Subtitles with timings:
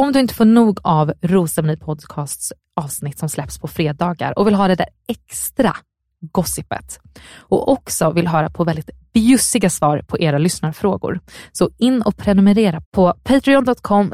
[0.00, 4.54] Om du inte får nog av Rosceremoni Podcasts avsnitt som släpps på fredagar och vill
[4.54, 5.76] ha det där extra
[6.20, 7.00] gossipet
[7.38, 11.20] och också vill höra på väldigt bjussiga svar på era lyssnarfrågor.
[11.52, 14.12] Så in och prenumerera på patreon.com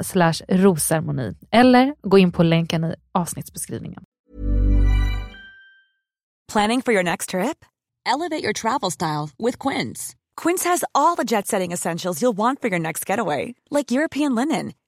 [0.48, 4.03] rosermoni eller gå in på länken i avsnittsbeskrivningen.
[6.53, 7.64] Planning for your next trip?
[8.14, 10.16] Elevate your travel style with Quince.
[10.42, 14.34] Quince has all the jet setting essentials you'll want for your next getaway, like European
[14.34, 14.72] linen,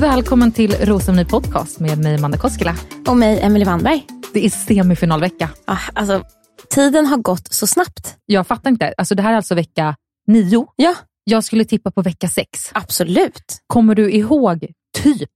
[0.00, 2.74] Välkommen till Rosceremoni Podcast med mig Amanda Koskela.
[3.08, 4.06] Och mig, Emelie Wannberg.
[4.32, 5.50] Det är semifinalvecka.
[5.64, 6.24] Ah, alltså,
[6.70, 8.16] tiden har gått så snabbt.
[8.26, 8.94] Jag fattar inte.
[8.96, 10.66] Alltså, det här är alltså vecka nio.
[10.76, 10.94] Ja,
[11.24, 12.70] Jag skulle tippa på vecka sex.
[12.74, 13.58] absolut.
[13.66, 14.66] Kommer du ihåg
[15.02, 15.30] typ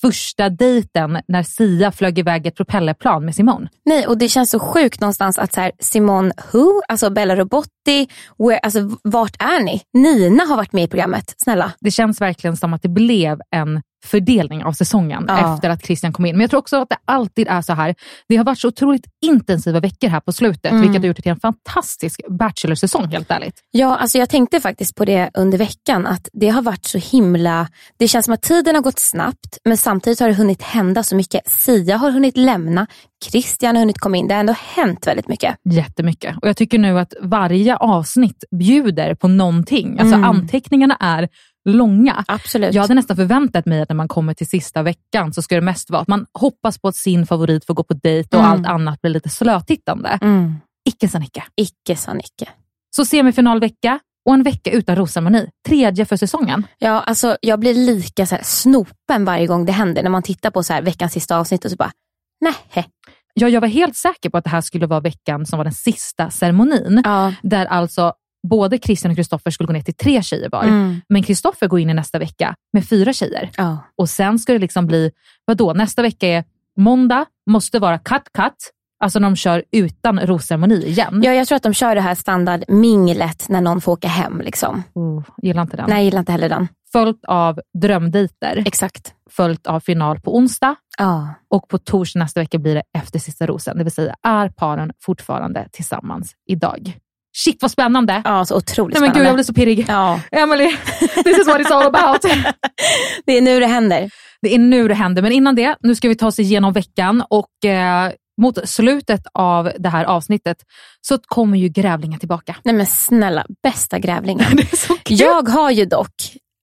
[0.00, 3.68] första dejten när Sia flög iväg ett propellerplan med Simon?
[3.84, 8.08] Nej, och det känns så sjukt någonstans att så här, Simone Who, alltså Bella Robotti,
[8.38, 9.82] where, alltså, vart är ni?
[9.92, 11.72] Nina har varit med i programmet, snälla.
[11.80, 15.54] Det känns verkligen som att det blev en fördelning av säsongen Ja.
[15.54, 16.34] efter att Christian kom in.
[16.34, 17.94] Men jag tror också att det alltid är så här.
[18.28, 20.82] Det har varit så otroligt intensiva veckor här på slutet, Mm.
[20.82, 23.60] vilket har gjort det till en fantastisk Bachelor-säsong helt ärligt.
[23.70, 27.68] Ja, alltså jag tänkte faktiskt på det under veckan, att det har varit så himla...
[27.98, 31.16] Det känns som att tiden har gått snabbt, men samtidigt har det hunnit hända så
[31.16, 31.50] mycket.
[31.50, 32.86] Sia har hunnit lämna,
[33.30, 34.28] Christian har hunnit komma in.
[34.28, 35.54] Det har ändå hänt väldigt mycket.
[35.70, 36.36] Jättemycket.
[36.42, 39.98] Och jag tycker nu att varje avsnitt bjuder på någonting.
[39.98, 40.24] Alltså Mm.
[40.30, 41.28] anteckningarna är
[41.66, 42.24] långa.
[42.28, 42.74] Absolut.
[42.74, 45.60] Jag hade nästan förväntat mig att när man kommer till sista veckan så ska det
[45.60, 48.52] mest vara att man hoppas på att sin favorit får gå på dejt och Mm.
[48.52, 50.18] allt annat blir lite slötittande.
[50.22, 50.54] Mm.
[50.88, 51.44] Icke sa Nicke.
[51.56, 52.48] Icke sa Nicke.
[52.96, 55.50] Så semifinalvecka och en vecka utan rosceremoni.
[55.68, 56.66] Tredje för säsongen.
[56.78, 60.02] Ja, alltså jag blir lika så här, snopen varje gång det händer.
[60.02, 61.92] När man tittar på så här, veckans sista avsnitt och så bara,
[62.40, 62.86] nej.
[63.34, 65.72] Ja, jag var helt säker på att det här skulle vara veckan som var den
[65.74, 67.00] sista ceremonin.
[67.04, 67.32] Ja.
[67.42, 68.12] Där alltså
[68.48, 70.62] både Christian och Kristoffer skulle gå ner till tre tjejer var.
[70.64, 71.00] Mm.
[71.08, 73.50] Men Kristoffer går in i nästa vecka med fyra tjejer.
[73.56, 73.78] Ja.
[73.96, 75.10] Och sen ska det liksom bli,
[75.44, 76.44] vadå, nästa vecka är
[76.76, 78.72] måndag, måste vara cut cut.
[79.04, 81.20] Alltså när de kör utan rosceremoni igen.
[81.24, 84.40] ja, jag tror att de kör det här standardminglet när någon får åka hem.
[84.40, 84.82] Liksom.
[84.94, 85.86] Oh, gillar inte den.
[85.88, 86.68] Nej, gillar inte heller den.
[86.92, 89.14] Följt av drömdejter, Exakt.
[89.30, 91.34] följt av final på onsdag Ja.
[91.48, 93.78] och på torsdag nästa vecka blir det efter sista rosen.
[93.78, 96.98] Det vill säga, är paren fortfarande tillsammans idag?
[97.44, 98.22] Shit vad spännande!
[98.24, 99.28] ja, så otroligt Nej, men gud, spännande.
[99.28, 99.86] jag blir så pirrig.
[99.88, 100.76] Ja, Emily,
[101.24, 102.22] this is what it's all about.
[103.26, 104.10] det är nu det händer.
[104.42, 107.24] Det är nu det händer, men innan det, nu ska vi ta oss igenom veckan
[107.30, 108.12] och eh,
[108.42, 110.56] mot slutet av det här avsnittet
[111.00, 112.56] så kommer ju grävlingen tillbaka.
[112.64, 114.46] Nej men snälla, bästa grävlingen.
[114.56, 115.20] Det är så kul.
[115.20, 116.14] Jag har ju dock,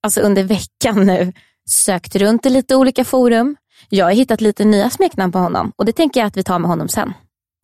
[0.03, 1.33] alltså under veckan nu,
[1.69, 3.55] sökt runt i lite olika forum.
[3.89, 6.59] Jag har hittat lite nya smeknamn på honom och det tänker jag att vi tar
[6.59, 7.13] med honom sen.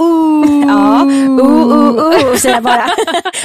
[0.04, 0.66] Ooh.
[0.68, 2.84] Ja, uh, uh, uh, säger jag bara.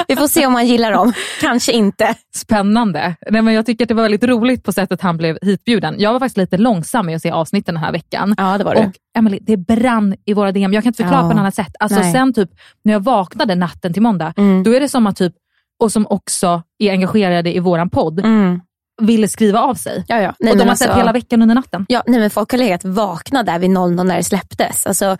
[0.09, 1.13] Vi får se om han gillar dem.
[1.41, 2.15] Kanske inte.
[2.37, 3.15] Spännande.
[3.31, 5.95] Nej, men jag tycker att det var väldigt roligt på sättet han blev hitbjuden.
[5.99, 8.35] Jag var faktiskt lite långsam med att se avsnitten den här veckan.
[8.39, 8.81] Ja, det var det.
[8.87, 10.73] Och Emily, det brann i våra DM.
[10.73, 11.29] Jag kan inte förklara Ja.
[11.29, 11.73] på något annat sätt.
[11.81, 12.13] Alltså Nej.
[12.13, 12.51] sen typ
[12.85, 14.63] när jag vaknade natten till måndag, Mm.
[14.63, 15.33] då är det som att typ,
[15.81, 18.61] och som också är engagerade i våran podd, Mm.
[19.03, 20.05] Ville skriva av sig.
[20.09, 20.29] Ja, ja.
[20.31, 21.87] och Nej, de men har alltså- sett hela veckan under natten.
[21.89, 24.87] Ja, nej, men folk har legat vakna där vid 00 när det släpptes.
[24.87, 25.17] Alltså,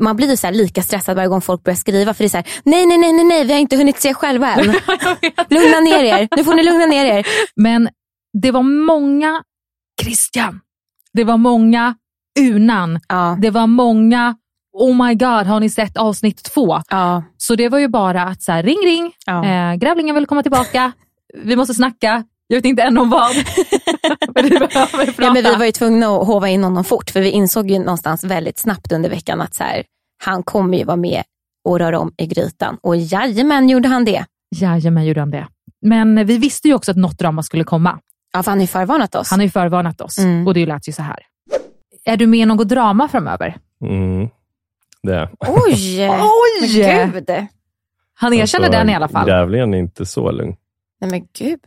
[0.00, 2.14] man blir ju så lika stressad varje gång folk börjar skriva.
[2.14, 4.14] För det är så här, nej, nej, nej, nej, nej, vi har inte hunnit se
[4.14, 4.64] själva än.
[5.50, 6.28] Lugna ner er.
[6.36, 7.26] Nu får ni lugna ner er.
[7.56, 7.88] Men
[8.42, 9.42] det var många
[10.02, 10.60] Christian.
[11.12, 11.94] Det var många
[12.40, 13.00] Unan.
[13.08, 14.36] Ja, Det var många
[14.72, 16.82] Oh my god, har ni sett avsnitt två?
[16.90, 19.44] ja, Så det var ju bara att så här, ring ring, ja.
[19.44, 20.92] eh, grävlingen vill komma tillbaka,
[21.42, 23.30] vi måste snacka, jag vet inte än om vad.
[24.34, 24.66] men vi behöver
[25.06, 25.22] prata.
[25.22, 27.10] ja men vi var ju tvungna att hova in honom fort.
[27.10, 29.84] För vi insåg ju någonstans väldigt snabbt under veckan att så här,
[30.24, 31.22] han kommer ju vara med
[31.64, 32.78] och röra om i grytan.
[32.82, 34.24] Och jajamän gjorde han det.
[34.56, 35.46] Jajamän gjorde han det.
[35.82, 37.98] Men vi visste ju också att något drama skulle komma.
[38.32, 39.30] Ja, för han har ju förvarnat oss.
[39.30, 40.46] Han har ju förvarnat oss Mm.
[40.46, 41.18] och det lät ju så här.
[42.04, 43.56] Är du med i något drama framöver?
[43.84, 44.28] Mm.
[45.02, 45.30] Det.
[45.48, 46.08] Oj!
[46.10, 46.60] Oj!
[46.60, 46.68] Men
[47.12, 47.30] gud!
[48.14, 49.26] Han erkänner Alltså, den i alla fall.
[49.26, 50.56] Grävlingen är inte så lugn.
[51.00, 51.60] Nej men gud.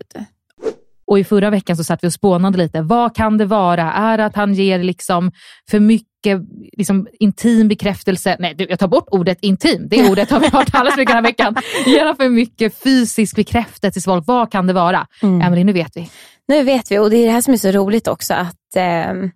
[1.05, 2.81] Och i förra veckan så satt vi och spånade lite.
[2.81, 3.93] Vad kan det vara?
[3.93, 5.31] Är det att han ger liksom
[5.69, 6.41] för mycket
[6.77, 8.37] liksom, intim bekräftelse?
[8.39, 9.87] Nej, jag tar bort ordet intim.
[9.89, 11.55] Det ordet har vi hört alldeles mycket den här veckan.
[11.85, 14.23] Ger han för mycket fysisk bekräftelse till folk?
[14.27, 15.07] Vad kan det vara?
[15.21, 15.41] Mm.
[15.41, 16.09] Emelie, nu vet vi.
[16.47, 19.31] Nu vet vi och det är det här som är så roligt också att, ehm,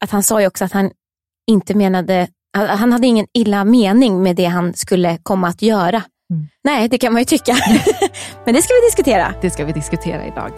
[0.00, 0.90] att han sa ju också att han
[1.46, 6.02] inte menade, han hade ingen illa mening med det han skulle komma att göra.
[6.34, 6.48] Mm.
[6.64, 7.56] Nej, det kan man ju tycka.
[8.44, 9.34] Men det ska vi diskutera.
[9.40, 10.52] Det ska vi diskutera idag.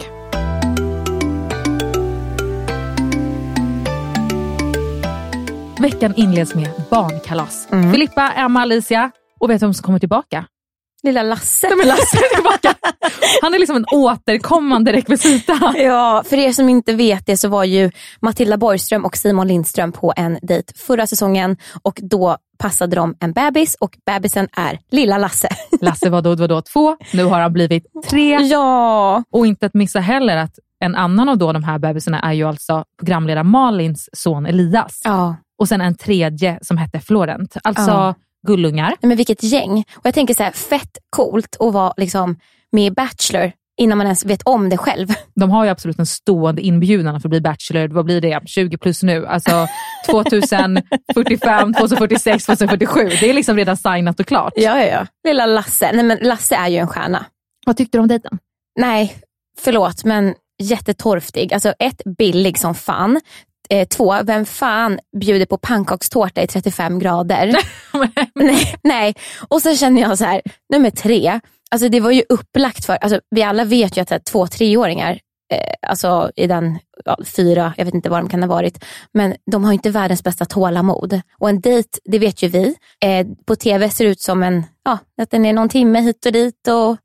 [5.79, 7.67] Veckan inleds med barnkalas.
[7.71, 7.93] Mm.
[7.93, 10.45] Filippa, Emma, Alicia och vet du vem som kommer tillbaka?
[11.07, 11.67] Lilla Lasse.
[11.67, 12.73] Nej, men Lasse är tillbaka.
[13.41, 15.73] Han är liksom en återkommande rekvisita.
[15.77, 19.91] Ja, för er som inte vet det så var ju Matilda Borgström och Simon Lindström
[19.91, 25.17] på en dejt förra säsongen och då passade de en bebis och bebisen är lilla
[25.17, 25.49] Lasse.
[25.81, 28.37] Lasse var då, var då två, nu har han blivit tre.
[28.41, 30.53] Ja, Och inte att missa heller att
[30.85, 35.01] en annan av då de här bebisarna är ju alltså programledare Malins son Elias.
[35.03, 35.35] ja.
[35.59, 37.57] Och sen en tredje som hette Florent.
[37.63, 38.15] Alltså Ja.
[38.47, 38.87] Gullungar.
[38.87, 39.85] Nej, men vilket gäng.
[39.95, 42.35] Och jag tänker så här, fett coolt att vara liksom
[42.71, 45.07] med i Bachelor innan man ens vet om det själv.
[45.35, 47.87] De har ju absolut en stående inbjudan för att bli Bachelor.
[47.87, 48.41] Vad blir det?
[48.45, 49.27] 20 plus nu.
[49.27, 49.67] Alltså
[50.11, 53.09] 2045, 2046, 2047.
[53.19, 54.53] Det är liksom redan signat och klart.
[54.55, 55.07] Ja, ja, ja.
[55.27, 55.91] Lilla Lasse.
[55.93, 57.25] Nej, men Lasse är ju en stjärna.
[57.65, 58.39] Vad tyckte du om dejten?
[58.79, 59.15] Nej,
[59.59, 61.53] förlåt, men jättetorftig.
[61.53, 63.19] Alltså ett, billig som fan.
[63.69, 67.57] Eh, två, vem fan bjuder på pannkakstårta i 35 grader?
[68.35, 69.15] nej, nej.
[69.47, 70.41] Och sen känner jag så här,
[70.73, 71.39] nummer tre,
[71.71, 75.19] alltså det var ju upplagt för, alltså vi alla vet ju att här, två treåringar,
[75.53, 79.35] eh, alltså i den ja, fyra, jag vet inte vad de kan ha varit, men
[79.51, 81.21] de har ju inte världens bästa tålamod.
[81.39, 82.75] Och en dejt, det vet ju vi,
[83.05, 86.31] eh, på tv ser ut som en, ja, att den är någon timme hit och
[86.31, 86.97] dit och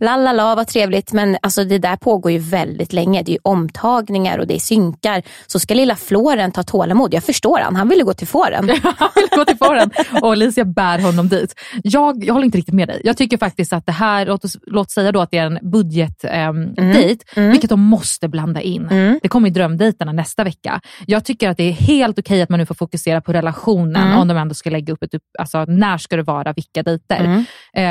[0.00, 1.12] La la la, vad trevligt.
[1.12, 3.22] Men alltså, det där pågår ju väldigt länge.
[3.22, 5.22] Det är ju omtagningar och det är synkar.
[5.46, 7.14] Så ska lilla Florent ha tålamod.
[7.14, 7.76] Jag förstår han.
[7.76, 8.70] Han ville gå till fåren.
[8.98, 9.90] Han vill gå till fåren
[10.22, 11.54] och Alicia bär honom dit.
[11.82, 13.00] Jag, jag håller inte riktigt med dig.
[13.04, 15.58] Jag tycker faktiskt att det här, låt, oss, låt säga då att det är en
[15.70, 17.50] budgetdejt, Mm.
[17.50, 18.88] vilket de måste blanda in.
[18.90, 19.18] Mm.
[19.22, 20.80] Det kommer ju drömdejterna nästa vecka.
[21.06, 24.18] Jag tycker att det är helt okej att man nu får fokusera på relationen Mm.
[24.18, 27.20] om de ändå ska lägga upp ett, alltså när ska det vara, vilka dejter.
[27.24, 27.44] Mm.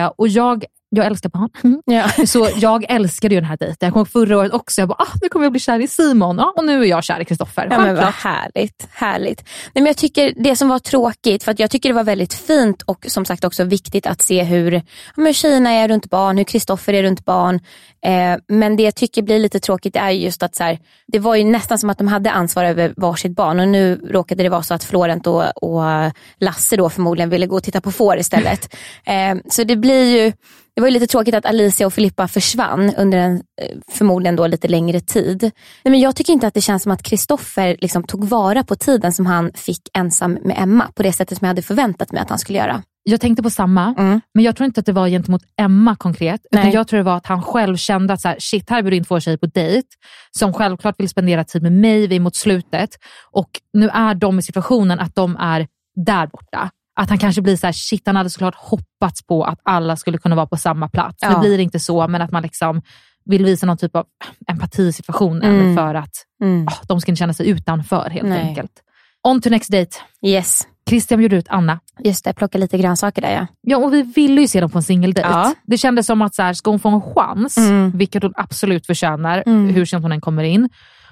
[0.05, 1.49] Eh, och jag, jag älskar barn.
[1.85, 2.25] Ja.
[2.25, 3.87] Så jag älskade ju den här dejten.
[3.87, 4.81] Jag ihåg förra året också.
[4.81, 6.37] Jag bara, ah, nu kommer jag bli kär i Simon.
[6.37, 7.67] Ja, och nu är jag kär i Kristoffer.
[7.71, 8.87] Ja, men vad härligt.
[8.91, 9.43] härligt.
[9.73, 12.33] Nej, men jag tycker det som var tråkigt, för att jag tycker det var väldigt
[12.33, 14.81] fint och som sagt också viktigt att se hur ja,
[15.15, 17.59] men är runt barn, hur Kristoffer är runt barn.
[18.05, 21.35] Eh, men det jag tycker blir lite tråkigt är just att så här, det var
[21.35, 24.63] ju nästan som att de hade ansvar över varsitt barn och nu råkade det vara
[24.63, 25.83] så att Florent och, och
[26.39, 28.75] Lasse då förmodligen ville gå och titta på får istället.
[29.05, 30.33] eh, så det blir ju
[30.79, 34.47] det var ju lite tråkigt att Alicia och Filippa försvann under en eh, förmodligen då
[34.47, 35.41] lite längre tid.
[35.83, 38.75] Nej, men jag tycker inte att det känns som att Kristoffer liksom tog vara på
[38.75, 42.21] tiden som han fick ensam med Emma på det sättet som jag hade förväntat mig
[42.21, 42.83] att han skulle göra.
[43.03, 44.21] Jag tänkte på samma, Mm.
[44.33, 46.41] men jag tror inte att det var gentemot Emma konkret.
[46.51, 48.97] Utan jag tror det var att han själv kände att så här, shit, här bjuder
[48.97, 49.87] in två tjejer på dejt
[50.31, 52.89] som självklart vill spendera tid med mig, vi är mot slutet.
[53.31, 55.67] Och nu är de i situationen att de är
[56.05, 56.69] där borta.
[56.99, 60.17] Att han kanske blir så här, shit, han hade såklart hoppats på att alla skulle
[60.17, 61.17] kunna vara på samma plats.
[61.21, 61.29] Ja.
[61.33, 62.81] Nu blir det inte så, men att man liksom
[63.25, 64.05] vill visa någon typ av
[64.47, 65.75] empati i situationen Mm.
[65.75, 66.11] för att
[66.43, 66.67] Mm.
[66.67, 68.41] ah, de ska inte känna sig utanför helt Nej.
[68.41, 68.71] enkelt.
[69.27, 69.97] On to next date.
[70.25, 71.79] Yes, Christian bjuder ut Anna.
[72.03, 72.33] just det.
[72.33, 73.47] Plocka lite grönsaker där ja.
[73.61, 75.29] Ja, och vi ville ju se dem på en singeldejt.
[75.29, 75.53] Ja.
[75.67, 77.91] Det kändes som att så här, ska hon få en chans, Mm.
[77.97, 79.69] vilket hon absolut förtjänar, Mm.
[79.73, 80.69] hur sent hon än kommer in,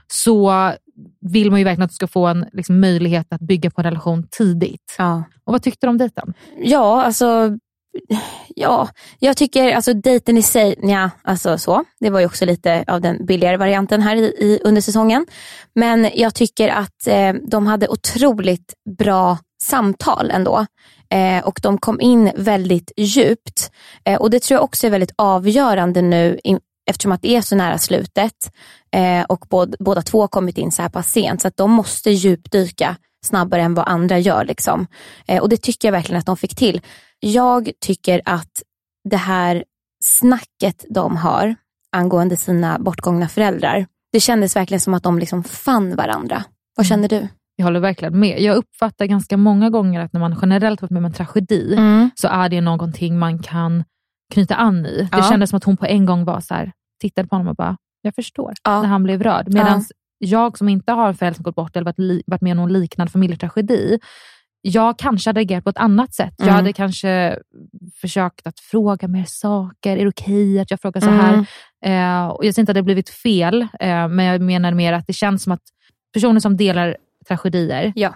[0.08, 0.74] så
[1.22, 3.86] vill man ju verkligen att du ska få en liksom, möjlighet att bygga på en
[3.86, 4.96] relation tidigt.
[4.98, 5.24] ja.
[5.44, 6.34] Och vad tyckte du om dejten?
[6.58, 7.58] Ja, alltså
[8.56, 11.84] Ja, jag tycker alltså dejten i sig, ja, alltså så.
[12.00, 15.26] Det var ju också lite av den billigare varianten här i, i, under säsongen.
[15.76, 20.66] Men jag tycker att eh, de hade otroligt bra samtal ändå.
[21.10, 23.72] Eh, och de kom in väldigt djupt.
[24.06, 27.42] Eh, och det tror jag också är väldigt avgörande nu in, eftersom att det är
[27.42, 28.34] så nära slutet.
[28.96, 31.42] Eh, och båd, båda två har kommit in så här pass sent.
[31.42, 34.46] Så att de måste djupdyka snabbare än vad andra gör.
[34.46, 34.88] Liksom.
[35.28, 36.82] Eh, och det tycker jag verkligen att de fick till.
[37.20, 38.52] Jag tycker att
[39.10, 39.64] det här
[40.04, 41.56] snacket de har
[41.92, 46.44] angående sina bortgångna föräldrar, det kändes verkligen som att de liksom fann varandra.
[46.76, 46.90] Vad Mm.
[46.90, 47.28] känner du?
[47.56, 48.42] Jag håller verkligen med.
[48.42, 52.10] Jag uppfattar ganska många gånger att när man generellt varit med om en tragedi, Mm.
[52.16, 53.84] så är det någonting man kan
[54.34, 54.98] knyta an i.
[55.12, 55.24] Det Ja.
[55.30, 57.78] kändes som att hon på en gång var så här, tittade på honom och bara,
[58.02, 58.82] jag förstår, Ja.
[58.82, 59.54] när han blev rörd.
[59.54, 59.84] Medan
[60.18, 62.74] jag som inte har en förälder som gått bort eller varit, varit med om någon
[62.74, 64.00] liknande familjetragedi,
[64.62, 66.34] jag kanske hade agerat på ett annat sätt.
[66.38, 66.56] Jag Mm.
[66.56, 67.40] hade kanske
[68.02, 69.98] försökt att fråga mer saker.
[69.98, 71.34] Är det okej att jag frågar så här?
[71.34, 72.24] Mm.
[72.26, 74.94] Eh, och jag säger inte att det har blivit fel, eh, men jag menar mer
[74.94, 75.62] att det känns som att
[76.14, 78.14] personer som delar tragedier Ja.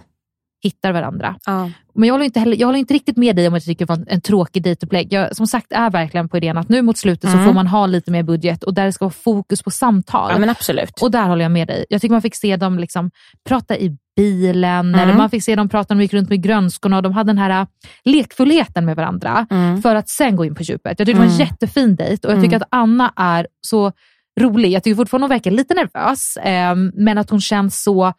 [0.63, 1.35] Hittar varandra.
[1.45, 1.69] Ja.
[1.95, 3.85] Men jag håller, inte heller, jag håller inte riktigt med dig om att jag tycker
[3.85, 5.13] det var en, en tråkig dejtupplägg.
[5.13, 7.45] Jag som sagt är verkligen på idén att nu mot slutet så Mm.
[7.47, 10.31] får man ha lite mer budget och där det ska vara fokus på samtal.
[10.33, 11.01] ja, men absolut.
[11.01, 11.85] Och där håller jag med dig.
[11.89, 13.11] Jag tycker man fick se dem liksom
[13.49, 14.99] prata i bilen, Mm.
[14.99, 17.29] eller man fick se dem prata när de gick runt med grönskorna och de hade
[17.29, 17.67] den här äh,
[18.05, 19.81] lekfullheten med varandra Mm.
[19.81, 20.99] för att sen gå in på djupet.
[20.99, 21.47] Jag tycker det var en Mm.
[21.47, 23.91] jättefin dejt och jag tycker att Anna är så
[24.39, 24.69] rolig.
[24.71, 28.13] Jag tycker fortfarande hon verkar lite nervös, eh, men att hon känns så...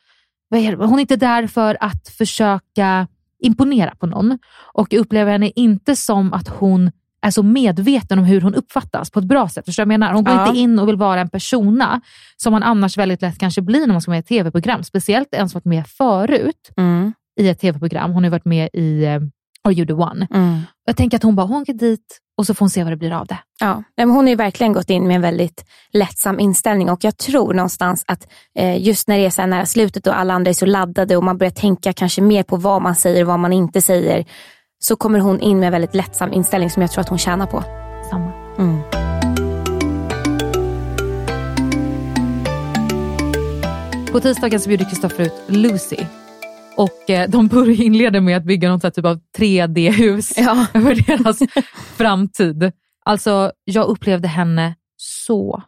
[0.86, 3.06] Hon är inte där för att försöka
[3.42, 4.38] imponera på någon
[4.74, 6.90] och jag upplever henne inte som att hon
[7.22, 9.64] är så medveten om hur hon uppfattas på ett bra sätt.
[9.64, 10.12] Förstår du vad jag menar?
[10.14, 10.46] Hon går Ja.
[10.48, 12.00] inte in och vill vara en persona
[12.36, 14.82] som man annars väldigt lätt kanske blir när man ska vara med i ett tv-program.
[14.82, 17.12] Speciellt en som varit med förut Mm.
[17.40, 18.12] i ett tv-program.
[18.12, 19.20] Hon har varit med i eh,
[19.64, 20.26] Are you the one?
[20.34, 20.60] Mm.
[20.84, 22.96] Jag tänker att hon bara, hon går dit och så får hon se vad det
[22.96, 23.38] blir av det.
[23.60, 27.16] Ja, men hon har ju verkligen gått in med en väldigt lättsam inställning och jag
[27.16, 28.28] tror någonstans att
[28.58, 31.16] eh, just när det är så här nära slutet och alla andra är så laddade
[31.16, 34.24] och man börjar tänka kanske mer på vad man säger och vad man inte säger
[34.78, 37.46] så kommer hon in med en väldigt lättsam inställning som jag tror att hon tjänar
[37.46, 37.64] på.
[38.10, 38.32] Samma.
[38.58, 38.82] Mm.
[44.12, 45.96] På tisdagen så bjuder Kristoffer ut Lucy
[46.76, 50.66] och eh, de börjar inleda med att bygga någon typ av 3D-hus Ja.
[50.74, 51.38] över deras
[51.96, 52.72] framtid.
[53.04, 55.62] Alltså, jag upplevde henne så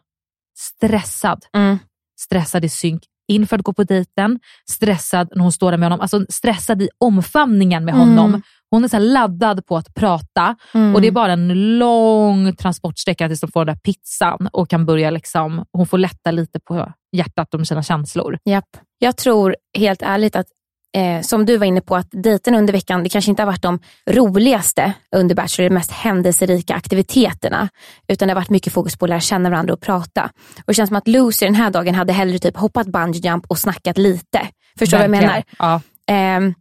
[0.57, 1.45] stressad.
[1.53, 1.77] Mm.
[2.19, 6.01] Stressad i synk inför att gå på dejten, stressad när hon står där med honom,
[6.01, 8.41] alltså stressad i omfamningen med honom.
[8.69, 10.95] Hon är så laddad på att prata Mm.
[10.95, 14.85] och det är bara en lång transportsträcka tills de får den där pizzan och kan
[14.85, 18.37] börja liksom, hon får lätta lite på hjärtat om sina känslor.
[18.45, 18.77] Japp.
[18.99, 20.47] Jag tror helt ärligt att
[20.95, 23.61] eh, som du var inne på, att dejten under veckan, det kanske inte har varit
[23.61, 27.69] de roligaste under Bachelor, de mest händelserika aktiviteterna.
[28.07, 30.23] Utan det har varit mycket fokus på att lära känna varandra och prata.
[30.57, 33.45] Och det känns som att Lucy den här dagen hade hellre typ hoppat bungee jump
[33.47, 34.47] och snackat lite.
[34.79, 35.43] Förstår du vad jag menar?
[35.59, 35.81] Ja.
[36.07, 36.53] Ehm,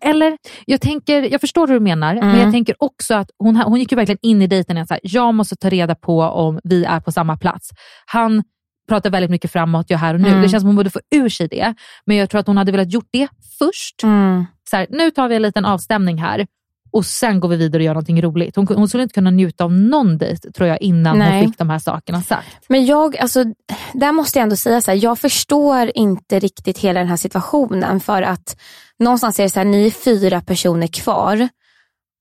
[0.00, 3.80] Eller, jag, tänker, jag förstår hur du menar, men jag tänker också att hon, hon
[3.80, 6.84] gick ju verkligen in i dejten och sa jag måste ta reda på om vi
[6.84, 7.70] är på samma plats.
[8.06, 8.42] Han
[8.88, 10.28] pratar väldigt mycket framåt, jag är här och nu.
[10.28, 10.42] Mm.
[10.42, 11.74] Det känns som hon borde få ur sig det,
[12.06, 14.02] men jag tror att hon hade velat gjort det först.
[14.02, 14.46] mm.
[14.70, 16.46] Så här, nu tar vi en liten avstämning här
[16.94, 18.56] och sen går vi vidare och gör någonting roligt.
[18.56, 21.40] Hon, hon skulle inte kunna njuta av någon dejt tror jag innan Nej.
[21.40, 22.64] hon fick de här sakerna sagt.
[22.68, 23.44] Men jag, alltså,
[23.92, 28.00] där måste jag ändå säga så här, jag förstår inte riktigt hela den här situationen
[28.00, 28.56] för att
[28.98, 31.48] någonstans är det så här, ni är fyra personer kvar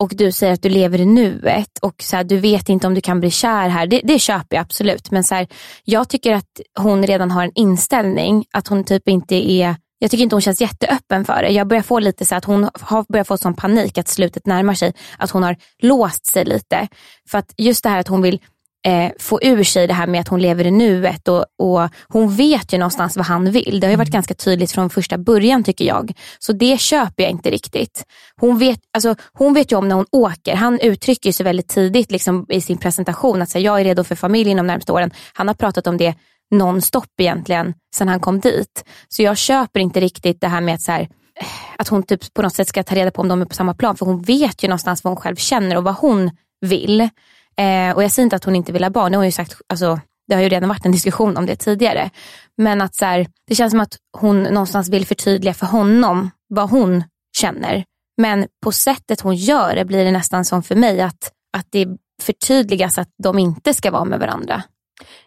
[0.04, 2.94] och du säger att du lever i nuet och så här, du vet inte om
[2.94, 3.88] du kan bli kär här.
[3.88, 5.48] Det, det köper jag absolut men så här,
[5.84, 10.24] jag tycker att hon redan har en inställning att hon typ inte är jag tycker
[10.24, 11.50] inte hon känns jätteöppen för det.
[11.50, 14.74] Jag börjar få lite så att hon har börjat få sån panik att slutet närmar
[14.74, 14.94] sig.
[15.18, 16.88] Att hon har låst sig lite.
[17.30, 18.40] För att just det här att hon vill
[18.86, 22.36] eh, få ur sig det här med att hon lever i nuet och, och hon
[22.36, 23.80] vet ju någonstans vad han vill.
[23.80, 26.14] Det har ju varit ganska tydligt från första början tycker jag.
[26.40, 28.04] Så det köper jag inte riktigt.
[28.42, 30.56] Hon vet, alltså, hon vet ju om när hon åker.
[30.56, 34.16] Han uttrycker sig väldigt tidigt liksom, i sin presentation att säga, jag är redo för
[34.16, 35.12] familjen de närmaste åren.
[35.34, 36.16] Han har pratat om det
[36.52, 38.84] nonstop egentligen sen han kom dit.
[39.08, 41.48] Så jag köper inte riktigt det här med att så här, eh,
[41.78, 43.74] att hon typ på något sätt ska ta reda på om de är på samma
[43.74, 43.98] plan.
[43.98, 47.10] För hon vet ju någonstans vad hon själv känner och vad hon vill.
[47.58, 49.32] Eh, och jag säger inte att hon inte vill ha barn, det har hon ju
[49.32, 52.10] sagt, alltså, det det har ju redan varit en diskussion om det tidigare.
[52.58, 56.70] Men att så här, det känns som att hon någonstans vill förtydliga för honom vad
[56.70, 57.04] hon
[57.38, 57.84] känner.
[58.18, 61.88] Men på sättet hon gör det blir det nästan som för mig att, att det
[62.22, 64.64] förtydligas att de inte ska vara med varandra.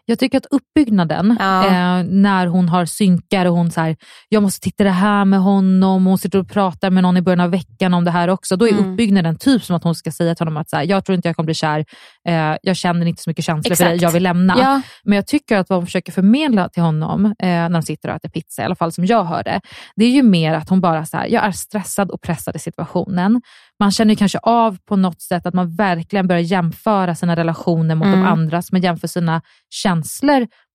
[0.08, 1.66] Jag tycker att uppbyggnaden, Ja.
[1.66, 3.96] eh, när hon har synkar och hon så här,
[4.28, 7.22] jag måste titta det här med honom, och hon sitter och pratar med någon i
[7.22, 8.56] början av veckan om det här också.
[8.56, 8.92] Då är Mm.
[8.92, 11.28] uppbyggnaden typ som att hon ska säga till honom att så här, jag tror inte
[11.28, 11.84] jag kommer bli kär,
[12.28, 14.02] eh, jag känner inte så mycket känslor för dig, Exakt.
[14.02, 14.56] jag vill lämna.
[14.58, 14.80] Ja.
[15.04, 18.14] Men jag tycker att vad hon försöker förmedla till honom, eh, när de sitter och
[18.16, 19.60] äter pizza, i alla fall som jag hörde,
[19.96, 22.58] det är ju mer att hon bara så här, jag är stressad och pressad i
[22.58, 23.40] situationen.
[23.80, 28.06] Man känner kanske av på något sätt att man verkligen börjar jämföra sina relationer mot
[28.06, 28.20] Mm.
[28.20, 29.95] de andras, men jämför sina känslor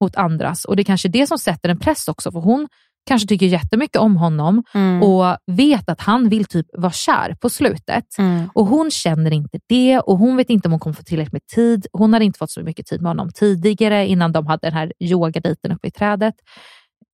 [0.02, 0.66] mot andras.
[0.66, 2.68] Och det är kanske det som sätter en press också, för hon
[3.08, 5.04] kanske tycker jättemycket om honom Mm.
[5.04, 8.06] och vet att han vill typ vara kär på slutet.
[8.18, 8.50] Mm.
[8.54, 11.46] Och Hon känner inte det och hon vet inte om hon kommer få tillräckligt med
[11.56, 11.88] tid.
[11.94, 14.94] Hon hade inte fått så mycket tid med honom tidigare innan de hade den här
[15.00, 16.36] yogadejten uppe i trädet.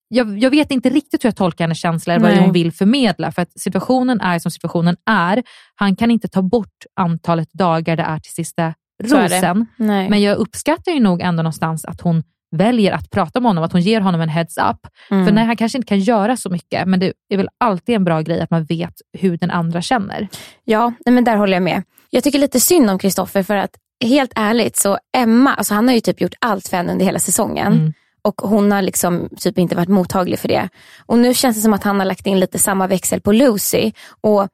[0.09, 3.33] Jag, jag vet inte riktigt hur jag tolkar hennes känslor, vad hon vill förmedla.
[3.33, 5.43] För att situationen är som situationen är.
[5.75, 8.75] Han kan inte ta bort antalet dagar det är till sista är.
[9.05, 9.67] Rosen.
[9.77, 12.23] Men jag uppskattar ju nog ändå någonstans att hon
[12.57, 14.87] väljer att prata med honom, att hon ger honom en heads up.
[15.11, 15.27] Mm.
[15.27, 18.05] För nej, han kanske inte kan göra så mycket, men det är väl alltid en
[18.05, 20.29] bra grej att man vet hur den andra känner.
[20.65, 21.83] Ja, nej men där håller jag med.
[22.11, 23.71] Jag tycker lite synd om Kristoffer för att
[24.05, 27.19] helt ärligt så Emma, alltså han har ju typ gjort allt för henne under hela
[27.19, 27.73] säsongen.
[27.73, 27.93] Mm.
[28.23, 30.69] Och hon har liksom typ inte varit mottaglig för det.
[31.07, 33.93] Och nu känns det som att han har lagt in lite samma växel på Lucy.
[34.21, 34.49] Och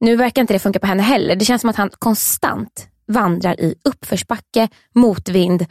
[0.00, 1.36] nu verkar inte det funka på henne heller.
[1.36, 5.66] Det känns som att han konstant vandrar i uppförsbacke, motvind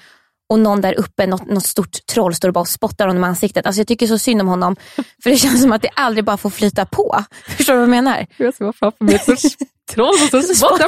[0.50, 3.66] och någon där uppe, något, något stort troll står och bara spottar honom i ansiktet.
[3.66, 4.76] Alltså jag tycker så synd om honom.
[5.24, 7.24] För det känns som att det aldrig bara får flyta på.
[7.58, 8.26] Förstår du vad jag menar?
[8.38, 9.56] Jag ser framför mig ett sorts
[9.92, 10.88] troll och så spottar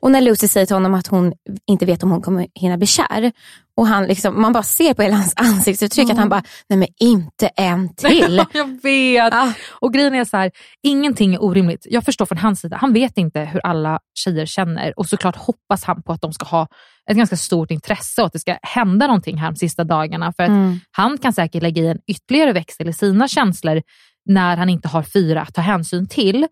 [0.00, 1.32] Och när Lucy säger till honom att hon
[1.66, 3.32] inte vet om hon kommer hinna bli kär.
[3.80, 6.88] Och han liksom, man bara ser på hela hans ansiktsuttryck att han bara, nej men
[7.00, 8.44] inte en till.
[8.52, 9.34] jag vet.
[9.34, 9.52] Ah.
[9.70, 10.50] Och grejen är så här,
[10.82, 11.86] ingenting är orimligt.
[11.90, 15.84] Jag förstår från hans sida, han vet inte hur alla tjejer känner och såklart hoppas
[15.84, 16.66] han på att de ska ha
[17.10, 20.32] ett ganska stort intresse och att det ska hända någonting här de sista dagarna.
[20.32, 20.80] För att Mm.
[20.90, 23.82] han kan säkert lägga i en ytterligare växel i sina känslor
[24.26, 26.46] när han inte har fyra att ta hänsyn till.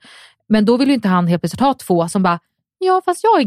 [0.49, 2.39] Men då vill ju inte han helt plötsligt ha två som bara,
[2.79, 3.45] ja fast jag är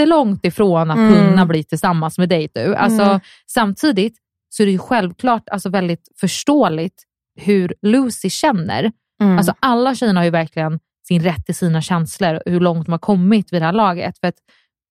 [0.00, 1.14] jättelångt ifrån att Mm.
[1.14, 2.74] kunna bli tillsammans med dig du.
[2.76, 3.20] Alltså, Mm.
[3.46, 4.14] Samtidigt
[4.48, 7.02] så är det ju självklart alltså väldigt förståeligt
[7.40, 8.92] hur Lucy känner.
[9.22, 9.38] Mm.
[9.38, 12.92] Alltså alla tjejerna har ju verkligen sin rätt till sina känslor och hur långt de
[12.92, 14.18] har kommit vid det här laget.
[14.18, 14.34] För att,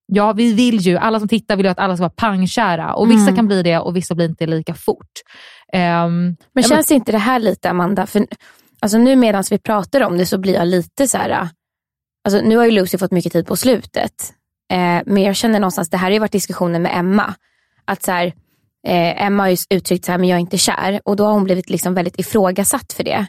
[0.08, 3.12] ja, vi vill ju, alla som tittar vill ju att alla ska vara pangkära och
[3.12, 3.36] vissa Mm.
[3.36, 5.12] kan bli det och vissa blir inte lika fort.
[5.74, 8.26] Ehm, Men ja, känns inte det här lite Amanda, för
[8.82, 11.50] alltså nu medan vi pratar om det så blir jag lite så här,
[12.26, 14.34] alltså nu har ju Lucy fått mycket tid på slutet.
[14.72, 17.34] Eh, men jag känner någonstans, det här har ju varit diskussioner med Emma.
[17.86, 18.26] Att så här,
[18.88, 21.02] eh, Emma har ju uttryckt så här, men jag är inte kär.
[21.06, 23.26] Och då har hon blivit liksom väldigt ifrågasatt för det.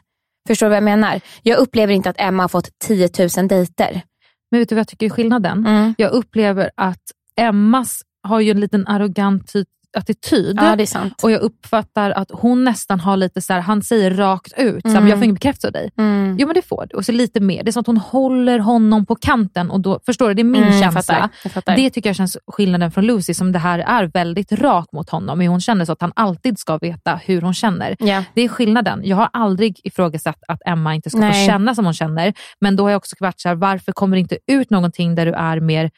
[0.49, 1.21] Förstår du vad jag menar?
[1.43, 4.03] Jag upplever inte att Emma har fått 10 000 dejter.
[4.51, 5.67] Men vet du vad jag tycker är skillnaden?
[5.67, 5.95] Mm.
[5.99, 7.03] Jag upplever att
[7.37, 9.65] Emmas har ju en liten arrogant ty-
[9.97, 10.59] attityd.
[10.61, 11.21] Ja, det är sant.
[11.23, 14.89] Och jag uppfattar att hon nästan har lite så här, han säger rakt ut, så
[14.89, 15.09] här, Mm.
[15.09, 15.91] jag får ingen bekräftelse av dig.
[15.99, 16.37] Mm.
[16.39, 16.97] Jo men det får du.
[16.97, 17.63] Och så lite mer.
[17.65, 20.45] Det är som att hon håller honom på kanten och då, förstår du, det är
[20.45, 21.03] min Mm, jag känsla.
[21.03, 21.77] fattar, jag fattar.
[21.77, 25.39] Det tycker jag känns skillnaden från Lucy som det här är väldigt rak mot honom.
[25.39, 27.97] Men hon känner så att han alltid ska veta hur hon känner.
[27.99, 28.25] Ja.
[28.35, 29.01] Det är skillnaden.
[29.05, 31.47] Jag har aldrig ifrågasatt att Emma inte ska Nej.
[31.47, 32.33] få känna som hon känner.
[32.61, 35.27] Men då har jag också varit så här, varför kommer det inte ut någonting där
[35.27, 35.91] du är mer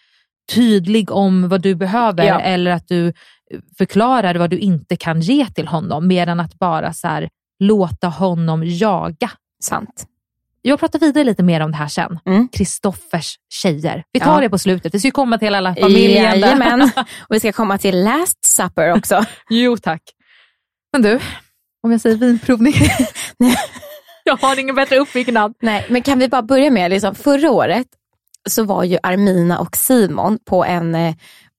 [0.54, 2.40] tydlig om vad du behöver Ja.
[2.40, 3.12] eller att du
[3.78, 7.28] förklarar vad du inte kan ge till honom mer än att bara så här,
[7.58, 9.30] låta honom jaga.
[9.62, 10.06] Sant.
[10.62, 12.18] Jag pratar vidare lite mer om det här sen.
[12.26, 12.48] Mm.
[12.48, 14.04] Kristoffers tjejer.
[14.12, 14.40] Vi tar Ja.
[14.40, 14.94] det på slutet.
[14.94, 16.40] Vi ska ju komma till alla familjen.
[16.40, 16.82] Jajamän.
[17.28, 19.24] Och vi ska komma till last supper också.
[19.50, 20.02] Jo tack.
[20.92, 21.20] Men du,
[21.82, 22.74] om jag säger vinprovning.
[24.24, 25.54] jag har ingen bättre uppbyggnad.
[25.62, 27.86] Nej, men kan vi bara börja med, liksom, förra året
[28.50, 31.14] så var ju Armina och Simon på en eh,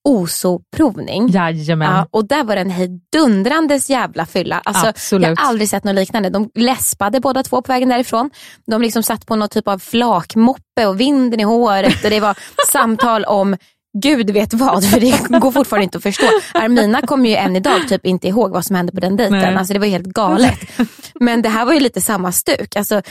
[0.09, 1.29] OSO-provning.
[1.29, 1.95] Jajamän.
[1.95, 4.61] Ja, och där var det en hejdundrandes jävla fylla.
[4.65, 5.27] Alltså, Absolut.
[5.27, 6.29] Jag har aldrig sett något liknande.
[6.29, 8.29] De läspade båda två på vägen därifrån.
[8.65, 12.37] De liksom satt på någon typ av flakmoppe och vinden i håret och det var
[12.71, 13.57] samtal om
[13.97, 16.25] Gud vet vad, för det går fortfarande inte att förstå.
[16.53, 19.39] Armina kommer ju än idag typ inte ihåg vad som hände på den dejten.
[19.39, 19.55] Nej.
[19.55, 20.59] Alltså det var helt galet.
[21.19, 22.75] Men det här var ju lite samma stuk.
[22.75, 23.01] Alltså,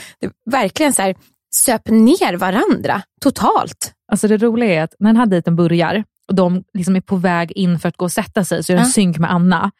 [0.45, 1.15] verkligen så här,
[1.55, 3.93] söp ner varandra totalt.
[4.11, 7.15] Alltså det roliga är att när den här dejten börjar och de liksom är på
[7.15, 8.91] väg in för att gå och sätta sig så är det en Ja.
[8.91, 9.71] synk med Anna.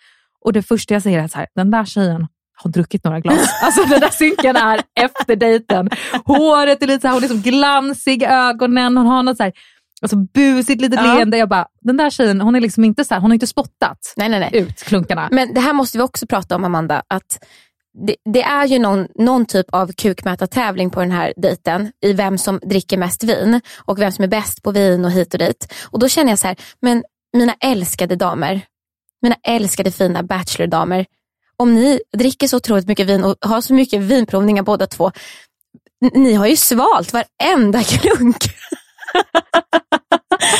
[0.45, 3.49] Och det första jag säger är här, den där tjejen har druckit några glas.
[3.63, 5.89] Alltså den där synken är efter dejten.
[6.25, 8.97] Håret är lite så här, hon är liksom glansig ögonen.
[8.97, 9.53] Hon har något så här
[10.01, 11.13] Alltså busigt litet Ja.
[11.13, 11.38] leende.
[11.38, 14.13] Jag bara, den där tjejen hon är liksom inte så här, hon har inte spottat
[14.17, 14.49] Nej, nej, nej.
[14.62, 15.27] ut klunkarna.
[15.31, 17.03] Men det här måste vi också prata om Amanda.
[17.07, 17.43] Att
[17.93, 22.38] det, det är ju någon, någon typ av kukmätartävling på den här dejten i vem
[22.38, 25.73] som dricker mest vin och vem som är bäst på vin och hit och dit.
[25.84, 27.03] Och då känner jag så här, men
[27.34, 28.62] mina älskade damer,
[29.21, 31.06] mina älskade fina bachelordamer,
[31.58, 35.12] om ni dricker så otroligt mycket vin och har så mycket vinprovningar båda två,
[36.13, 38.43] ni har ju svalt varenda klunk.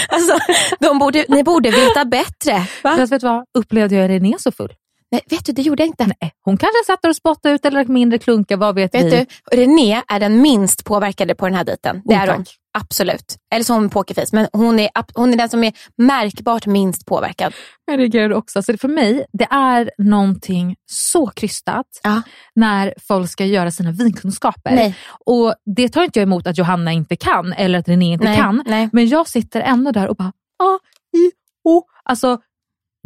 [0.08, 0.38] alltså,
[0.80, 2.68] de borde, ni borde veta bättre.
[2.84, 2.98] Va?
[2.98, 4.74] Fast vet du vad, upplevde jag René så full?
[5.14, 6.06] Nej, vet du, det gjorde jag inte.
[6.22, 9.10] Nej, hon kanske satt och spottade ut eller mindre klunkar, vad vet, Vet vi?
[9.52, 12.02] du, René är den minst påverkade på den här dejten.
[12.06, 12.36] Det Oh, är tack.
[12.36, 12.46] hon.
[12.78, 13.36] Absolut.
[13.56, 17.06] Eller så har hon pokerface, men hon är, hon är den som är märkbart minst
[17.06, 17.54] påverkad.
[17.86, 18.64] Jag reagerade också.
[18.64, 22.22] Så för mig, det är någonting så krystat Ja.
[22.56, 24.72] när folk ska göra sina vinkunskaper.
[24.76, 24.96] Nej.
[25.26, 28.38] Och Det tar inte jag emot att Johanna inte kan eller att René inte Nej,
[28.38, 28.64] kan.
[28.66, 28.90] nej.
[28.94, 30.32] Men jag sitter ändå där och bara,
[30.64, 30.80] ah,
[31.18, 31.32] i,
[31.64, 31.84] oh.
[32.06, 32.38] Alltså,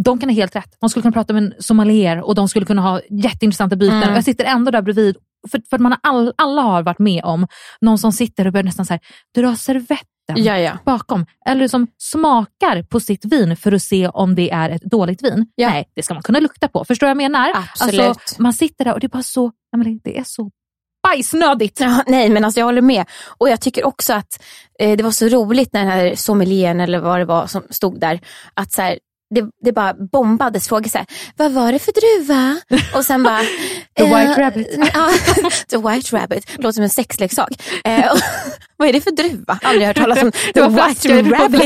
[0.03, 0.77] de kan ha helt rätt.
[0.79, 4.03] De skulle kunna prata med en sommelier och de skulle kunna ha jätteintressanta byten.
[4.03, 4.15] Mm.
[4.15, 5.17] Jag sitter ändå där bredvid.
[5.51, 7.47] För, för man har all, alla har varit med om
[7.81, 9.01] någon som sitter och börjar nästan så här,
[9.35, 10.77] dra servetten Ja, ja.
[10.85, 11.25] bakom.
[11.45, 15.51] Eller som smakar på sitt vin för att se om det är ett dåligt vin.
[15.55, 15.69] Ja.
[15.69, 16.85] Nej, det ska man kunna lukta på.
[16.85, 17.51] Förstår du vad jag menar?
[17.55, 18.01] Absolut.
[18.01, 19.51] Alltså, man sitter där och det är bara så,
[20.03, 20.51] det är så
[21.03, 21.79] bajsnödigt.
[21.79, 23.05] Ja, nej, men alltså jag håller med.
[23.37, 24.43] Och jag tycker också att
[24.79, 27.99] eh, det var så roligt när den här sommelieren eller vad det var som stod
[27.99, 28.19] där,
[28.53, 32.57] att så här, det, det bara bombades frågor så här, vad var det för druva?
[32.95, 33.41] Och sen bara...
[33.97, 34.67] The eh, White Rabbit.
[35.69, 36.57] The White Rabbit.
[36.57, 37.49] Låter som en sexleksak.
[37.83, 38.19] Eh, och,
[38.77, 39.59] vad är det för druva?
[39.61, 41.61] Aldrig hört talas om Det The White Rabbit.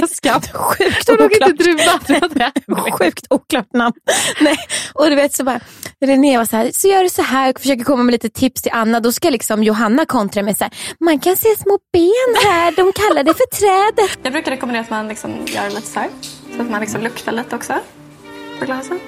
[0.53, 1.57] Sjukt oklart.
[1.57, 2.51] druva.
[2.99, 3.95] Sjukt oklart namn.
[4.41, 4.57] Nej.
[4.93, 5.59] Och du vet så bara,
[6.05, 8.61] René var så här, så gör du så här och försöker komma med lite tips
[8.61, 8.99] till Anna.
[8.99, 12.91] Då ska liksom Johanna kontra med så här, man kan se små ben här, de
[12.93, 14.19] kallar det för trädet.
[14.23, 16.09] Jag brukar rekommendera att man liksom gör lite så här.
[16.55, 17.73] Så att man liksom luktar lite också
[18.59, 18.99] på glasen.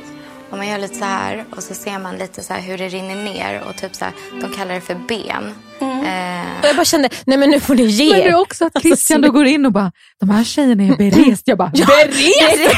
[0.50, 2.88] Om man gör lite så här och så ser man lite så här hur det
[2.90, 5.44] rinner ner och typ så här, de kallar det för ben.
[5.82, 8.66] Eh, Och jag bara kände, nej men nu får ni ge Men det är också
[8.66, 11.48] att Christian då går in och bara, de här tjejerna är berest.
[11.48, 12.76] Jag bara, berest?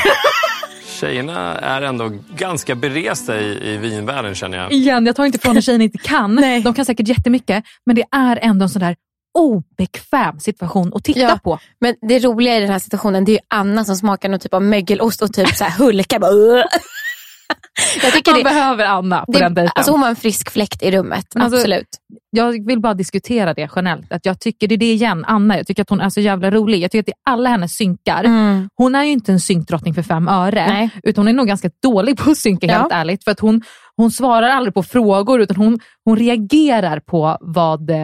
[0.99, 4.71] Tjejerna är ändå ganska beresta i, i vinvärlden känner jag.
[4.71, 6.35] Igen, jag tar inte ifrån att tjejerna inte kan.
[6.35, 6.61] Nej.
[6.61, 8.95] De kan säkert jättemycket, men det är ändå en sån där
[9.35, 11.39] obekväm situation att titta Ja.
[11.43, 11.59] på.
[11.81, 14.53] Men det roliga i den här situationen det är ju Anna som smakar någon typ
[14.53, 16.19] av mögelost och typ så här hulkar.
[16.19, 16.31] Bara,
[18.03, 19.71] jag tycker Man det, behöver Anna på det, den dejten.
[19.75, 21.25] alltså hon var en frisk fläkt i rummet.
[21.35, 21.87] Alltså, Absolut.
[22.29, 24.11] jag vill bara diskutera det generellt.
[24.11, 26.51] Att jag tycker, det är det igen, Anna, jag tycker att hon är så jävla
[26.51, 26.79] rolig.
[26.83, 28.23] Jag tycker att det är alla hennes synkar.
[28.23, 28.69] Mm.
[28.75, 30.89] Hon är ju inte en synkdrottning för fem öre, Nej.
[31.03, 32.73] utan hon är nog ganska dålig på att synka Ja.
[32.73, 33.23] helt ärligt.
[33.23, 33.61] För att hon,
[33.97, 37.97] hon svarar aldrig på frågor, utan hon, hon reagerar på vad eh,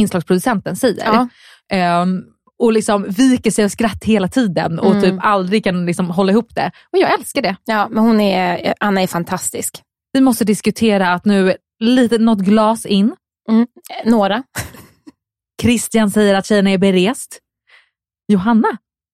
[0.00, 1.04] inslagsproducenten säger.
[1.04, 1.28] Ja.
[1.72, 2.22] Ehm,
[2.58, 5.02] och liksom viker sig av skratt hela tiden och Mm.
[5.02, 6.70] typ aldrig kan liksom hålla ihop det.
[6.92, 7.56] Och jag älskar det.
[7.64, 9.82] Ja, men hon är, Anna är fantastisk.
[10.12, 13.14] Vi måste diskutera att nu, lite, något glas in.
[13.50, 13.66] Mm.
[14.04, 14.42] Några.
[15.62, 17.38] Christian säger att tjejerna är berest.
[18.28, 18.68] Johanna,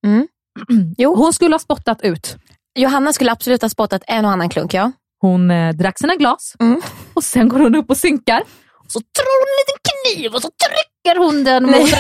[0.07, 0.29] Mm.
[0.99, 1.15] Jo.
[1.15, 2.37] hon skulle ha spottat ut.
[2.79, 4.93] Johanna skulle absolut ha spottat en och annan klunk, ja.
[5.21, 6.81] Hon eh, drack sina glas Mm.
[7.15, 8.43] och sen går hon upp och synkar.
[8.89, 11.91] Så drar hon en liten kniv och så trycker hon den mot,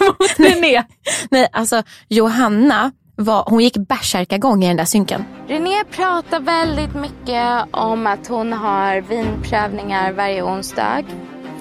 [0.20, 0.84] mot René.
[1.30, 5.24] Nej, alltså Johanna, var, hon gick bärsärkagång i den där synken.
[5.48, 11.02] René pratar väldigt mycket om att hon har vinprövningar varje onsdag.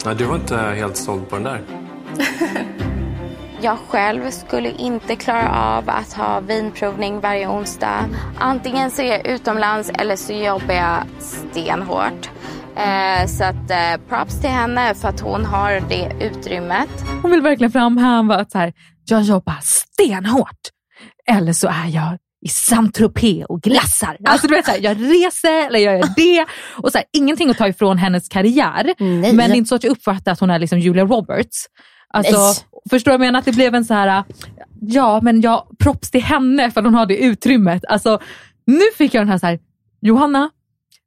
[0.05, 1.61] Ja, du var inte helt såld på den där.
[3.63, 8.05] Jag själv skulle inte klara av att ha vinprovning varje onsdag.
[8.39, 12.29] Antingen så är jag utomlands eller så jobbar jag stenhårt.
[12.75, 16.89] Eh, så att eh, props till henne för att hon har det utrymmet.
[17.21, 18.73] Hon vill verkligen framhäva att så här,
[19.05, 20.59] jag jobbar stenhårt.
[21.27, 24.17] Eller så är jag i Saint-Tropez och glassar.
[24.23, 26.45] Alltså, du vet, så här, jag reser eller jag gör det.
[26.77, 28.93] Och så här, ingenting att ta ifrån hennes karriär.
[28.99, 29.33] Nej.
[29.33, 31.65] Men det är inte så att jag uppfattar att hon är liksom Julia Roberts.
[32.13, 32.53] Alltså, Nej.
[32.89, 33.39] förstår du vad jag menar?
[33.39, 34.23] Att det blev en så här,
[34.81, 37.85] ja men jag props till henne för att hon har det utrymmet.
[37.85, 38.19] Alltså,
[38.65, 39.59] nu fick jag den här, så här,
[40.01, 40.49] Johanna,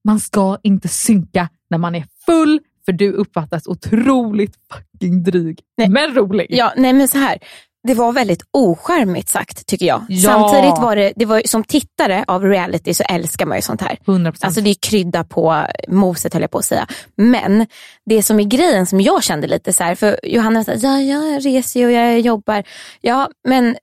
[0.05, 5.61] man ska inte synka när man är full för du uppfattas otroligt fucking dryg.
[5.77, 5.89] Nej.
[5.89, 6.47] Men rolig.
[6.51, 7.39] Ja, nej men så här.
[7.87, 10.07] Det var väldigt ocharmigt sagt tycker jag.
[10.09, 10.31] Ja.
[10.31, 13.99] Samtidigt var det, det var, som tittare av reality så älskar man ju sånt här.
[14.05, 14.37] 100%.
[14.41, 16.87] Alltså det är krydda på moset höll jag på att säga.
[17.17, 17.67] Men
[18.07, 21.47] det som är grejen som jag kände lite så här, för Johanna sa, ja jag
[21.47, 22.65] reser ju och jag jobbar.
[23.01, 23.77] Ja men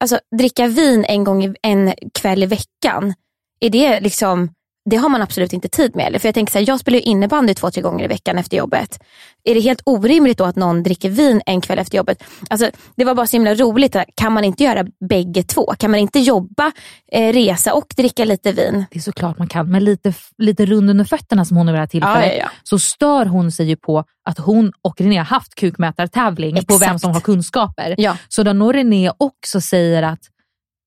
[0.00, 3.14] alltså dricka vin en gång en kväll i veckan,
[3.60, 4.50] är det liksom
[4.90, 6.20] det har man absolut inte tid med.
[6.20, 8.56] För jag tänker så här, jag spelar ju innebandy två, tre gånger i veckan efter
[8.56, 8.98] jobbet.
[9.44, 12.22] Är det helt orimligt då att någon dricker vin en kväll efter jobbet?
[12.50, 13.96] Alltså, det var bara så himla roligt.
[14.14, 15.74] Kan man inte göra bägge två?
[15.78, 16.72] Kan man inte jobba,
[17.12, 18.84] eh, resa och dricka lite vin?
[18.90, 21.78] Det är såklart man kan, men lite, lite rund under fötterna som hon har vid
[21.78, 22.50] det här tillfället, Ja, ja, ja.
[22.62, 26.82] så stör hon sig ju på att hon och René har haft kukmätartävling på Exakt.
[26.82, 27.96] vem som har kunskaper.
[28.28, 30.20] Så då når René också säger att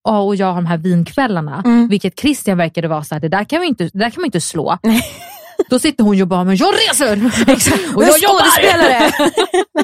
[0.03, 1.87] Ja, och jag har de här vinkvällarna, Mm.
[1.87, 4.41] vilket Christian verkade vara så här, det där kan vi inte, där kan man inte
[4.41, 4.77] slå.
[5.69, 7.31] Då sitter hon ju bara, men jag reser!
[7.51, 7.95] Exakt.
[7.95, 8.39] Och jag jobbar!
[8.39, 9.11] skådespelare!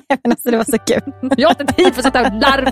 [0.09, 1.31] Nej, men alltså, det var så kul.
[1.37, 2.67] Jag har inte tid för att sätta larm.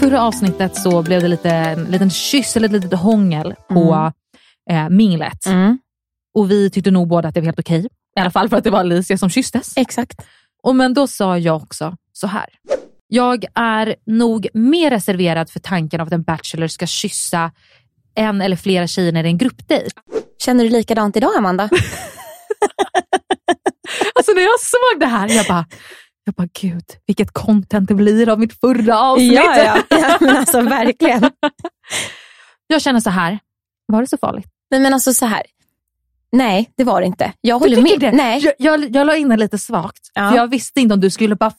[0.00, 4.12] Förra avsnittet så blev det lite, en liten kyss eller ett litet hångel på
[4.70, 5.46] eh, minglet.
[5.46, 5.78] Mm.
[6.34, 7.88] Och vi tyckte nog båda att det var helt okej.
[8.16, 9.72] I alla fall för att det var Alicia som kysstes.
[9.76, 10.26] Exakt.
[10.62, 12.46] Och men då sa jag också så här.
[13.06, 17.52] Jag är nog mer reserverad för tanken av att en bachelor ska kyssa
[18.14, 19.90] en eller flera tjejer när det är en gruppdejt.
[20.38, 21.68] Känner du likadant idag Amanda?
[24.14, 25.66] Alltså när jag såg det här, jag bara,
[26.24, 29.32] jag bara gud, vilket content det blir av mitt förra avsnitt.
[29.32, 29.82] ja, ja.
[29.98, 31.30] ja, men alltså verkligen.
[32.66, 33.38] Jag känner så här,
[33.86, 34.46] var det så farligt?
[34.70, 35.42] Nej, men alltså så här.
[36.36, 37.32] Nej, det var det inte.
[37.40, 38.00] Jag håller med.
[38.00, 38.12] det?
[38.12, 38.40] Nej.
[38.44, 40.30] Jag, jag, jag la in det lite svagt, Ja.
[40.30, 41.50] för jag visste inte om du skulle bara,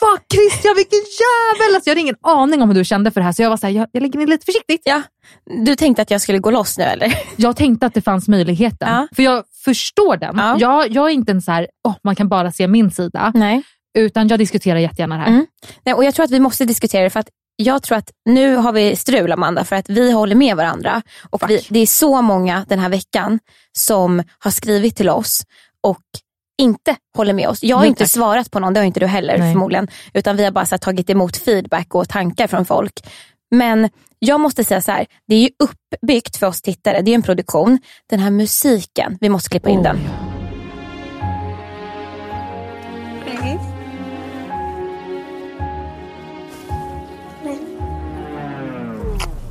[0.00, 1.74] fuck Christian vilken jävel!
[1.74, 3.56] Alltså, jag hade ingen aning om hur du kände för det här, så jag var
[3.56, 4.80] så här, jag, jag lägger in lite försiktigt.
[4.84, 5.02] Ja.
[5.64, 7.14] Du tänkte att jag skulle gå loss nu eller?
[7.36, 9.08] Jag tänkte att det fanns möjligheten, Ja.
[9.16, 10.34] för jag förstår den.
[10.38, 10.56] Ja.
[10.58, 13.62] Jag, jag är inte en så här, oh, man kan bara se min sida, Nej.
[13.98, 15.28] utan jag diskuterar jättegärna det här.
[15.28, 15.46] Mm.
[15.84, 15.94] Nej.
[15.94, 18.72] Och jag tror att vi måste diskutera det för att jag tror att nu har
[18.72, 21.02] vi strul Amanda för att vi håller med varandra.
[21.30, 23.38] Och vi, det är så många den här veckan
[23.72, 25.42] som har skrivit till oss
[25.80, 26.02] och
[26.58, 27.62] inte håller med oss.
[27.62, 28.10] Jag har Jo, inte tack.
[28.10, 29.52] svarat på någon, det har inte du heller Nej.
[29.52, 29.88] förmodligen.
[30.14, 32.92] Utan vi har bara här, tagit emot feedback och tankar från folk.
[33.50, 33.88] Men
[34.18, 37.22] jag måste säga så här, det är ju uppbyggt för oss tittare, det är en
[37.22, 37.78] produktion.
[38.10, 39.96] Den här musiken, vi måste klippa in den.
[39.96, 40.25] Den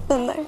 [0.08, 0.46] där.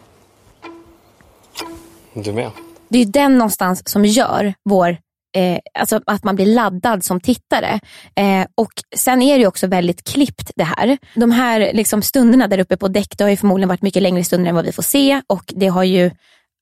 [2.13, 2.51] Du med?
[2.89, 4.97] Det är ju den någonstans som gör vår
[5.35, 7.79] Eh, alltså att man blir laddad som tittare.
[8.15, 10.97] Eh, och Sen är det ju också väldigt klippt det här.
[11.15, 14.23] De här liksom stunderna där uppe på däck, det har ju förmodligen varit mycket längre
[14.23, 16.11] stunder än vad vi får se och det har ju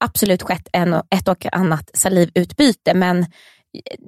[0.05, 3.25] absolut skett en, och- ett och annat salivutbyte men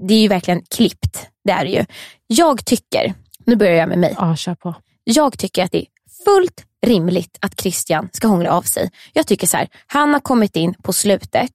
[0.08, 1.28] det är ju verkligen klippt.
[1.44, 1.86] Det är det ju.
[2.28, 3.14] Jag tycker,
[3.46, 4.14] nu börjar jag med mig.
[4.18, 4.76] Ja, kör på.
[5.04, 5.86] Jag tycker att det är
[6.28, 8.92] fullt rimligt att Christian ska hångla av sig.
[9.14, 11.52] Jag tycker så här, han har kommit in på slutet,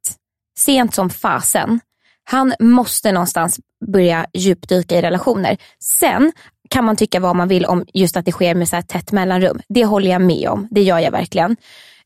[0.59, 1.81] sent som fasen.
[2.25, 3.61] Han måste någonstans
[3.93, 5.57] börja djupdyka i relationer.
[5.81, 6.33] Sen
[6.71, 9.13] kan man tycka vad man vill om just att det sker med så här tätt
[9.13, 9.61] mellanrum.
[9.69, 11.57] Det håller jag med om, det gör jag verkligen.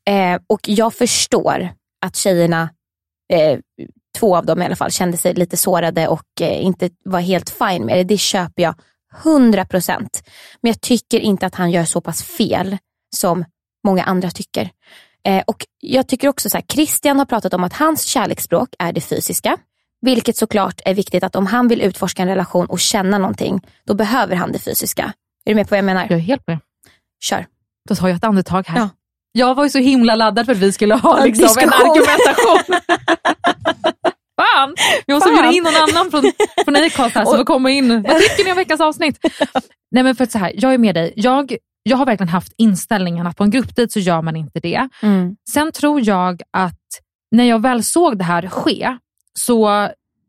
[0.08, 1.68] Eh, och jag förstår
[2.06, 2.70] att tjejerna,
[3.32, 3.58] eh,
[4.18, 7.50] två av dem i alla fall, kände sig lite sårade och eh, inte var helt
[7.50, 8.04] fine med det.
[8.04, 8.74] Det köper jag
[9.22, 9.98] 100%.
[10.60, 12.78] Men jag tycker inte att han gör så pass fel
[13.16, 13.44] som
[13.84, 14.70] många andra tycker.
[15.26, 18.92] Eh, och Jag tycker också så här, Christian har pratat om att hans kärleksspråk är
[18.92, 19.56] det fysiska.
[20.00, 23.94] Vilket såklart är viktigt att om han vill utforska en relation och känna någonting, då
[23.94, 25.12] behöver han det fysiska.
[25.44, 26.02] Är du med på vad jag menar?
[26.02, 26.58] Jag är helt med.
[27.20, 27.46] Kör.
[27.88, 28.78] Då tar jag ett andetag här.
[28.78, 28.88] Ja.
[29.32, 32.80] Jag var ju så himla laddad för att vi skulle ha liksom, en argumentation.
[34.56, 34.74] Fan!
[35.06, 35.36] Vi måste Fan.
[35.36, 36.32] bjuda in någon annan från,
[36.64, 38.02] från Acast här som får komma in.
[38.08, 39.18] Vad tycker ni om veckans avsnitt?
[39.90, 41.12] Nej men för att så här, jag är med dig.
[41.16, 44.88] Jag, jag har verkligen haft inställningen att på en gruppdejt så gör man inte det.
[45.02, 45.36] Mm.
[45.50, 46.80] Sen tror jag att
[47.30, 48.96] när jag väl såg det här ske
[49.38, 49.88] så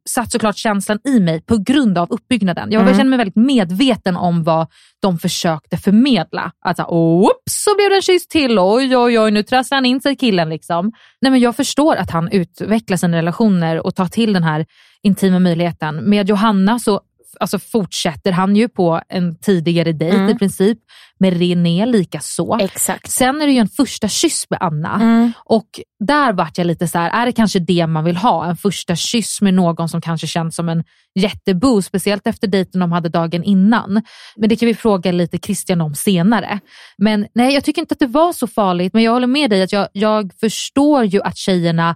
[0.09, 2.71] satt såklart känslan i mig på grund av uppbyggnaden.
[2.71, 2.93] Jag Mm.
[2.97, 4.67] kände mig väldigt medveten om vad
[5.01, 6.51] de försökte förmedla.
[6.65, 8.59] Att så här, oops, så blev det en kyss till.
[8.59, 10.49] Oj, oj, oj, nu trasslar han in sig killen.
[10.49, 10.91] Liksom.
[11.21, 14.65] Nej, men jag förstår att han utvecklar sina relationer och tar till den här
[15.03, 15.95] intima möjligheten.
[16.09, 17.01] Med Johanna så
[17.39, 20.29] alltså, fortsätter han ju på en tidigare dejt Mm.
[20.29, 20.77] i princip.
[21.19, 22.57] Med René lika så.
[22.59, 23.11] Exakt.
[23.11, 24.95] Sen är det ju en första kyss med Anna.
[24.95, 25.31] Mm.
[25.45, 25.67] Och
[25.99, 28.45] där vart jag lite så här, är det kanske det man vill ha?
[28.45, 30.83] En första kyss med någon som kanske känns som en
[31.19, 34.01] jättebo, speciellt efter dejten de hade dagen innan.
[34.35, 36.59] Men det kan vi fråga lite Christian om senare.
[36.97, 39.63] Men nej, jag tycker inte att det var så farligt, men jag håller med dig
[39.63, 41.95] att jag, jag förstår ju att tjejerna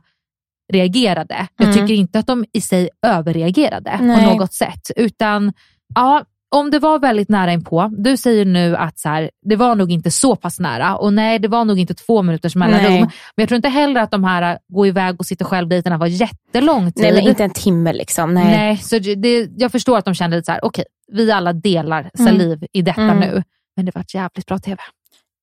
[0.74, 1.48] reagerade.
[1.58, 1.78] Jag Mm.
[1.82, 4.26] tycker inte att de i sig överreagerade på Nej.
[4.26, 4.92] något sätt.
[4.96, 5.54] Utan
[5.96, 6.24] ja,
[6.56, 9.92] om det var väldigt nära inpå, du säger nu att så här, det var nog
[9.92, 12.94] inte så pass nära och nej, det var nog inte två minuters mellanrum.
[13.02, 16.92] Men jag tror inte heller att de här gå iväg och sitta självdejterna var jättelång
[16.92, 17.04] tid.
[17.04, 18.34] Nej men inte en timme liksom.
[18.34, 18.46] Nej.
[18.46, 22.10] Nej, så det, jag förstår att de kände lite så här, okej, vi alla delar
[22.18, 23.20] saliv i detta Mm.
[23.20, 23.44] nu.
[23.76, 24.78] Men det var ett jävligt bra TV.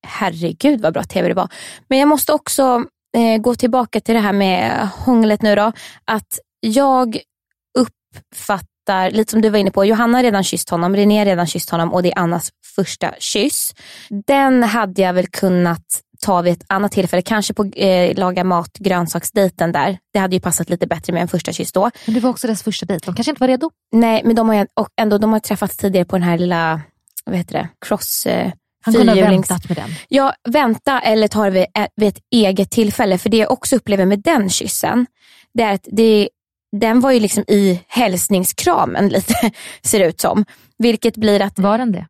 [0.07, 1.49] herregud vad bra tv det var.
[1.89, 2.85] Men jag måste också
[3.17, 5.73] eh, gå tillbaka till det här med hånglet nu då.
[6.05, 7.19] Att jag
[7.79, 8.69] uppfattar,
[9.11, 11.71] lite som du var inne på, Johanna har redan kysst honom, René har redan kysst
[11.71, 13.75] honom och det är Annas första kyss.
[14.27, 15.85] Den hade jag väl kunnat
[16.21, 19.99] ta vid ett annat tillfälle, kanske på eh, laga mat grönsaksdejten där.
[20.13, 21.91] Det hade ju passat lite bättre med en första kyss då.
[22.07, 23.71] Men det var också deras första dejt, de kanske inte var redo?
[23.93, 26.81] Nej, men de har, och ändå, de har träffats tidigare på den här lilla,
[27.25, 28.27] vad heter det, cross...
[28.27, 28.53] Eh,
[28.85, 29.91] Han kunde ha väntat med den.
[30.09, 33.19] Ja, vänta eller ta det vid, vid ett eget tillfälle.
[33.19, 35.07] För det jag också upplever med den kyssen,
[35.55, 36.29] det är att det,
[36.77, 39.51] den var ju liksom i hälsningskramen lite,
[39.83, 40.45] ser det ut som.
[40.79, 42.07] Vilket blir att, Var den det?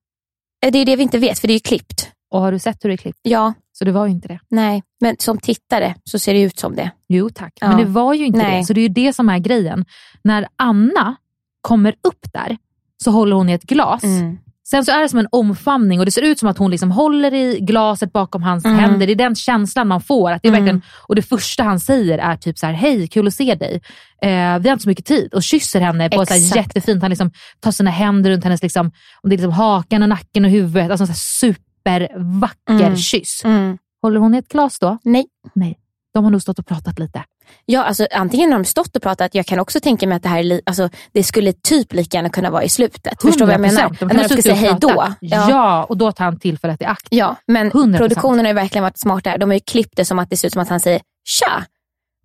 [0.67, 2.11] eh, det är det vi inte vet för det är ju klippt.
[2.31, 3.19] Och har du sett hur det är klippt?
[3.23, 4.41] Ja, Så det var ju inte det.
[4.51, 6.91] nej, men som tittare så ser det ut som det.
[7.09, 7.69] Jo tack, Ja.
[7.69, 8.59] men det var ju inte Nej.
[8.61, 8.65] det.
[8.67, 9.85] Så det är ju det som är grejen.
[10.25, 11.17] När Anna
[11.61, 12.57] kommer upp där
[13.05, 14.03] så håller hon i ett glas.
[14.03, 14.39] Mm.
[14.71, 16.91] Sen så är det som en omfamning och det ser ut som att hon liksom
[16.93, 18.79] håller i glaset bakom hans Mm.
[18.79, 19.07] händer.
[19.07, 20.31] Det är den känslan man får.
[20.33, 20.65] Att det är Mm.
[20.65, 23.75] verkligen, och det första han säger är typ så här: hej kul att se dig.
[24.23, 24.29] Eh,
[24.59, 25.35] vi har inte så mycket tid.
[25.35, 28.63] Och kysser henne på ett så här jättefint, han liksom tar sina händer runt hennes
[28.63, 28.87] liksom,
[29.23, 30.91] om det är liksom hakan och nacken och huvudet.
[30.91, 32.97] Alltså en supervacker Mm.
[32.97, 33.45] kyss.
[33.45, 33.79] Mm.
[34.03, 34.99] Håller hon i ett glas då?
[35.05, 35.27] Nej.
[35.55, 35.79] Nej.
[36.15, 37.25] De har nog stått och pratat lite.
[37.65, 40.29] Ja, alltså, antingen har de stått och pratat, jag kan också tänka mig att det
[40.29, 43.23] här är alltså, det skulle typ lika gärna kunna vara i slutet.
[43.23, 43.89] Förstår du vad jag menar?
[43.89, 43.97] 100%.
[44.01, 44.89] De när de ska säga hej då.
[44.89, 45.17] pratat.
[45.21, 45.85] Ja.
[45.85, 47.07] och då tar han tillfället i akt.
[47.11, 47.97] Ja, men 100%.
[47.99, 49.39] produktionen har ju verkligen varit smart där.
[49.39, 51.65] De har ju klippt det som att det ser ut som att han säger tja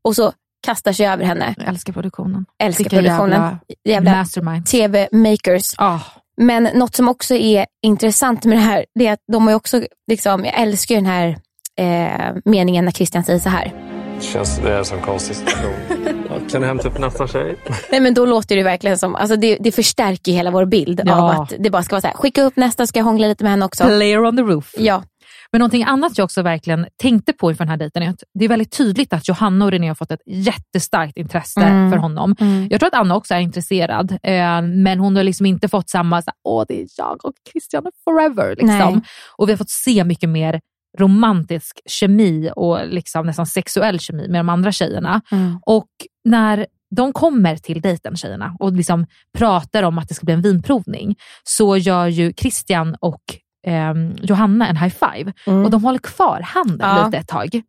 [0.03, 0.31] och så
[0.65, 1.53] kastar sig över henne.
[1.57, 2.45] Jag älskar produktionen.
[2.63, 3.41] Älskar Vilka produktionen.
[3.41, 4.71] jävla Jävla Masterminds.
[4.71, 5.73] TV-makers.
[5.77, 5.99] Ah,
[6.37, 9.55] Men något som också är intressant med det här, det är att de har ju
[9.55, 11.37] också, liksom, jag älskar ju den här
[11.79, 13.92] eh, meningen när Christian säger så här.
[14.21, 16.47] Känns det som konstig situation.
[16.51, 17.55] Kan du hämta upp nästa tjej?
[17.91, 21.21] Nej men då låter det verkligen som, alltså det, det förstärker hela vår bild Ja.
[21.21, 23.43] av att det bara ska vara så här, skicka upp nästa ska jag hångla lite
[23.43, 23.83] med henne också.
[23.83, 24.71] player on the roof.
[24.77, 25.03] Ja,
[25.51, 28.45] Men någonting annat jag också verkligen tänkte på inför den här dejten är att det
[28.45, 31.91] är väldigt tydligt att Johanna och René har fått ett jättestarkt intresse Mm.
[31.91, 32.35] för honom.
[32.39, 32.67] Mm.
[32.71, 36.21] Jag tror att Anna också är intresserad, eh, men hon har liksom inte fått samma,
[36.21, 38.49] så åh det är jag och Christian forever.
[38.49, 38.67] Liksom.
[38.93, 39.01] Nej.
[39.37, 40.61] Och vi har fått se mycket mer
[40.99, 45.21] romantisk kemi och liksom nästan sexuell kemi med de andra tjejerna.
[45.31, 45.59] Mm.
[45.65, 45.87] Och
[46.25, 49.05] när de kommer till dejten tjejerna och liksom
[49.37, 53.21] pratar om att det ska bli en vinprovning så gör ju Christian och
[53.67, 55.65] ehm, Johanna en high five Mm.
[55.65, 57.05] och de håller kvar handen Ja.
[57.05, 57.61] lite ett tag.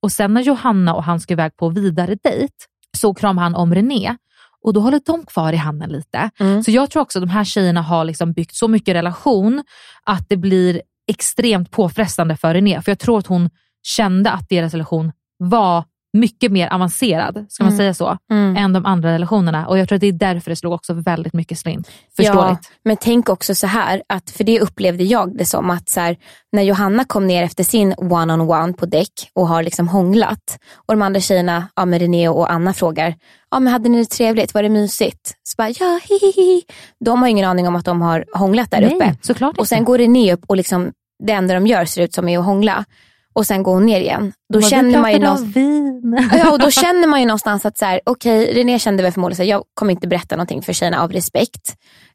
[0.00, 2.54] Och sen när Johanna och han ska iväg på vidare dejt
[2.98, 4.16] så kramar han om René
[4.64, 6.30] och då håller de kvar i handen lite.
[6.40, 6.62] Mm.
[6.62, 9.62] Så jag tror också att de här tjejerna har liksom byggt så mycket relation
[10.04, 12.82] att det blir extremt påfrestande för René.
[12.82, 13.50] För jag tror att hon
[13.82, 15.84] kände att deras relation var
[16.20, 17.78] mycket mer avancerad, ska man Mm.
[17.78, 18.56] säga så, Mm.
[18.56, 19.66] än de andra relationerna.
[19.66, 21.88] Och jag tror att det är därför det slog också väldigt mycket slint.
[22.16, 22.58] Förståeligt.
[22.62, 26.00] Ja, men tänk också så här, att för det upplevde jag det som att så
[26.00, 26.16] här,
[26.52, 31.02] när Johanna kom ner efter sin one-on-one på däck och har liksom hånglat och de
[31.02, 33.14] andra tjejerna, ja, med René och Anna frågar,
[33.50, 35.34] ja, men hade ni det trevligt, var det mysigt?
[35.42, 36.62] Så bara, ja, hihihi.
[37.04, 38.96] De har ingen aning om att de har hånglat där uppe.
[39.06, 39.86] Nej, såklart Och sen inte.
[39.86, 40.92] går René upp och liksom,
[41.24, 42.84] det enda de gör ser ut som är att hångla.
[43.36, 44.32] Och sen går hon ner igen.
[44.52, 46.28] Då vi känner man ju någonstans, vin.
[46.32, 49.42] ja, och då känner man ju någonstans att så här, okej, René kände väl förmodligen
[49.44, 51.74] att jag kommer inte berätta någonting för tjejerna av respekt.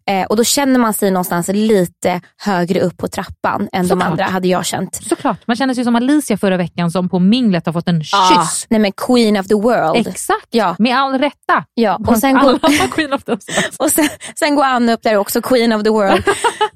[0.09, 4.07] Eh, och då känner man sig någonstans lite högre upp på trappan än de Såklart.
[4.09, 4.95] andra hade jag känt.
[5.09, 5.47] Såklart.
[5.47, 8.65] Man känner sig som Alicia förra veckan som på minglet har fått en Ah, kyss.
[8.69, 10.07] nej men queen of the world.
[10.07, 11.63] Exakt, Ja, med all rätta.
[11.73, 11.99] ja.
[12.07, 13.31] Och, sen går, Queen of the
[13.79, 16.23] och sen, sen går Anna upp där också, queen of the world.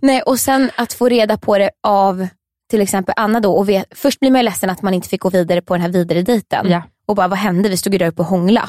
[0.02, 2.28] nej, och sen att få reda på det av
[2.70, 3.54] till exempel Anna då.
[3.54, 5.82] Och vet, först blir man ju ledsen att man inte fick gå vidare på den
[5.82, 6.70] här vidare dejten.
[6.70, 6.84] Ja.
[7.06, 7.70] Och bara vad hände?
[7.70, 8.62] Vi stod ju där uppe och hångla.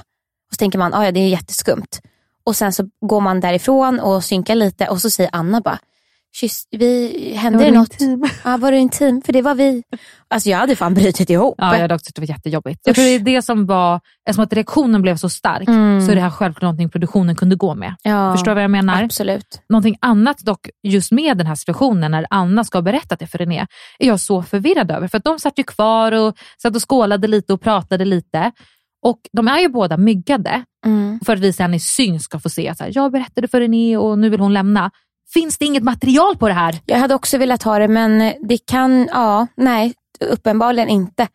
[0.48, 2.00] Och så tänker man, ah, ja det är jätteskumt.
[2.44, 5.78] Och sen så går man därifrån och synkar lite och så säger Anna bara,
[6.36, 7.92] kyss, vi, hände Var det du något?
[8.00, 8.24] intim?
[8.44, 9.22] Ja, var du intim?
[9.22, 9.82] För det var vi.
[10.30, 11.54] Alltså jag hade fan brutit ihop.
[11.58, 12.80] Ja, jag hade också tyckt det var jättejobbigt.
[12.84, 16.00] Jag tror det är det som var, eftersom att reaktionen blev så stark, Mm.
[16.06, 17.94] så är det här självklart någonting produktionen kunde gå med.
[18.02, 19.02] Ja, Förstår du vad jag menar?
[19.02, 19.60] Absolut.
[19.68, 23.38] Någonting annat dock, just med den här situationen när Anna ska ha berättat det för
[23.38, 23.66] René,
[23.98, 25.08] är jag så förvirrad över.
[25.08, 28.52] För att de satt ju kvar och satt och skålade lite och pratade lite.
[29.02, 31.20] Och de är ju båda myggade Mm.
[31.26, 34.18] för att vi sen i syn ska få se att jag berättade för René och
[34.18, 34.90] nu vill hon lämna.
[35.34, 36.80] Finns det inget material på det här?
[36.86, 41.28] Jag hade också velat ha det men det kan, ja, nej, uppenbarligen inte.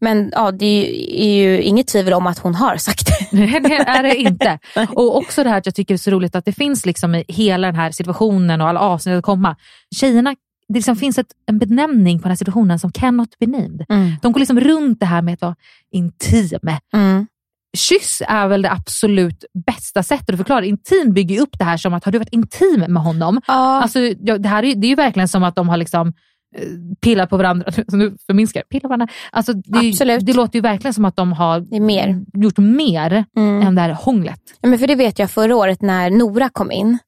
[0.00, 0.90] Men ja, det
[1.22, 3.36] är ju, inget tvivel om att hon har sagt det.
[3.36, 4.58] Nej, det är det inte.
[4.94, 7.14] Och också det här att jag tycker det är så roligt att det finns liksom
[7.14, 9.56] i hela den här situationen och alla avsnitt att komma.
[9.94, 10.34] Tjejerna,
[10.68, 13.84] det liksom finns ett, en benämning på den här situationen som cannot be named.
[14.22, 15.56] De går liksom runt det här med att vara
[15.92, 16.60] intim.
[16.92, 17.26] Mm.
[17.78, 20.64] Kyss är väl det absolut bästa sättet att förklara.
[20.64, 23.40] Intim bygger ju upp det här som att har du varit intim med honom?
[23.46, 26.08] Ja, Alltså, ja, det, här är, det är ju verkligen som att de har liksom
[26.56, 26.62] eh,
[27.00, 27.72] pillar på varandra.
[27.92, 28.62] Nu förminskar.
[28.70, 29.08] Pillar varandra.
[29.32, 32.20] Alltså, det, det låter ju verkligen som att de har mer.
[32.34, 33.66] gjort mer Mm.
[33.66, 34.40] än det här hånglet.
[34.60, 36.98] Ja, men för det vet jag förra året när Nora kom in.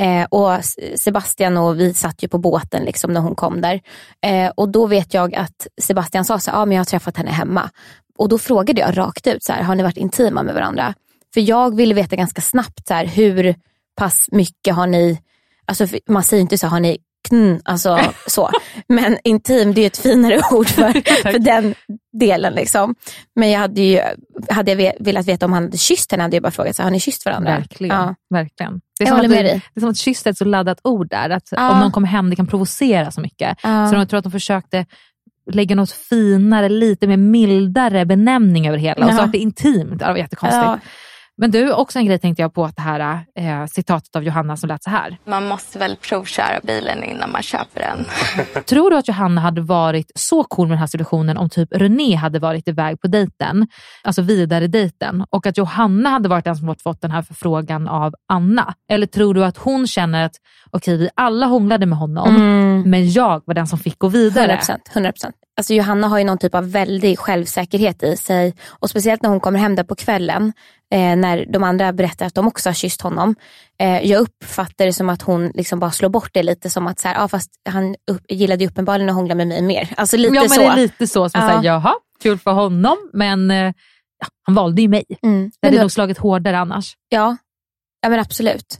[0.00, 0.50] Eh, och
[0.96, 3.80] Sebastian och vi satt ju på båten liksom när hon kom där.
[4.26, 7.16] Eh, och då vet jag att Sebastian sa så här, ah, men jag har träffat
[7.16, 7.70] henne hemma.
[8.20, 10.94] Och då frågade jag rakt ut, så här, har ni varit intima med varandra?
[11.34, 13.54] För jag ville veta ganska snabbt så här, hur
[13.96, 15.20] pass mycket har ni,
[15.66, 16.98] alltså man säger inte så har ni
[17.28, 18.50] kn, alltså så.
[18.88, 20.92] Men intim det är ett finare ord för,
[21.32, 21.74] för den
[22.12, 22.52] delen.
[22.54, 22.94] Liksom.
[23.36, 24.00] Men jag hade ju,
[24.48, 26.82] hade jag ve- velat veta om han hade kysst henne hade jag bara frågat, så
[26.82, 27.50] har ni kysst varandra?
[27.56, 27.96] Verkligen.
[27.96, 28.14] Ja.
[28.30, 28.80] verkligen.
[28.98, 29.62] Det är, Jag som att med det, dig.
[29.74, 31.30] det är som att kyss är ett så laddat ord där.
[31.30, 31.72] Att Ja.
[31.72, 33.58] Om någon kommer hem, det kan provocera så mycket.
[33.62, 33.88] Ja.
[33.88, 34.86] Så jag tror att de försökte
[35.54, 39.06] lägga något finare, lite mer mildare benämning över hela.
[39.06, 39.98] Och så att det är intimt.
[39.98, 40.64] Det var jättekonstigt.
[40.64, 40.78] Ja.
[41.40, 44.56] Men du, också en grej tänkte jag på att det här eh, citatet av Johanna
[44.56, 45.18] som lät så här.
[45.24, 48.04] Man måste väl provköra bilen innan man köper den.
[48.64, 52.14] Tror du att Johanna hade varit så cool med den här situationen om typ René
[52.14, 53.66] hade varit iväg på dejten,
[54.02, 57.88] alltså vidare dejten och att Johanna hade varit den som fått, fått den här förfrågan
[57.88, 58.74] av Anna?
[58.90, 60.34] Eller tror du att hon känner att
[60.72, 62.82] okej, vi alla hånglade med honom, Mm.
[62.90, 64.56] men jag var den som fick gå vidare?
[64.56, 64.78] 100%.
[64.92, 65.32] 100%.
[65.56, 68.54] Alltså Johanna har ju någon typ av väldig självsäkerhet i sig.
[68.68, 70.52] Och speciellt när hon kommer hem där på kvällen,
[70.94, 73.34] eh, när de andra berättar att de också har kysst honom.
[73.80, 76.98] Eh, jag uppfattar det som att hon liksom bara slår bort det lite som att
[77.00, 79.94] så här, ah, fast han upp, gillade ju uppenbarligen att hångla med mig mer.
[79.96, 80.60] Alltså lite ja, men så.
[80.60, 81.48] det är lite så som Ja.
[81.48, 83.72] säger jaha, kul för honom, men eh,
[84.46, 85.04] han valde ju mig.
[85.22, 85.44] Mm.
[85.44, 86.94] Det Men hade då, nog slagit hårdare annars.
[87.08, 87.36] ja.
[88.02, 88.78] ja, men absolut.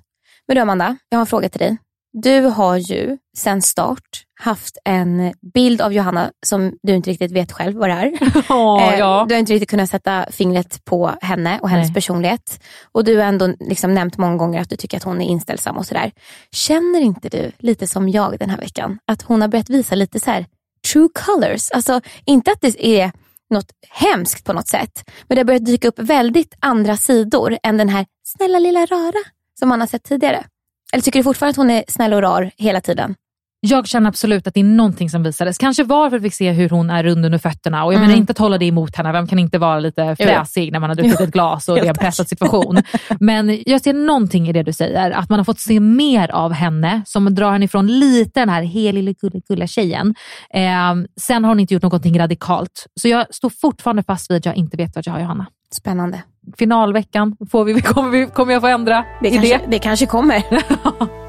[0.50, 1.76] Men du Amanda, jag har en fråga till dig.
[2.12, 7.52] Du har ju sedan start haft en bild av Johanna som du inte riktigt vet
[7.52, 8.06] själv vad det är.
[8.90, 9.26] Eh, ja.
[9.28, 11.94] Du har inte riktigt kunnat sätta fingret på henne och hennes Nej.
[11.94, 12.62] personlighet.
[12.92, 15.76] Och du har ändå liksom nämnt många gånger att du tycker att hon är inställsam
[15.76, 16.12] och sådär.
[16.52, 18.98] Känner inte du lite som jag den här veckan?
[19.06, 20.46] Att hon har börjat visa lite så här
[20.92, 21.70] true colors.
[21.70, 23.12] Alltså inte att det är
[23.50, 25.10] något hemskt på något sätt.
[25.28, 29.24] Men det har börjat dyka upp väldigt andra sidor än den här snälla lilla rara
[29.60, 30.44] som man har sett tidigare.
[30.92, 33.14] Eller tycker du fortfarande att hon är snäll och rar hela tiden?
[33.62, 35.58] Jag känner absolut att det är någonting som visades.
[35.58, 37.84] Kanske var för att vi fick se hur hon är rund under fötterna.
[37.84, 38.08] Och jag Mm.
[38.08, 39.12] menar inte att hålla det emot henne.
[39.12, 41.88] Vem kan inte vara lite fräsig när man har druckit ett glas och det är
[41.88, 42.82] en pressad situation.
[43.20, 45.10] Men jag ser någonting i det du säger.
[45.10, 48.62] Att man har fått se mer av henne som drar henne ifrån lite den här
[48.62, 49.16] helig
[49.48, 50.14] gulliga tjejen.
[50.54, 52.86] Eh, sen har hon inte gjort någonting radikalt.
[53.00, 55.46] Så jag står fortfarande fast vid att jag inte vet vad jag har Johanna.
[55.72, 56.22] Spännande.
[56.58, 59.78] Finalveckan, får vi, kommer, vi, kommer jag få ändra Det i kanske, det?
[59.78, 60.42] kanske kommer.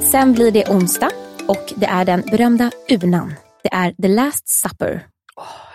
[0.00, 1.10] Sen blir det onsdag
[1.48, 3.34] och det är den berömda urnan.
[3.62, 5.02] Det är the last supper.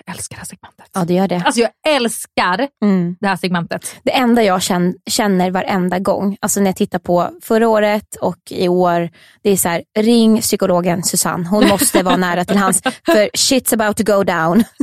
[0.06, 0.86] Jag älskar det här segmentet.
[0.94, 1.42] Ja, det gör det.
[1.46, 3.16] Alltså jag älskar Mm.
[3.20, 3.96] det här segmentet.
[4.04, 4.62] Det enda jag
[5.10, 9.10] känner, varenda gång, alltså när jag tittar på förra året och i år,
[9.44, 11.48] det är så här, ring psykologen Susanne.
[11.48, 14.64] Hon måste vara nära till hans, för shit's about to go down.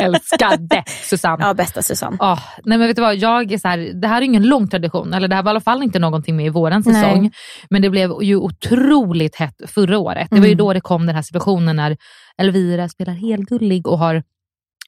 [0.00, 1.44] Älskar det, Susanne.
[1.44, 2.16] Ja, bästa Susanne.
[2.20, 4.68] Ah, nej men vet du vad, jag är så här, det här är ingen lång
[4.68, 7.20] tradition, eller det här var i alla fall inte någonting med i våran säsong.
[7.22, 7.30] Nej.
[7.70, 10.28] Men det blev ju otroligt hett förra året.
[10.30, 10.58] Det var ju Mm.
[10.58, 11.96] då det kom den här situationen när
[12.38, 14.22] Elvira spelar helgullig och har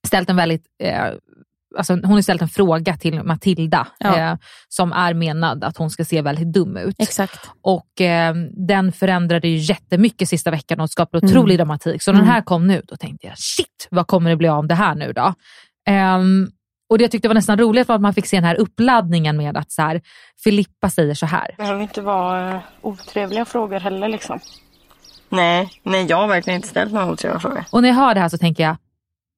[0.05, 1.05] ställt en väldigt eh,
[1.79, 4.19] Alltså hon har ställt en fråga till Matilda Ja.
[4.19, 4.37] eh,
[4.69, 6.97] som är menad att hon ska se väldigt dum ut.
[6.99, 7.51] Exakt.
[7.63, 8.35] Och eh,
[8.69, 11.37] den förändrade ju jättemycket sista veckan och skapade Mm.
[11.37, 12.03] otrolig dramatik.
[12.03, 14.67] Så när den här kom nu, då tänkte jag shit, vad kommer det bli av
[14.67, 15.35] det här nu då?
[15.89, 16.49] Ehm,
[16.91, 19.37] och det jag tyckte var nästan roligt var att man fick se den här uppladdningen
[19.37, 20.01] med att så här,
[20.45, 21.47] Filippa säger så här.
[21.49, 24.41] Det behöver inte vara eh, otrevliga frågor heller liksom.
[25.29, 27.65] Nej, nej jag har verkligen inte ställt några otrevliga frågor.
[27.71, 28.77] Och när jag hör det här så tänker jag,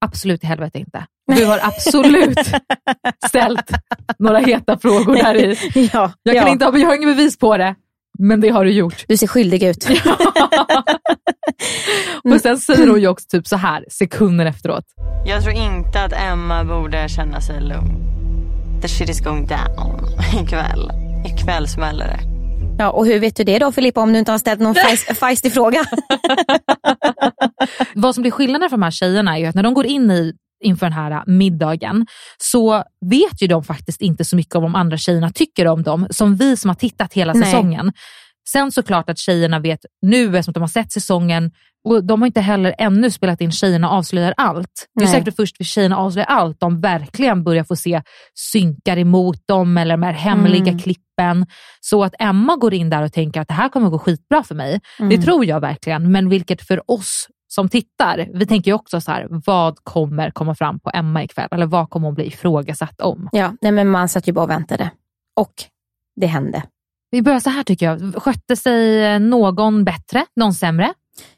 [0.05, 1.07] absolut i helvete inte.
[1.37, 2.39] Du har absolut
[3.29, 3.71] ställt
[4.19, 5.57] några heta frågor där i.
[5.93, 6.49] Ja, Jag, kan ja.
[6.53, 7.75] inte, ha- jag har inget bevis på det,
[8.19, 9.05] men det har du gjort.
[9.09, 9.89] Du ser skyldig ut.
[12.25, 14.85] Och sen säger hon ju också typ så här sekunder efteråt.
[15.27, 18.03] Jag tror inte att Emma borde känna sig lugn.
[18.83, 20.01] The shit is going down
[20.43, 20.91] ikväll.
[21.27, 22.36] Ikväll smäller det.
[22.79, 25.15] Ja, och hur vet du det då Filippa om du inte har ställt någon feis-
[25.21, 25.85] feisty fråga?
[27.95, 30.11] Vad som blir skillnaden för de här tjejerna är ju att när de går in
[30.11, 30.33] i
[30.65, 32.07] inför den här middagen
[32.39, 35.83] så vet ju de faktiskt inte så mycket om vad de andra tjejerna tycker om
[35.83, 37.45] dem som vi som har tittat hela Nej.
[37.45, 37.93] säsongen.
[38.49, 41.51] Sen såklart att tjejerna vet nu eftersom de har sett säsongen
[41.87, 44.87] och de har inte heller ännu spelat in Tjejerna avslöjar allt.
[44.95, 45.15] Det är Nej.
[45.15, 48.03] säkert först vid Tjejerna avslöjar allt de verkligen börjar få se
[48.35, 50.79] synkar emot dem eller de här hemliga Mm.
[50.79, 51.47] klippen.
[51.81, 54.55] Så att Emma går in där och tänker att det här kommer gå skitbra för
[54.55, 54.81] mig.
[54.99, 55.23] Det Mm.
[55.23, 59.27] tror jag verkligen, men vilket för oss som tittar, vi tänker ju också så här,
[59.31, 61.49] vad kommer komma fram på Emma ikväll?
[61.51, 63.29] Eller vad kommer hon bli ifrågasatt om?
[63.33, 64.91] Ja, nej, men man satt ju bara och väntade.
[65.41, 65.53] Och
[66.21, 66.63] det hände.
[67.11, 68.23] Vi börjar så här tycker jag.
[68.23, 70.93] Skötte sig någon bättre, någon sämre?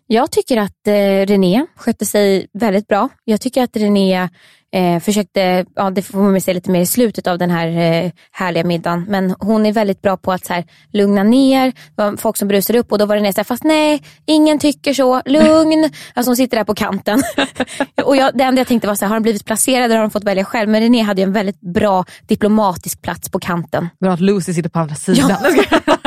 [0.06, 3.08] Jag tycker att eh, René skötte sig väldigt bra.
[3.24, 4.28] Jag tycker att René
[4.74, 8.10] eh, försökte, ja det får man säga lite mer i slutet av den här eh,
[8.32, 11.72] härliga middagen, men hon är väldigt bra på att så här, lugna ner.
[11.96, 15.22] Det folk som brusade upp och då var så här, fast nej, ingen tycker så,
[15.24, 15.90] lugn.
[16.14, 17.22] alltså hon sitter där på kanten.
[18.04, 20.02] och jag, det enda jag tänkte var så här, har hon blivit placerad eller har
[20.02, 20.68] hon fått välja själv?
[20.68, 23.88] Men René hade en väldigt bra diplomatisk plats på kanten.
[24.00, 25.30] Bra att Lucy sitter på andra sidan.
[25.30, 25.50] Ja.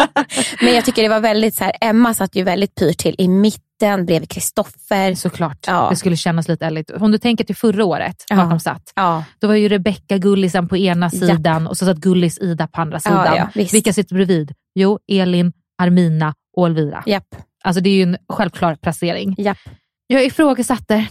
[0.62, 3.28] men jag tycker det var väldigt så här, Emma satt ju väldigt pyrt till i
[3.28, 5.16] mitten bredvid Kristoffer.
[5.16, 5.88] Såklart, ja.
[5.90, 6.92] det skulle kännas lite ärligt.
[6.92, 8.36] Om du tänker till förra året, ja.
[8.36, 8.94] de satt.
[8.96, 9.24] Ja.
[9.40, 13.00] Då var ju Rebecca Gullisen på ena sidan och så satt Gullis Ida på andra
[13.00, 13.36] sidan.
[13.36, 14.54] Ja, Vilka sitter bredvid?
[14.76, 17.04] Jo, Elin, Armina och Elvira.
[17.06, 17.36] Japp.
[17.64, 19.36] Alltså det är ju en självklar placering.
[19.38, 19.58] Japp.
[20.08, 21.08] Jag ifrågasatte,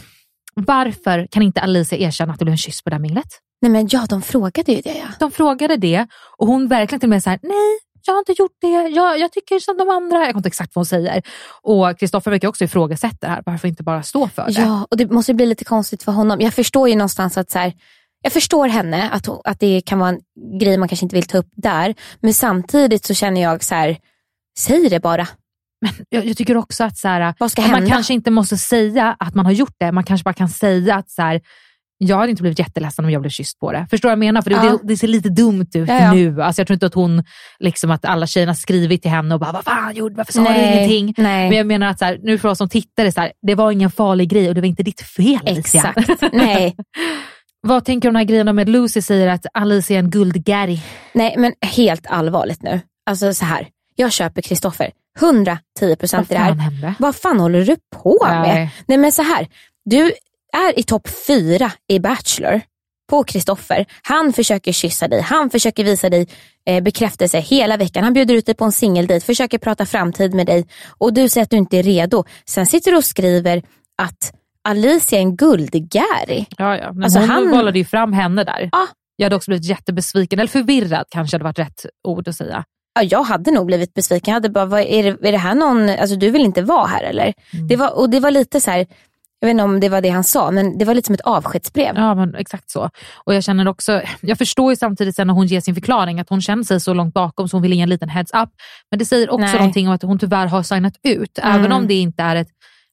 [0.55, 3.29] varför kan inte Alicia erkänna att det blev en kyss på det här minglet?
[3.62, 5.07] Nej men ja, de frågade ju det ja.
[5.18, 6.07] De frågade det
[6.39, 9.32] och hon verkligen till och med såhär, nej jag har inte gjort det, jag, jag
[9.32, 10.18] tycker som de andra.
[10.18, 11.22] Jag kommer inte exakt vad hon säger.
[11.62, 14.53] Och Kristoffer verkar också ifrågasätta det här, varför inte bara stå för det?
[14.53, 16.40] Ja, och det måste bli lite konstigt för honom.
[16.40, 17.72] Jag förstår ju någonstans att så här,
[18.22, 20.20] jag förstår henne, att, att det kan vara en
[20.59, 21.94] grej man kanske inte vill ta upp där.
[22.20, 23.98] Men samtidigt så känner jag så här,
[24.59, 25.28] säg det bara.
[25.80, 27.34] Men jag, jag tycker också att så här,
[27.70, 30.94] man kanske inte måste säga att man har gjort det, man kanske bara kan säga
[30.94, 31.40] att så här,
[32.03, 33.86] jag hade inte blivit jätteledsen om jag blev kysst på det.
[33.90, 34.42] Förstår du vad jag menar?
[34.42, 34.62] För det, ja.
[34.62, 36.42] det, det ser lite dumt ut ja, nu.
[36.42, 37.24] Alltså jag tror inte att hon,
[37.59, 40.61] liksom att alla tjejerna skrivit till henne och bara, vad fan gjorde varför sa nej,
[40.61, 41.14] du ingenting?
[41.24, 41.48] Nej.
[41.48, 43.72] Men jag menar att så här, nu för oss som tittare, så här, det var
[43.72, 45.40] ingen farlig grej och det var inte ditt fel.
[45.44, 46.76] Exakt, nej.
[47.61, 50.11] vad tänker du om den här grejen med att Lucy säger att Alicia är en
[50.11, 50.82] guldgäri?
[51.12, 52.80] Nej men helt allvarligt nu.
[53.07, 54.90] Alltså så här, jag köper Kristoffer.
[55.18, 56.55] 110 procent i det här.
[56.55, 56.94] Hände?
[56.98, 58.40] Vad fan håller du på med?
[58.42, 58.74] Nej.
[58.86, 59.48] nej men så här,
[59.84, 60.12] du
[60.53, 62.61] är i topp fyra i Bachelor
[63.11, 63.86] på Kristoffer.
[64.03, 66.28] Han försöker kyssa dig, han försöker visa dig
[66.66, 68.05] eh, bekräftelse hela veckan.
[68.05, 70.66] Han bjuder ut dig på en singeldejt, försöker prata framtid med dig
[70.98, 72.24] och du säger att du inte är redo.
[72.46, 73.62] Sen sitter du och skriver
[74.03, 74.34] att
[74.68, 76.46] Alicia är en guldgäri.
[76.59, 76.92] Ja, ja.
[76.92, 77.51] Men alltså, hon han...
[77.51, 78.68] bollade ju fram henne där.
[78.72, 78.86] Ja.
[79.16, 82.64] Jag hade också blivit jättebesviken, eller förvirrad kanske hade varit rätt ord att säga.
[82.94, 84.32] Ja, jag hade nog blivit besviken.
[84.32, 86.86] Jag hade bara, vad, är, det, är det här någon, alltså du vill inte vara
[86.86, 87.34] här eller?
[87.53, 87.68] Mm.
[87.68, 88.86] Det var, och det var lite så här,
[89.41, 91.20] jag vet inte om det var det han sa, men det var lite som ett
[91.20, 91.97] avskedsbrev.
[91.97, 92.91] Ja, men exakt så.
[93.24, 96.28] Och Jag känner också, jag förstår ju samtidigt sen när hon ger sin förklaring att
[96.28, 98.49] hon känner sig så långt bakom så hon vill ge en liten heads up.
[98.91, 99.55] Men det säger också Nej.
[99.55, 101.59] någonting om att hon tyvärr har signat ut, mm.
[101.59, 102.49] även om det inte är ett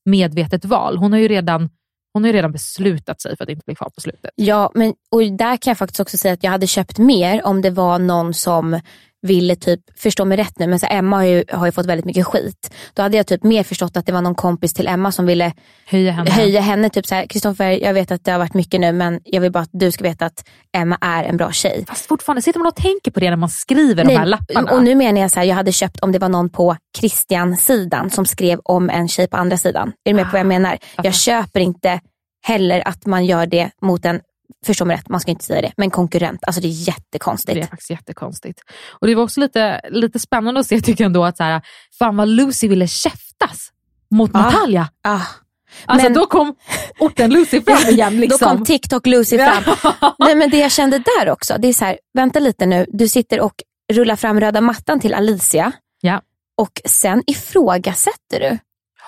[0.06, 0.98] medvetet val.
[0.98, 1.70] Hon har ju redan
[2.14, 4.32] hon har ju redan beslutat sig för att inte bli kvar på slutet.
[4.36, 7.62] Ja, men, och där kan jag faktiskt också säga att jag hade köpt mer om
[7.62, 8.80] det var någon som
[9.22, 12.06] ville typ, förstå mig rätt nu, men så Emma har ju, har ju fått väldigt
[12.06, 12.74] mycket skit.
[12.94, 15.54] Då hade jag typ mer förstått att det var någon kompis till Emma som ville
[15.86, 16.32] höja henne.
[16.32, 19.42] Höja henne typ så Kristoffer jag vet att det har varit mycket nu men jag
[19.42, 20.48] vill bara att du ska veta att
[20.78, 21.86] Emma är en bra tjej.
[21.88, 24.72] Fast fortfarande, sitter man och tänker på det när man skriver Nej, de här lapparna?
[24.72, 28.10] Och nu menar jag så här, jag hade köpt om det var någon på Christian-sidan
[28.10, 29.94] som skrev om en tjej på andra sidan.
[30.06, 30.78] Är du med på vad jag ah, menar?
[31.04, 32.00] Jag köper inte
[32.48, 34.20] heller att man gör det mot en
[34.66, 36.44] förstå mig rätt, man ska inte säga det, men konkurrent.
[36.48, 37.56] Alltså det är jättekonstigt.
[37.56, 38.62] Det är faktiskt jättekonstigt.
[39.00, 41.62] Och det var också lite, lite spännande att se tycker jag ändå att så här,
[42.00, 43.72] fan vad Lucy ville käftas
[44.12, 44.90] mot ah, Natalia.
[45.04, 45.22] Ah.
[45.86, 46.56] Alltså men, då kom
[47.00, 48.20] orten Lucy fram igen.
[48.20, 48.38] Liksom.
[48.40, 49.64] Då kom TikTok Lucy fram.
[50.20, 53.08] Nej, men det jag kände där också, det är så här, vänta lite nu, du
[53.08, 53.54] sitter och
[53.94, 55.72] rullar fram röda mattan till Alicia
[56.02, 56.22] ja.
[56.58, 58.58] och sen ifrågasätter du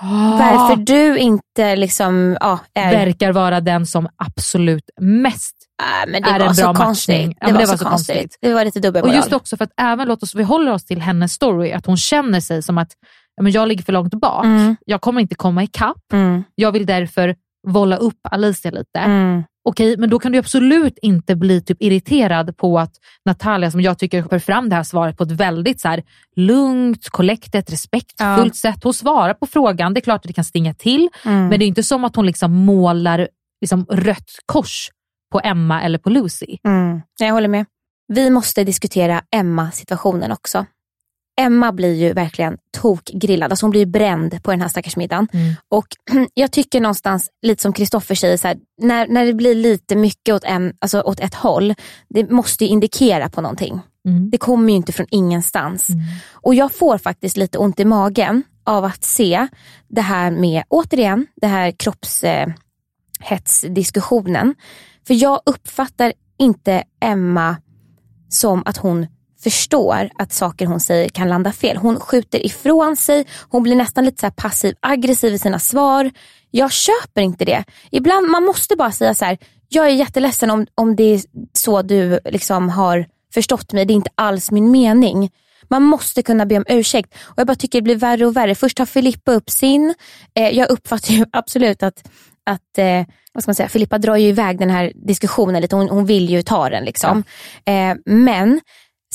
[0.01, 2.91] varför du inte liksom, ja, är...
[2.91, 7.15] verkar vara den som absolut mest äh, men det är var en så bra konstigt.
[7.15, 7.37] matchning.
[7.41, 8.15] Ja, det, var, det var så konstigt.
[8.15, 8.37] konstigt.
[8.41, 9.09] Det var lite dubbelmoral.
[9.09, 11.85] Och just också för att även, låt oss, vi håller oss till hennes story, att
[11.85, 12.91] hon känner sig som att
[13.41, 14.45] men jag ligger för långt bak.
[14.45, 14.75] Mm.
[14.85, 16.13] Jag kommer inte komma ikapp.
[16.13, 16.43] Mm.
[16.55, 17.35] Jag vill därför
[17.67, 18.99] volla upp Alicia lite.
[18.99, 19.43] Mm.
[19.63, 22.91] Okej, men då kan du absolut inte bli typ irriterad på att
[23.25, 26.03] Natalia, som jag tycker för fram det här svaret på ett väldigt så här,
[26.35, 28.71] lugnt, kollektet, respektfullt ja.
[28.71, 28.83] sätt.
[28.83, 29.93] Hon svarar på frågan.
[29.93, 31.47] Det är klart att det kan stinga till, mm.
[31.47, 33.27] men det är inte som att hon liksom målar
[33.61, 34.89] liksom rött kors
[35.31, 36.57] på Emma eller på Lucy.
[36.63, 37.01] Mm.
[37.19, 37.65] Jag håller med.
[38.13, 40.65] Vi måste diskutera Emma-situationen också.
[41.39, 43.51] Emma blir ju verkligen tokgrillad.
[43.51, 45.27] Alltså hon blir bränd på den här stackars middagen.
[45.33, 45.53] Mm.
[45.69, 45.87] Och
[46.33, 50.35] jag tycker någonstans, lite som Kristoffer säger, så här, när, när det blir lite mycket
[50.35, 51.75] åt, en, alltså åt ett håll,
[52.09, 53.81] det måste indikera på någonting.
[54.07, 54.29] Mm.
[54.29, 55.89] Det kommer ju inte från ingenstans.
[55.89, 56.01] Mm.
[56.31, 59.47] Och jag får faktiskt lite ont i magen av att se
[59.87, 64.55] det här med, återigen, det här kroppshetsdiskussionen.
[65.07, 67.55] För jag uppfattar inte Emma
[68.29, 69.07] som att hon
[69.43, 71.77] förstår att saker hon säger kan landa fel.
[71.77, 76.11] Hon skjuter ifrån sig, hon blir nästan lite så passiv aggressiv i sina svar.
[76.51, 77.63] Jag köper inte det.
[77.91, 79.37] Ibland man måste bara säga så här,
[79.69, 81.21] jag är jätteledsen om, om det är
[81.53, 85.29] så du liksom har förstått mig, det är inte alls min mening.
[85.69, 87.13] Man måste kunna be om ursäkt.
[87.21, 88.55] Och Jag bara tycker det blir värre och värre.
[88.55, 89.95] Först tar Filippa upp sin.
[90.35, 92.09] Eh, jag uppfattar ju absolut att,
[92.45, 95.75] att eh, vad ska man säga, Filippa drar ju iväg den här diskussionen lite.
[95.75, 96.85] Hon, hon vill ju ta den.
[96.85, 97.23] liksom.
[97.65, 98.61] Eh, men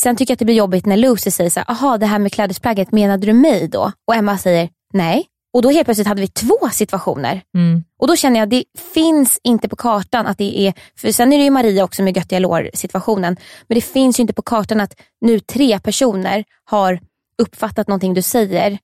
[0.00, 2.18] sen tycker jag att det blir jobbigt när Lucy säger så här, aha det här
[2.18, 3.92] med klädesplagget, menade du mig då?
[4.06, 5.26] Och Emma säger nej.
[5.54, 7.42] Och då helt plötsligt hade vi två situationer.
[7.54, 7.84] Mm.
[8.00, 8.64] Och då känner jag att det
[8.94, 12.16] finns inte på kartan att det är, för sen är det ju Maria också med
[12.16, 13.36] göttiga lår situationen.
[13.68, 17.00] Men det finns ju inte på kartan att nu tre personer har
[17.42, 18.78] uppfattat någonting du säger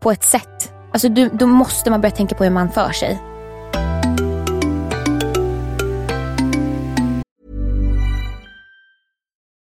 [0.00, 0.72] på ett sätt.
[0.92, 3.18] Alltså du, då måste man börja tänka på hur man för sig.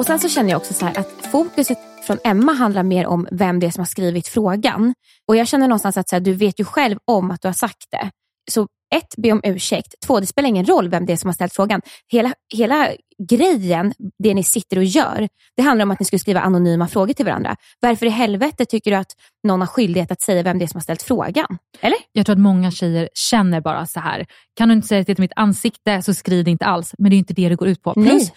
[0.00, 3.60] Och sen så känner jag också så att fokuset från Emma handlar mer om vem
[3.60, 4.94] det är som har skrivit frågan.
[5.28, 7.52] Och jag känner någonstans att så här, du vet ju själv om att du har
[7.52, 8.10] sagt det.
[8.50, 9.94] Så ett, be om ursäkt.
[10.06, 11.80] Två, det spelar ingen roll vem det är som har ställt frågan.
[12.12, 12.88] Hela, hela
[13.28, 17.12] grejen, det ni sitter och gör, det handlar om att ni skulle skriva anonyma frågor
[17.12, 17.56] till varandra.
[17.80, 19.12] Varför i helvete tycker du att
[19.44, 21.58] någon har skyldighet att säga vem det är som har ställt frågan?
[21.80, 21.98] Eller?
[22.12, 24.26] Jag tror att många tjejer känner bara så här.
[24.56, 26.94] Kan du inte säga det till mitt ansikte så skriv det inte alls.
[26.98, 27.92] Men det är inte det det går ut på.
[27.96, 28.32] Nej.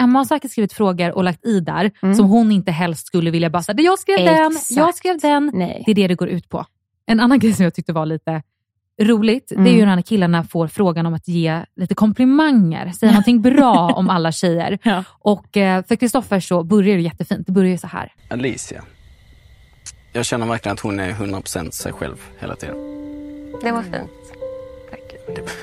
[0.00, 2.14] Emma har säkert skrivit frågor och lagt i där Mm.
[2.14, 4.70] som hon inte helst skulle vilja bara säga, jag skrev den, Exakt.
[4.70, 5.50] jag skrev den.
[5.54, 5.82] Nej.
[5.86, 6.64] Det är det det går ut på.
[7.06, 8.42] En annan grej som jag tyckte var lite
[9.02, 9.74] roligt, det är Mm.
[9.76, 14.32] ju när killarna får frågan om att ge lite komplimanger, säga någonting bra om alla
[14.32, 14.78] tjejer.
[15.18, 17.46] Och eh, för Kristoffer så börjar det jättefint.
[17.46, 18.12] Det börjar ju så här.
[18.30, 18.82] Alicia.
[20.12, 22.76] Jag känner verkligen att hon är 100% sig själv hela tiden.
[23.62, 24.10] Det var fint.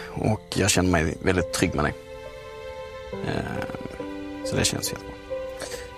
[0.09, 1.93] Och jag känner mig väldigt trygg med dig.
[4.45, 5.13] Så det känns jättebra.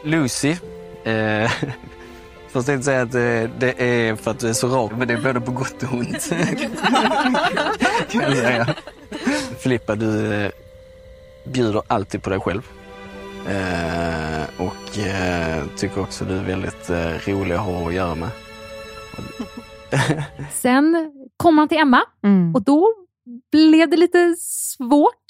[0.03, 0.55] Lucy.
[1.03, 1.51] Eh,
[2.49, 5.13] först tänkte säga att eh, det är för att du är så rak, men det
[5.13, 6.29] är både på gott och ont.
[8.09, 8.75] kan jag säga.
[9.59, 10.51] Filippa, du eh,
[11.45, 12.61] bjuder alltid på dig själv.
[13.49, 18.29] Eh, och eh, tycker också du är väldigt eh, rolig att ha att göra med.
[20.53, 22.55] Sen kom han till Emma Mm.
[22.55, 22.93] och då
[23.51, 25.25] blev det lite svårt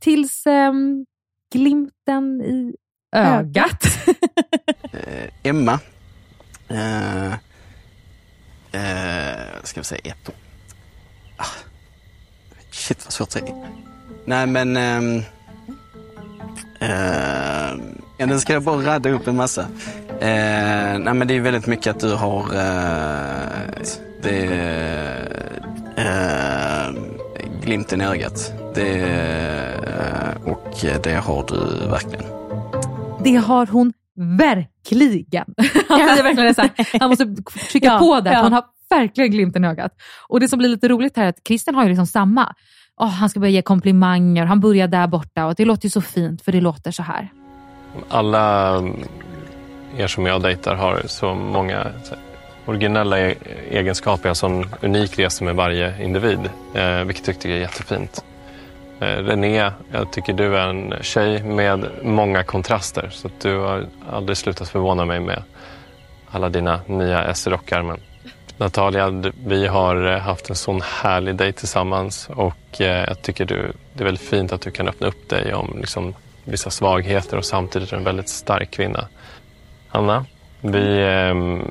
[0.00, 1.06] tills ehm,
[1.54, 2.74] glimten i
[3.16, 3.84] ögat.
[4.92, 5.80] Eh, Emma
[6.68, 7.32] Eh,
[8.72, 10.34] eh, ska vi säga ett år?
[11.36, 11.44] Ah.
[12.70, 13.54] Shit vad svårt att säga.
[14.24, 14.76] Nej men...
[14.76, 15.22] ehm,
[16.80, 17.78] eh,
[18.18, 19.62] ja, nu ska jag bara radda upp en massa.
[20.20, 22.42] Eh, nej men det är väldigt mycket att du har...
[22.54, 23.82] Eh,
[24.22, 24.46] det,
[25.96, 26.92] eh,
[27.62, 28.52] glimten i ögat.
[28.74, 32.24] Det, eh, och det har du verkligen.
[33.24, 33.92] Det har hon
[34.38, 35.44] verkligen.
[35.88, 37.24] Han säger verkligen det så här, han måste
[37.70, 38.42] trycka Ja, på där, ja.
[38.42, 39.92] hon har verkligen glimten i ögat.
[40.28, 42.54] Och det som blir lite roligt här är att Christian har ju liksom samma.
[43.00, 46.00] Åh, han ska börja ge komplimanger, han börjar där borta och det låter ju så
[46.00, 47.28] fint för det låter så här.
[48.08, 48.76] Alla
[49.96, 52.22] er som jag dejtar har så många så här,
[52.66, 53.36] originella e-
[53.70, 56.40] egenskaper, en sån unik resa med varje individ,
[56.74, 58.24] eh, vilket jag tycker är jättefint.
[59.00, 63.86] Eh, René, jag tycker du är en tjej med många kontraster, så att du har
[64.10, 65.42] aldrig slutat förvåna mig med
[66.30, 67.82] alla dina nya S-rockar.
[67.82, 68.00] Men
[68.56, 73.72] Natalia, vi har eh, haft en sån härlig dejt tillsammans och eh, jag tycker du,
[73.92, 77.44] det är väldigt fint att du kan öppna upp dig om liksom, vissa svagheter och
[77.44, 79.08] samtidigt är du en väldigt stark kvinna.
[79.88, 80.24] Anna,
[80.60, 81.62] vi, ehm,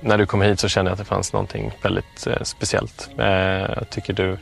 [0.00, 3.10] när du kom hit så kände jag att det fanns någonting väldigt eh, speciellt.
[3.18, 4.38] Eh, jag tycker du,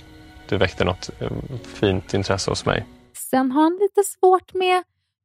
[0.51, 1.31] du väckte något eh,
[1.75, 2.87] fint intresse hos mig.
[3.13, 4.83] Sen har han lite svårt med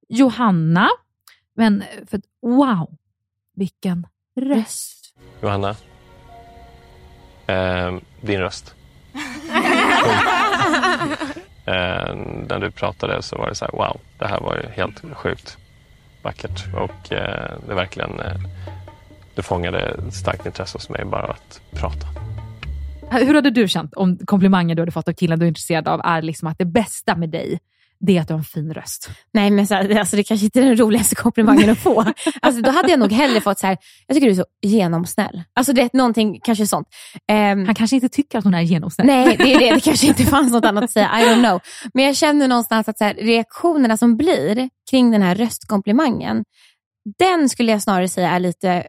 [0.09, 0.89] Johanna,
[1.55, 2.97] men för att, wow,
[3.55, 5.15] vilken röst.
[5.41, 5.75] Johanna,
[7.47, 8.75] eh, din röst.
[11.67, 12.15] Eh,
[12.49, 15.57] när du pratade så var det så här, wow, det här var ju helt sjukt
[16.21, 16.63] vackert.
[16.73, 18.35] Och eh, det är verkligen, eh,
[19.35, 22.14] du fångade starkt intresse hos mig bara att prata.
[23.11, 26.01] Hur hade du känt om komplimanger du hade fått av killen du är intresserad av
[26.03, 27.59] är liksom att det bästa med dig,
[27.99, 29.09] det är att du har en fin röst?
[29.33, 32.05] Nej, men så alltså, det kanske inte är den roligaste komplimangen att få.
[32.41, 33.77] Alltså, då hade jag nog hellre fått så här,
[34.07, 35.43] jag tycker du är så genomsnäll.
[35.53, 36.87] Alltså det är någonting, kanske sånt.
[37.27, 39.07] Ehm, Han kanske inte tycker att hon är genomsnäll.
[39.07, 39.73] Nej, det är det.
[39.73, 41.11] Det kanske inte fanns något annat att säga.
[41.21, 41.59] I don't know.
[41.93, 46.43] Men jag känner någonstans att så här, reaktionerna som blir kring den här röstkomplimangen,
[47.19, 48.87] den skulle jag snarare säga är lite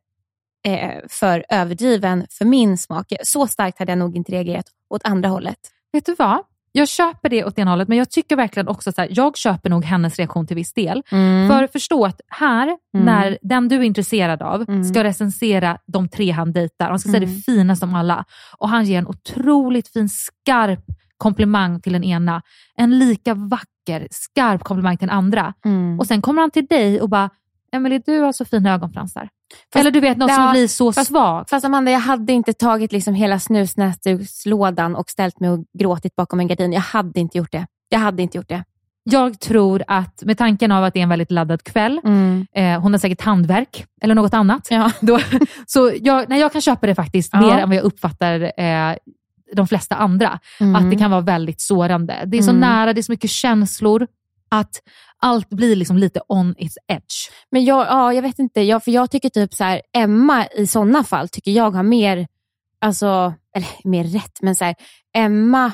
[0.67, 3.13] eh, för överdriven för min smak.
[3.23, 5.59] Så starkt hade jag nog inte reagerat åt andra hållet.
[5.93, 6.39] Vet du vad?
[6.73, 9.71] Jag köper det åt ena hållet, men jag tycker verkligen också så här, jag köper
[9.71, 11.03] nog hennes reaktion till viss del.
[11.11, 11.49] Mm.
[11.49, 12.65] För förstå att här,
[12.95, 13.07] Mm.
[13.07, 14.85] när den du är intresserad av Mm.
[14.85, 17.35] ska recensera de tre han dejtar, han ska säga Mm.
[17.37, 18.25] det finaste om alla
[18.59, 20.85] och han ger en otroligt fin, skarp
[21.17, 22.43] komplimang till den ena.
[22.77, 25.55] En lika vacker, skarp komplimang till den andra.
[25.65, 26.01] Mm.
[26.01, 27.31] Och sen kommer han till dig och bara,
[27.77, 29.29] Emelie du har så fina ögonfransar.
[29.75, 31.51] Eller du vet, något som Ja, blir så fast- svagt.
[31.51, 36.41] Fast Amanda, jag hade inte tagit liksom hela snusnäsdukslådan och ställt mig och gråtit bakom
[36.41, 36.73] en gardin.
[36.73, 37.67] Jag hade inte gjort det.
[37.89, 38.65] Jag hade inte gjort det.
[39.11, 42.47] Jag tror att med tanken av att det är en väldigt laddad kväll, Mm.
[42.55, 44.67] eh, hon har säkert handverk eller något annat.
[44.71, 44.91] Ja.
[45.01, 45.19] Då,
[45.67, 47.41] så jag, nej, jag kan köpa det faktiskt Ja.
[47.41, 48.95] mer än vad jag uppfattar eh,
[49.53, 50.39] de flesta andra.
[50.61, 50.77] Mm.
[50.77, 52.23] Att det kan vara väldigt sårande.
[52.27, 52.61] Det är så Mm.
[52.61, 54.07] nära, det är så mycket känslor
[54.49, 54.83] att
[55.19, 57.31] allt blir liksom lite on its edge.
[57.51, 60.67] Men jag, ja, jag vet inte, jag, för jag tycker typ så här, Emma i
[60.67, 62.27] sådana fall tycker jag har mer,
[62.79, 64.75] alltså, eller mer rätt, men så här,
[65.17, 65.73] Emma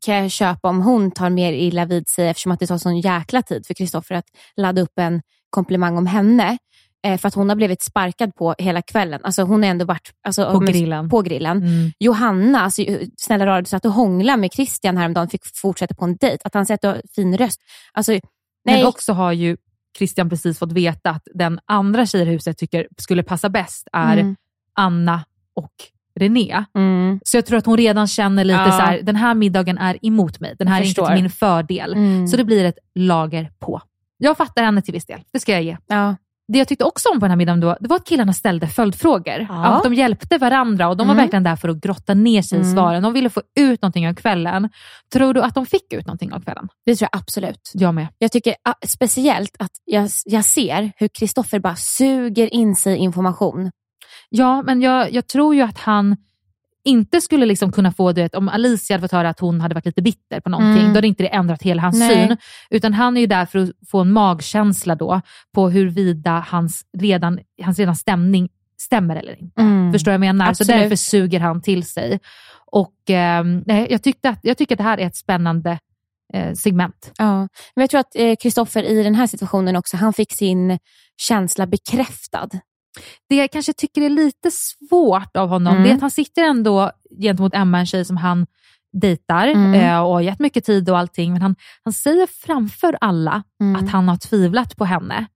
[0.00, 3.00] kan jag köpa om hon tar mer illa vid sig eftersom att det tar sån
[3.00, 6.58] jäkla tid för Kristoffer att ladda upp en komplimang om henne.
[7.06, 9.20] Eh, för att hon har blivit sparkad på hela kvällen.
[9.24, 11.08] Alltså hon har ändå varit alltså, På grillen.
[11.08, 11.56] På grillen.
[11.56, 11.92] Mm.
[11.98, 12.82] Johanna, alltså,
[13.16, 16.38] snälla rara, du satt och hånglade med Christian häromdagen fick fortsätta på en dejt.
[16.44, 17.60] Att han säger att du har fin röst.
[17.92, 18.20] Alltså, nej.
[18.64, 19.56] Men också har ju
[19.98, 24.18] Christian precis fått veta att den andra tjejen i huset tycker skulle passa bäst är
[24.18, 24.36] Mm.
[24.74, 25.24] Anna
[25.54, 25.72] och
[26.20, 26.64] René.
[26.74, 27.20] Mm.
[27.24, 28.72] Så jag tror att hon redan känner lite Ja.
[28.72, 30.54] så här, den här middagen är emot mig.
[30.58, 31.92] Den här är inte till min fördel.
[31.92, 32.28] Mm.
[32.28, 33.82] Så det blir ett lager på.
[34.16, 35.76] Jag fattar henne till viss del, det ska jag ge.
[35.86, 36.16] Ja.
[36.52, 38.66] Det jag tyckte också om på den här middagen då, det var att killarna ställde
[38.66, 39.46] följdfrågor.
[39.48, 39.66] Ja.
[39.66, 41.24] Att de hjälpte varandra och de var Mm.
[41.24, 42.74] verkligen där för att grotta ner sig i Mm.
[42.74, 43.02] svaren.
[43.02, 44.68] De ville få ut någonting av kvällen.
[45.12, 46.68] Tror du att de fick ut någonting av kvällen?
[46.86, 47.70] Det tror jag absolut.
[47.74, 48.08] Jag med.
[48.18, 48.54] Jag tycker
[48.86, 53.70] speciellt att jag, jag ser hur Kristoffer bara suger in sig information.
[54.28, 56.16] Ja, men jag, jag tror ju att han
[56.84, 59.86] inte skulle liksom kunna få det, om Alicia hade fått höra att hon hade varit
[59.86, 60.92] lite bitter på någonting, Mm.
[60.92, 62.28] då hade inte det ändrat hela hans Nej.
[62.28, 62.36] syn.
[62.70, 65.20] Utan han är ju där för att få en magkänsla då
[65.54, 68.48] på huruvida hans redan, hans redan stämning
[68.80, 69.60] stämmer eller inte.
[69.60, 69.92] Mm.
[69.92, 70.44] Förstår du vad jag menar?
[70.46, 70.80] Så Absolut.
[70.80, 72.20] därför suger han till sig.
[72.70, 72.94] Och
[73.66, 75.78] nej, jag, tyckte att, jag tycker att det här är ett spännande
[76.34, 77.12] eh, segment.
[77.18, 77.38] Ja.
[77.74, 80.78] Men jag tror att eh, Kristoffer i den här situationen också, han fick sin
[81.16, 82.48] känsla bekräftad.
[83.28, 85.84] Det jag kanske tycker är lite svårt av honom, Mm.
[85.84, 86.90] det är att han sitter ändå
[87.20, 88.46] gentemot Emma, en tjej som han
[88.92, 89.74] dejtar Mm.
[89.74, 93.76] eh, och har gett mycket tid och allting, men han, han säger framför alla Mm.
[93.84, 95.26] att han har tvivlat på henne.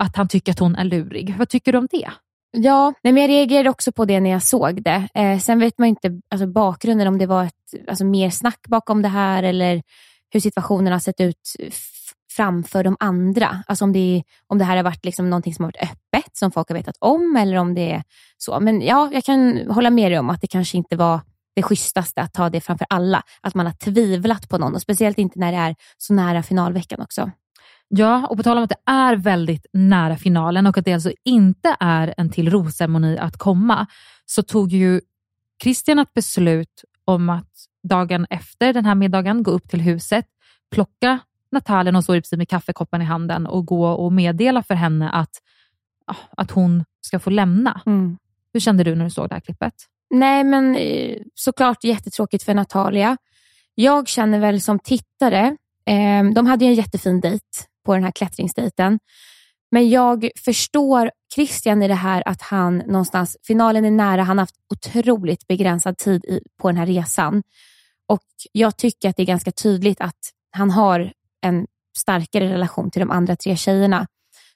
[0.00, 1.34] Att han tycker att hon är lurig.
[1.38, 2.10] Vad tycker du om det?
[2.58, 5.08] Ja, men jag reagerade också på det när jag såg det.
[5.14, 8.60] Eh, sen vet man ju inte alltså, bakgrunden, om det var ett, alltså, mer snack
[8.68, 9.82] bakom det här eller
[10.30, 11.40] hur situationen har sett ut
[12.36, 13.62] framför de andra.
[13.66, 16.50] Alltså om det, om det här har varit liksom någonting som har varit öppet, som
[16.50, 18.02] folk har vetat om eller om det är
[18.38, 18.60] så.
[18.60, 21.20] Men ja, jag kan hålla med dig om att det kanske inte var
[21.56, 23.22] det schysstaste att ta det framför alla.
[23.40, 27.00] Att man har tvivlat på någon och speciellt inte när det är så nära finalveckan
[27.00, 27.30] också.
[27.88, 31.12] Ja, och på tal om att det är väldigt nära finalen och att det alltså
[31.24, 33.86] inte är en till rosceremoni att komma,
[34.26, 35.00] så tog ju
[35.62, 37.52] Christian ett beslut om att
[37.88, 40.26] dagen efter den här middagen gå upp till huset,
[40.70, 41.18] plocka
[41.52, 45.42] Natalia, hon står precis med kaffekoppen i handen och gå och meddela för henne att,
[46.36, 47.80] att hon ska få lämna.
[47.86, 48.18] Mm.
[48.52, 49.74] Hur kände du när du såg det här klippet?
[50.10, 53.16] Nej, men eh, såklart jättetråkigt för Natalia.
[53.74, 57.44] Jag känner väl som tittare, eh, de hade ju en jättefin dejt
[57.84, 58.98] på den här klättringsdejten.
[59.70, 64.42] Men jag förstår Christian i det här att han någonstans, finalen är nära, han har
[64.42, 67.42] haft otroligt begränsad tid i, på den här resan.
[68.08, 71.12] Och jag tycker att det är ganska tydligt att han har
[71.46, 71.66] en
[71.98, 74.06] starkare relation till de andra tre tjejerna.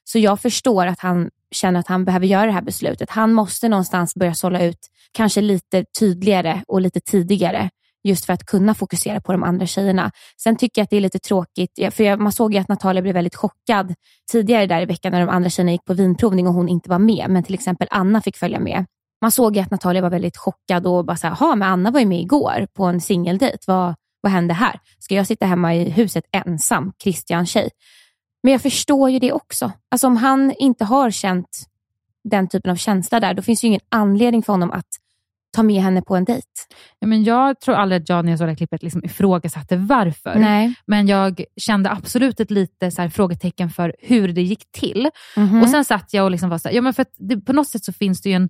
[0.03, 3.09] Så jag förstår att han känner att han behöver göra det här beslutet.
[3.09, 7.69] Han måste någonstans börja sålla ut, kanske lite tydligare och lite tidigare,
[8.03, 10.11] just för att kunna fokusera på de andra tjejerna.
[10.43, 13.13] Sen tycker jag att det är lite tråkigt, för man såg ju att Natalia blev
[13.13, 13.93] väldigt chockad
[14.31, 16.99] tidigare där i veckan när de andra tjejerna gick på vinprovning och hon inte var
[16.99, 18.85] med, men till exempel Anna fick följa med.
[19.21, 21.99] Man såg ju att Natalia var väldigt chockad och bara så här, men Anna var
[21.99, 23.57] ju med igår på en singeldejt.
[23.67, 24.79] Vad, vad hände här?
[24.99, 27.69] Ska jag sitta hemma i huset ensam, Christian tjej?
[28.43, 29.71] Men jag förstår ju det också.
[29.91, 31.67] Alltså om han inte har känt
[32.23, 34.87] den typen av känsla där, då finns ju ingen anledning för honom att
[35.55, 36.47] ta med henne på en dejt.
[36.99, 39.75] Ja, men jag tror aldrig att jag när jag såg det här klippet liksom ifrågasatte
[39.75, 40.35] varför.
[40.35, 40.73] Nej.
[40.85, 45.09] Men jag kände absolut ett lite så här frågetecken för hur det gick till.
[45.37, 45.61] Mhm.
[45.61, 47.53] Och Sen satt jag och liksom var så här, ja, men för att det, på
[47.53, 48.49] något sätt så finns det ju en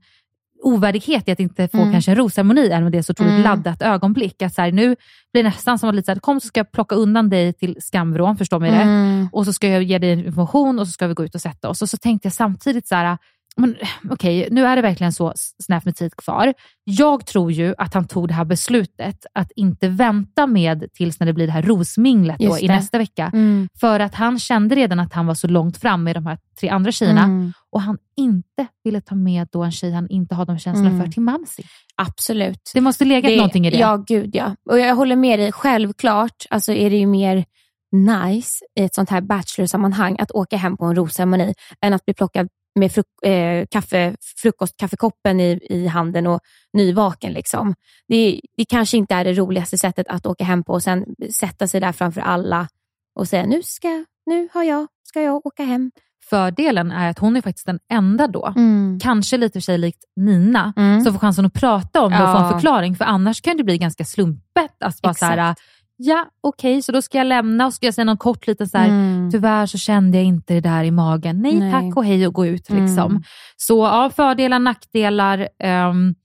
[0.64, 1.92] ovärdighet i att inte få Mm.
[1.92, 3.44] kanske en rosceremoni, även om det är så otroligt Mm.
[3.44, 4.42] laddat ögonblick.
[4.42, 4.96] Att så här, nu
[5.34, 7.54] blir det nästan som att lite så här, kom så ska jag plocka undan dig
[7.54, 9.22] till skamvrån, förstå mig Mm.
[9.22, 9.30] rätt.
[9.34, 11.70] Och så ska jag ge dig information och så ska vi gå ut och sätta
[11.70, 11.82] oss.
[11.82, 13.18] Och så tänkte jag samtidigt så här,
[13.58, 13.76] men,
[14.10, 15.34] okej, nu är det verkligen så
[15.64, 16.54] snävt med tid kvar.
[16.84, 21.28] Jag tror ju att han tog det här beslutet att inte vänta med tills när
[21.28, 23.32] det blir det här rosminglet då, i nästa vecka.
[23.34, 23.68] Mm.
[23.80, 26.70] För att han kände redan att han var så långt fram med de här tre
[26.70, 27.54] andra tjejerna Mm.
[27.72, 31.02] och han inte ville ta med då en tjej han inte har de känslorna Mm.
[31.06, 31.64] för till Mamsi.
[31.96, 32.72] Absolut.
[32.74, 33.78] Det måste legat någonting i det.
[33.78, 34.56] Ja, gud ja.
[34.70, 35.52] Och jag håller med dig.
[35.52, 37.46] Självklart alltså är det ju mer
[37.92, 42.14] nice i ett sånt här bachelor-sammanhang att åka hem på en rosceremoni än att bli
[42.14, 42.48] plockad
[42.80, 46.40] med fruk- eh, kaffe, frukostkaffekoppen i, i handen och
[46.74, 47.34] nyvaken.
[47.34, 47.76] Liksom.
[48.08, 51.68] Det, det kanske inte är det roligaste sättet att åka hem på och sen sätta
[51.68, 52.68] sig där framför alla
[53.16, 55.92] och säga nu ska, nu har jag, ska jag åka hem.
[56.30, 59.00] Fördelen är att hon är faktiskt den enda då, Mm.
[59.02, 61.02] kanske lite för sig likt Nina, Mm.
[61.02, 62.96] som får chansen att prata om det och få en förklaring.
[62.96, 64.72] För annars kan det bli ganska slumpet.
[64.84, 65.62] Att bara så här, Exakt.
[66.04, 68.78] Ja okej, så då ska jag lämna och ska jag säga någon kort liten så
[68.78, 69.32] här, Mm.
[69.32, 71.42] tyvärr så kände jag inte det där i magen.
[71.42, 71.72] Nej, Nej.
[71.72, 72.70] tack och hej och gå ut.
[72.70, 73.12] Liksom.
[73.12, 73.24] Mm.
[73.58, 75.48] Så ja, fördelar, nackdelar.
[75.60, 76.16] ehm,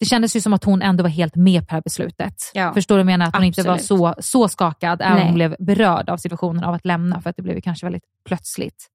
[0.00, 2.34] det kändes ju som att hon ändå var helt med på det här beslutet.
[2.54, 2.74] Ja.
[2.74, 3.26] Förstår du vad jag menar?
[3.26, 4.16] Att hon inte var Absolut.
[4.16, 7.36] så, så skakad, även om hon blev berörd av situationen av att lämna, för att
[7.36, 8.86] det blev kanske väldigt plötsligt.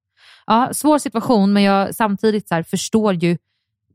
[0.46, 3.38] Ja, svår situation, men jag samtidigt så här, förstår ju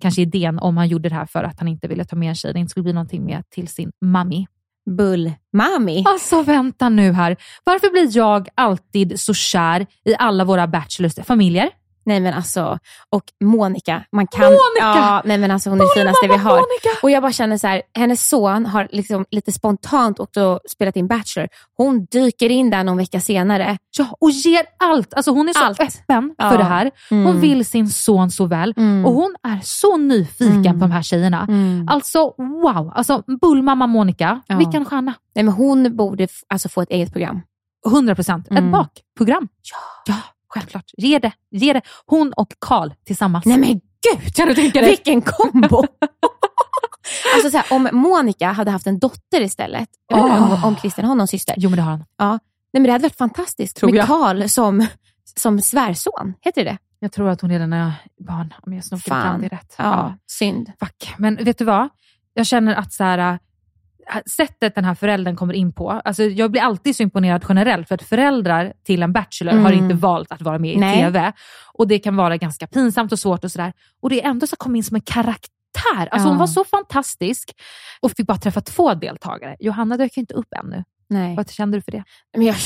[0.00, 2.34] kanske idén om han gjorde det här för att han inte ville ta med en
[2.34, 2.52] tjej.
[2.52, 4.46] Det inte skulle bli någonting med till sin mami.
[4.86, 6.04] Bull-mami.
[6.06, 7.36] Alltså vänta nu här.
[7.64, 11.70] Varför blir jag alltid så kär i alla våra bachelors familjer?
[12.06, 12.78] Nej men alltså,
[13.10, 14.04] och Monica.
[14.12, 14.58] Man kan, Monica!
[14.80, 16.50] Ja, nej men alltså hon är det finaste vi har.
[16.50, 16.88] Monica!
[17.02, 21.06] Och jag bara känner så här, hennes son har liksom lite spontant också spelat in
[21.08, 21.48] Bachelor.
[21.76, 23.78] Hon dyker in där någon vecka senare.
[23.98, 25.14] Ja, och ger allt.
[25.14, 25.80] Alltså hon är så Allt.
[25.80, 26.50] öppen Ja.
[26.50, 26.90] för det här.
[27.10, 27.40] Hon Mm.
[27.40, 29.04] vill sin son så väl Mm.
[29.06, 31.46] och hon är så nyfiken på de här tjejerna.
[31.48, 31.88] Mm.
[31.88, 34.56] Alltså wow, alltså bullmamma Monica, Ja.
[34.56, 35.14] vilken stjärna.
[35.34, 37.40] Nej, men hon borde alltså få ett eget program.
[37.90, 38.46] 100 procent.
[38.46, 38.70] Ett Mm.
[38.72, 39.48] bakprogram.
[39.62, 40.12] Ja.
[40.14, 40.20] ja,
[40.60, 40.84] självklart.
[40.96, 41.32] Ge det.
[41.50, 41.82] Ge det.
[42.06, 43.44] Hon och Karl tillsammans.
[43.44, 44.90] Nej men gud, Kan du tänka dig?
[44.90, 45.76] vilken kombo!
[47.34, 50.64] alltså så här, om Monica hade haft en dotter istället, jag vet inte om, Åh.
[50.66, 51.54] om Christian har någon syster.
[51.58, 52.04] Jo men det har han.
[52.18, 52.30] Ja.
[52.30, 52.38] Nej,
[52.72, 54.06] men det hade varit fantastiskt Tror med jag.
[54.06, 54.86] Karl som,
[55.36, 56.34] som svärson.
[56.40, 57.92] Heter det Jag tror att hon redan är
[58.28, 59.22] barn, om jag snokar Fan.
[59.22, 59.74] fram det rätt.
[59.78, 60.72] Ja, synd.
[60.80, 61.14] Fuck.
[61.18, 61.88] Men vet du vad?
[62.34, 63.38] Jag känner att så här, äh,
[64.36, 67.94] sättet den här föräldern kommer in på, alltså jag blir alltid så imponerad generellt för
[67.94, 69.64] att föräldrar till en bachelor Mm.
[69.64, 71.00] har inte valt att vara med i Nej.
[71.00, 71.32] TV.
[71.72, 73.72] Och det kan vara ganska pinsamt och svårt och sådär.
[74.02, 75.48] Och det är ändå så att komma in som en karaktär.
[75.96, 76.28] Alltså Ja.
[76.28, 77.52] hon var så fantastisk
[78.00, 79.56] och fick bara träffa två deltagare.
[79.60, 80.84] Johanna dök inte upp ännu.
[81.08, 81.36] Nej.
[81.36, 82.04] Vad kände du för det?
[82.36, 82.56] Men jag,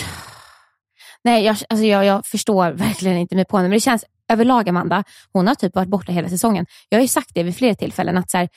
[1.24, 4.68] nej, jag, alltså jag, jag förstår verkligen inte mig på henne, men det känns överlag
[4.68, 6.66] Amanda, hon har typ varit borta hela säsongen.
[6.88, 8.48] Jag har ju sagt det vid flera tillfällen att så här,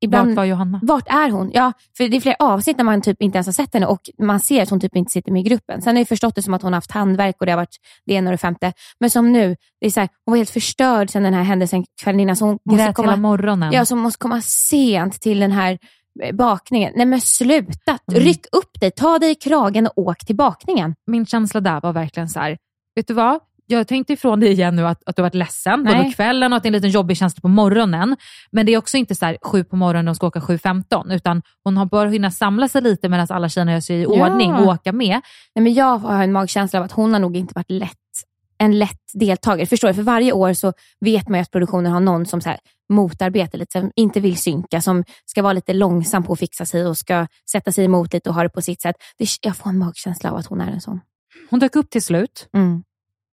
[0.00, 0.80] ibland, Vart var Johanna?
[0.82, 1.50] Vart är hon?
[1.54, 4.00] Ja, för det är flera avsnitt när man typ inte ens har sett henne och
[4.18, 5.82] man ser att hon typ inte sitter med i gruppen.
[5.82, 7.76] Sen har jag förstått det som att hon har haft handverk och det har varit
[8.06, 8.72] det ena och det femte.
[9.00, 11.84] Men som nu, det är så här, hon var helt förstörd sen den här händelsen
[12.02, 12.36] kvällen innan.
[12.36, 13.72] Så hon måste Grät komma, hela morgonen.
[13.72, 15.78] Ja, så hon måste komma sent till den här
[16.22, 16.92] eh, bakningen.
[16.96, 18.20] Nej men sluta, Mm.
[18.24, 20.94] ryck upp dig, ta dig i kragen och åk till bakningen.
[21.06, 22.58] Min känsla där var verkligen så här,
[22.94, 23.38] vet du vad?
[23.66, 26.52] Jag tänkte ifrån dig igen nu att, att du har varit ledsen både på kvällen
[26.52, 28.16] och att det är en liten jobbig känsla på morgonen.
[28.50, 31.12] Men det är också inte så här sju på morgonen och de ska åka 7.15
[31.14, 34.08] utan hon har bara hunnit samla sig lite medan alla tjejerna gör sig i Ja.
[34.08, 35.20] ordning och åka med.
[35.54, 37.92] Nej, men jag har en magkänsla av att hon har nog inte varit lätt,
[38.58, 39.66] en lätt deltagare.
[39.66, 39.94] Förstår du?
[39.94, 42.58] För varje år så vet man ju att produktionen har någon som så här
[42.92, 46.86] motarbetar lite, som inte vill synka, som ska vara lite långsam på att fixa sig
[46.86, 48.96] och ska sätta sig emot lite och ha det på sitt sätt.
[49.18, 51.00] Det, jag får en magkänsla av att hon är en sån.
[51.50, 52.82] Hon dök upp till slut Mm.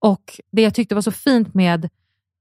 [0.04, 1.88] Och det jag tyckte var så fint med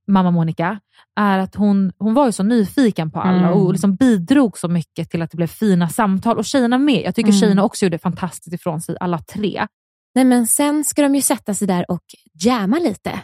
[0.08, 0.80] mamma Monica
[1.16, 3.54] är att hon, hon var ju så nyfiken på alla Mm.
[3.54, 6.38] och liksom bidrog så mycket till att det blev fina samtal.
[6.38, 7.02] Och tjejerna med.
[7.06, 7.40] Jag tycker Mm.
[7.40, 9.68] tjejerna också gjorde fantastiskt ifrån sig, alla tre.
[10.16, 12.04] Nej, men sen ska de ju sätta sig där och
[12.34, 13.22] jamma lite.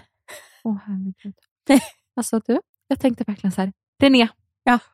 [0.64, 1.34] Åh herregud.
[2.16, 3.72] Alltså du, jag tänkte verkligen så här,
[4.02, 4.28] René,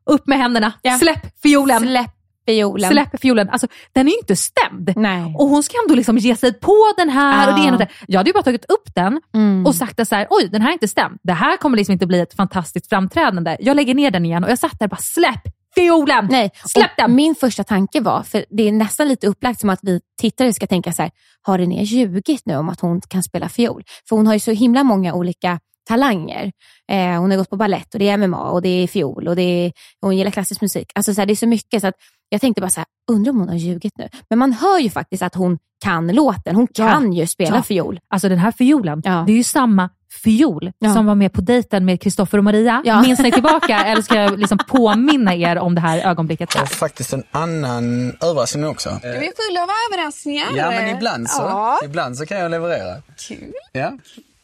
[0.06, 1.80] upp med händerna, släpp fiolen.
[1.82, 2.12] Släpp
[2.46, 2.92] fiolen.
[2.92, 3.50] Släpp fiolen.
[3.50, 4.94] Alltså, den är ju inte stämd.
[4.96, 5.36] Nej.
[5.38, 7.88] Och hon ska ändå liksom ge sig på den här och det ena och det.
[8.08, 9.66] Jag hade ju bara tagit upp den Mm.
[9.66, 11.20] och sagt att så här, oj, den här är inte stämd.
[11.24, 13.58] Det här kommer liksom inte bli ett fantastiskt framträdande.
[13.60, 15.42] Jag lägger ner den igen och jag satt där och bara, släpp
[15.76, 16.28] fiolen!
[16.32, 19.80] Nej, Släpp och Min första tanke var, för det är nästan lite upplagt som att
[19.82, 23.50] vi tittare ska tänka så här, har René ljugit nu om att hon kan spela
[23.50, 23.84] fiol?
[24.10, 26.52] För hon har ju så himla många olika talanger.
[26.92, 29.36] Eh, hon har gått på ballett och det är MMA och det är fiol och
[29.36, 29.72] det är,
[30.02, 30.92] hon gillar klassisk musik.
[30.96, 31.96] Alltså så här, det är så mycket så att
[32.30, 34.10] jag tänkte bara så här, undrar om hon har ljugit nu?
[34.30, 36.56] Men man hör ju faktiskt att hon kan låten.
[36.56, 36.88] Hon Ja.
[36.88, 37.64] kan ju spela Ja.
[37.64, 38.00] fiol.
[38.08, 39.24] Alltså den här fiolen, Ja.
[39.28, 39.90] det är ju samma
[40.24, 40.94] fiol Ja.
[40.94, 42.82] som var med på dejten med Kristoffer och Maria.
[42.86, 43.02] Ja.
[43.02, 46.56] Minns ni tillbaka eller ska jag liksom påminna er om det här ögonblicket?
[46.62, 48.90] Och faktiskt en annan överraskning också.
[49.02, 50.48] Du är full av överraskningar.
[50.56, 51.80] Ja, men ibland så, Ja.
[51.86, 53.02] ibland så kan jag leverera.
[53.28, 53.54] Kul.
[53.72, 53.92] Ja.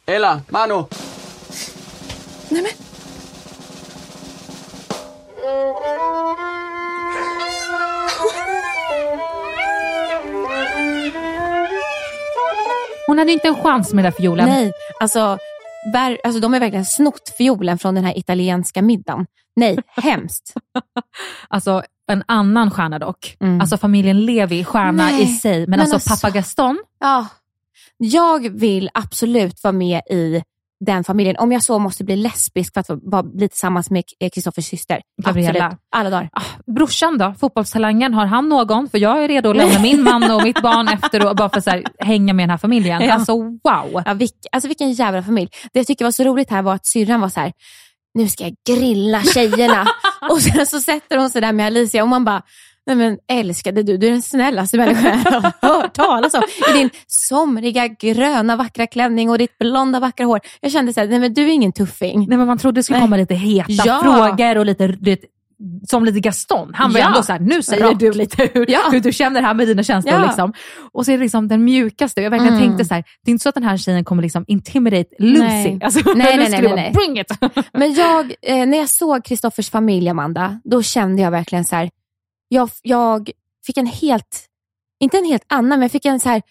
[0.06, 0.84] Ella, Manu.
[2.50, 2.72] Nej, men.
[13.08, 14.50] Hon hade inte en chans med den där fiolen.
[14.50, 15.38] Nej, alltså,
[15.94, 19.26] ver- alltså de har verkligen snott fiolen från den här italienska middagen.
[19.56, 20.54] Nej, hemskt.
[21.48, 23.38] Alltså en annan stjärna dock.
[23.40, 23.62] Mm.
[23.62, 25.60] Alltså familjen Levi, stjärna Nej, i sig.
[25.60, 27.28] Men, men alltså, alltså- pappa Gaston, Ja,
[27.98, 30.44] jag vill absolut vara med i
[30.86, 31.36] den familjen.
[31.40, 34.04] Om jag så måste bli lesbisk för att vara, bli tillsammans med
[34.34, 35.02] Kristoffers syster.
[35.24, 35.66] Gabriella.
[35.66, 35.80] Absolut.
[35.96, 36.30] Alla dagar.
[36.76, 38.90] brorsan då, fotbollstalangen, har han någon?
[38.90, 41.58] För jag är redo att lämna min man och mitt barn efter och bara för
[41.58, 43.02] att hänga med den här familjen.
[43.02, 43.14] Ja.
[43.14, 44.04] Alltså wow.
[44.06, 45.50] Ja, vilk, alltså vilken jävla familj.
[45.74, 47.54] Det jag tycker var så roligt här var att syrran var så här,
[48.14, 49.88] nu ska jag grilla tjejerna.
[50.30, 52.42] och sen så sätter hon sig där med Alicia och man bara,
[52.88, 55.52] nej men älskade du, du är den snällaste människan jag har
[55.82, 56.42] hört talas om.
[56.70, 60.40] I din somriga, gröna, vackra klänning och ditt blonda, vackra hår.
[60.62, 62.26] Jag kände så här, nej men du är ingen tuffing.
[62.30, 63.08] Nej, men man trodde det skulle Nej.
[63.08, 64.00] komma lite heta Ja.
[64.04, 65.20] frågor och lite, vet,
[65.90, 66.72] som lite Gaston.
[66.74, 67.08] Han var Ja.
[67.08, 68.00] ändå så här, nu säger Rak.
[68.00, 68.80] du lite hur, Ja.
[68.92, 70.14] hur du känner här med dina känslor.
[70.16, 70.26] Ja.
[70.26, 70.54] Liksom.
[70.94, 72.22] Och så är det liksom den mjukaste.
[72.22, 72.68] Jag verkligen Mm.
[72.68, 75.40] tänkte så här, det är inte så att den här tjejen kommer liksom intimidate Lucy.
[75.44, 75.80] Nej.
[75.84, 76.92] Alltså, Nej, nej, nej, vara, nej.
[76.94, 77.28] Bring it!
[77.74, 81.90] Men jag, eh, när jag såg Kristoffers familj, Amanda, då kände jag verkligen så här,
[82.54, 83.32] jag, jag
[83.66, 84.46] fick en helt,
[85.00, 86.42] inte en helt annan, men jag fick en så här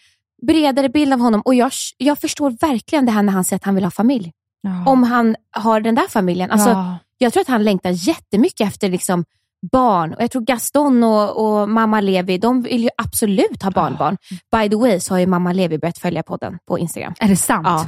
[0.42, 3.64] bredare bild av honom och jag, jag förstår verkligen det här när han säger att
[3.64, 4.32] han vill ha familj.
[4.60, 4.90] Ja.
[4.92, 6.50] Om han har den där familjen.
[6.50, 6.98] Alltså, Ja.
[7.22, 9.24] Jag tror att han längtar jättemycket efter liksom
[9.72, 10.14] barn.
[10.14, 14.16] Och Jag tror Gaston och, och mamma Levi, de vill ju absolut ha barnbarn.
[14.52, 17.14] By the way så har ju mamma Levi börjat följa podden på Instagram.
[17.20, 17.66] Är det sant?
[17.66, 17.86] Ja.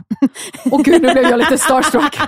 [0.70, 2.18] Åh gud, nu blev jag lite starstruck.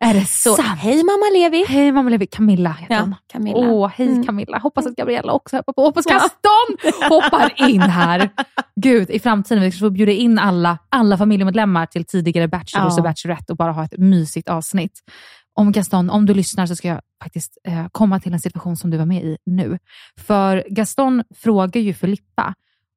[0.00, 0.68] är det Så sant?
[0.78, 1.64] hej mamma Levi.
[1.68, 3.14] Hej mamma Levi, Camilla heter Ja, hon.
[3.32, 3.58] Camilla.
[3.58, 4.26] Åh, hej Mm.
[4.26, 4.58] Camilla.
[4.58, 5.82] Hoppas att Gabriella också hoppar på.
[5.82, 8.30] Hoppas Gaston hoppar in här.
[8.76, 12.96] Gud, i framtiden vi ska få bjuda in alla, alla familjemedlemmar till tidigare Bachelors Ja.
[12.96, 14.92] och Bachelorette och bara ha ett mysigt avsnitt.
[15.60, 18.90] Om Gaston, om du lyssnar så ska jag faktiskt eh, komma till en situation som
[18.90, 19.78] du var med i nu.
[20.16, 22.54] För Gaston frågar ju Filippa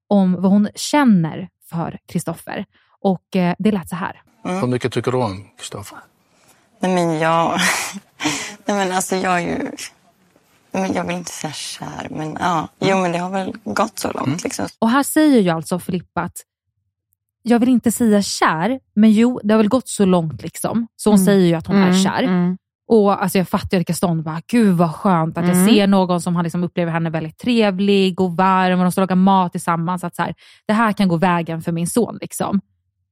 [0.07, 2.66] om vad hon känner för Kristoffer.
[3.01, 4.22] Och eh, det lät så här.
[4.43, 5.97] Hur mycket tycker du om Kristoffer?
[6.80, 7.51] Nej men jag...
[8.66, 9.72] Nej men alltså jag är ju...
[10.72, 12.68] Men jag vill inte säga kär, men ja.
[12.80, 14.68] Jo men det har väl gått så långt liksom.
[14.80, 16.38] Och här säger ju alltså Filippa att
[17.43, 20.87] jag vill inte säga kär, men jo, det har väl gått så långt liksom.
[20.95, 21.25] Så hon Mm.
[21.25, 22.23] säger ju att hon är Mm, kär.
[22.23, 22.57] mm.
[22.87, 25.67] Och alltså jag fattar ju att Gaston bara, gud vad skönt att jag Mm.
[25.67, 29.15] ser någon som han liksom upplever henne väldigt trevlig och varm och de ska laga
[29.15, 30.03] mat tillsammans.
[30.03, 30.33] Att så här,
[30.65, 32.17] det här kan gå vägen för min son.
[32.21, 32.61] liksom.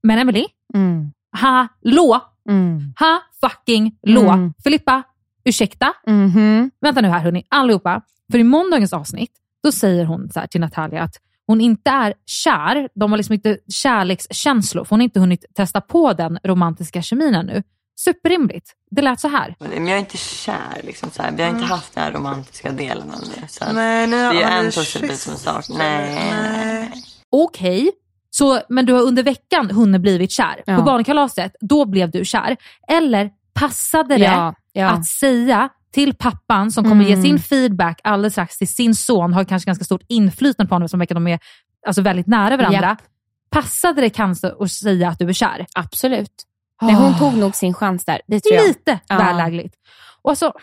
[0.04, 1.12] Men Emily, Mm.
[1.32, 2.20] hallå!
[2.50, 2.94] Mm.
[3.00, 4.30] Ha fucking lå.
[4.30, 4.54] Mm.
[4.64, 5.04] Filippa,
[5.44, 5.94] ursäkta?
[6.08, 6.72] Mhm.
[6.82, 8.02] Vänta nu här hörni, allihopa.
[8.32, 9.32] För i måndagens avsnitt,
[9.64, 11.16] då säger hon så till Natalia att
[11.52, 12.90] hon inte är kär.
[12.96, 17.36] De har liksom inte kärlekskänslor, för hon har inte hunnit testa på den romantiska kemin
[17.36, 17.64] ännu.
[18.00, 18.72] Superrimligt.
[18.92, 19.56] Det lät så här.
[19.60, 20.82] Men jag är inte kär.
[20.84, 21.32] Liksom, så här.
[21.32, 23.48] Vi har inte haft den här romantiska delen av det.
[23.48, 25.78] Så Nej, nu det är en pusselbit som saknas.
[25.78, 26.92] Nej.
[27.30, 27.92] Okej,
[28.30, 30.64] så, men du har under veckan hunnit blivit kär.
[30.66, 30.78] Ja.
[30.78, 32.58] På barnkalaset, då blev du kär.
[32.88, 34.90] Eller passade det Ja, ja.
[34.90, 37.08] att säga till pappan som kommer Mm.
[37.18, 40.90] ge sin feedback alldeles strax till sin son, har kanske ganska stort inflytande på honom
[40.90, 41.40] som verkar de är
[41.88, 42.80] alltså, väldigt nära varandra.
[42.82, 43.02] Japp.
[43.50, 45.66] Passade det kanske att säga att du är kär?
[45.76, 46.44] Absolut.
[46.82, 47.18] Nej, hon Ah.
[47.20, 48.22] tog nog sin chans där.
[48.28, 48.68] Det tror jag.
[48.68, 49.18] Lite Ja.
[49.18, 49.76] väl lägligt.
[50.22, 50.54] Och så,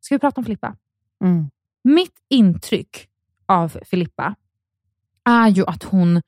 [0.00, 0.74] ska vi prata om Filippa?
[1.24, 1.50] Mm.
[1.84, 3.06] Mitt intryck
[3.46, 4.34] av Filippa
[5.24, 6.22] är ju att hon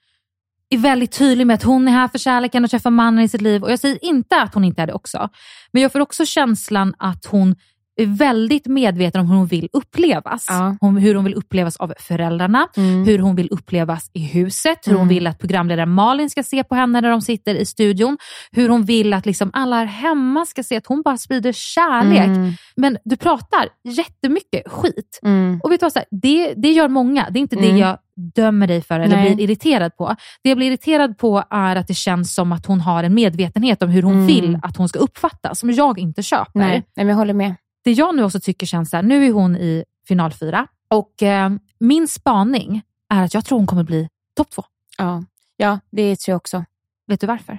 [0.71, 3.41] är väldigt tydlig med att hon är här för kärleken och träffa mannen i sitt
[3.41, 3.63] liv.
[3.63, 5.29] Och Jag säger inte att hon inte är det också.
[5.73, 7.57] Men jag får också känslan att hon
[8.03, 10.47] är väldigt medveten om hur hon vill upplevas.
[10.49, 10.77] Ja.
[10.81, 13.05] Hon, hur hon vill upplevas av föräldrarna, Mm.
[13.05, 15.09] hur hon vill upplevas i huset, hur hon Mm.
[15.09, 18.19] vill att programledaren Malin ska se på henne när de sitter i studion,
[18.53, 22.27] hur hon vill att liksom alla här hemma ska se att hon bara sprider kärlek.
[22.27, 22.53] Mm.
[22.77, 25.19] Men du pratar jättemycket skit.
[25.23, 25.61] Mm.
[25.65, 27.27] Och vet du vad, här, det, det gör många.
[27.31, 27.77] Det är inte det Mm.
[27.79, 27.99] jag
[28.35, 29.35] dömer dig för eller Nej.
[29.35, 30.17] blir irriterad på.
[30.43, 33.83] Det jag blir irriterad på är att det känns som att hon har en medvetenhet
[33.83, 34.27] om hur hon Mm.
[34.27, 36.51] vill att hon ska uppfattas, som jag inte köper.
[36.59, 37.55] Nej, nej, men jag håller med.
[37.83, 41.23] Det jag nu också tycker känns så här, nu är hon i final fyra och
[41.23, 44.65] eh, min spaning är att jag tror hon kommer bli topp två.
[44.99, 45.25] Ja.
[45.57, 46.65] ja, det tror jag också.
[47.07, 47.59] Vet du varför?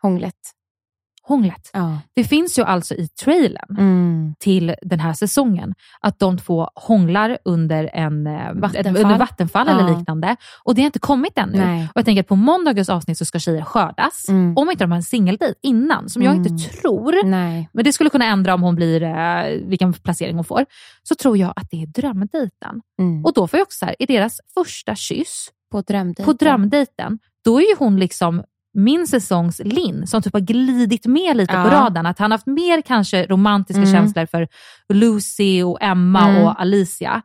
[0.00, 0.55] Hånglet.
[1.28, 1.70] Hånglet.
[1.72, 1.98] Ja.
[2.14, 4.34] Det finns ju alltså i trailern Mm.
[4.38, 8.96] till den här säsongen att de två hånglar under en eh, Vattenfall.
[8.96, 9.78] under vattenfall Ja.
[9.80, 10.36] eller liknande.
[10.64, 11.58] Och det har inte kommit ännu.
[11.58, 11.82] Nej.
[11.84, 14.28] Och jag tänker att på måndagens avsnitt så ska tjejer skördas.
[14.28, 14.56] Mm.
[14.56, 16.46] Om inte de har en singeldejt innan, som jag Mm.
[16.46, 17.24] inte tror.
[17.24, 17.68] Nej.
[17.72, 20.66] Men det skulle kunna ändra om hon blir, eh, vilken placering hon får.
[21.02, 22.80] Så tror jag att det är drömdejten.
[23.00, 23.24] Mm.
[23.24, 26.24] Och då får jag också så här, i deras första kyss På drömdejten.
[26.24, 28.42] på drömdejten, då är ju hon liksom
[28.76, 31.64] min säsongs Linn som typ har glidit med lite på Ja.
[31.70, 32.06] radarn.
[32.06, 33.92] Att han har haft mer kanske romantiska Mm.
[33.94, 34.48] känslor för
[34.88, 36.42] Lucy och Emma Mm.
[36.42, 37.22] och Alicia.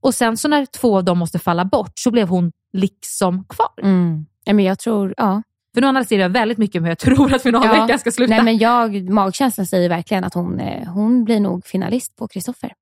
[0.00, 3.68] Och sen så när två av dem måste falla bort så blev hon liksom kvar.
[3.82, 4.26] Mm.
[4.44, 5.42] Ja, men jag tror, ja.
[5.74, 8.34] För nu analyserar jag väldigt mycket om hur jag tror att finalveckan ska sluta.
[8.34, 12.72] Nej, men jag, magkänslan säger verkligen att hon, eh, hon blir nog finalist på Kristoffer.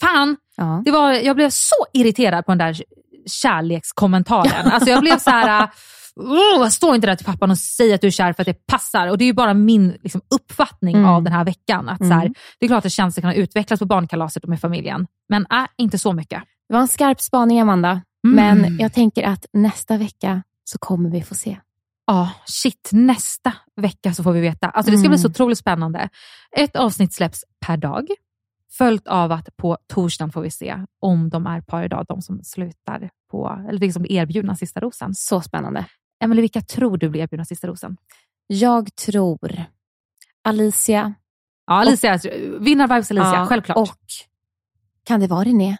[0.00, 0.36] Fan!
[0.56, 0.82] Ja.
[0.84, 2.82] Det var, jag blev så irriterad på den där
[3.26, 4.66] kärlekskommentaren.
[4.72, 5.68] Alltså jag blev så här...
[6.20, 8.66] Uh, stå inte där till pappan och säg att du är kär för att det
[8.66, 9.06] passar.
[9.08, 11.08] Och Det är ju bara min liksom, uppfattning Mm.
[11.10, 11.88] av den här veckan.
[11.88, 12.34] Att, så här, Mm.
[12.58, 15.06] det är klart att känslor kan utvecklas på barnkalaset och med familjen.
[15.28, 16.42] Men äh, inte så mycket.
[16.68, 18.00] Det var en skarp spaning, Amanda.
[18.26, 18.36] Mm.
[18.60, 21.58] Men jag tänker att nästa vecka så kommer vi få se.
[22.06, 22.88] Ja, shit.
[22.92, 24.68] Nästa vecka så får vi veta.
[24.68, 25.18] Alltså Det ska bli Mm.
[25.18, 26.08] så otroligt spännande.
[26.56, 28.06] Ett avsnitt släpps per dag.
[28.72, 32.40] Följt av att på torsdagen får vi se om de är par idag, de som
[32.44, 35.14] slutar på, eller liksom blir erbjudna sista rosen.
[35.14, 35.84] Så spännande.
[36.24, 37.96] Emelie, vilka tror du blir erbjudna sista rosen?
[38.46, 39.64] Jag tror
[40.44, 41.14] Alicia.
[41.66, 42.18] Ja, Alicia,
[42.60, 43.76] vinnarvibes Alicia, Ja, självklart.
[43.78, 43.96] Och
[45.04, 45.76] kan det vara René?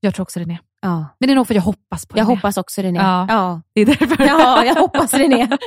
[0.00, 0.58] jag tror också René.
[0.80, 1.06] Ja.
[1.18, 2.34] Men det är nog för att jag hoppas på Jag René.
[2.36, 2.98] hoppas också René.
[2.98, 3.26] Ja.
[3.28, 3.62] Ja.
[3.74, 4.24] Det är därför.
[4.26, 5.48] ja, jag hoppas René.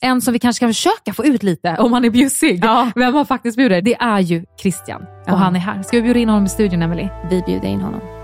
[0.00, 2.90] en som vi kanske kan försöka få ut lite, om han är bjussig, Ja.
[2.94, 5.04] vem han faktiskt bjuder, det är ju Christian.
[5.26, 5.32] Ja.
[5.32, 5.82] Och han är här.
[5.82, 7.10] Ska vi bjuda in honom i studion, Emelie?
[7.30, 8.17] Vi bjuder in honom.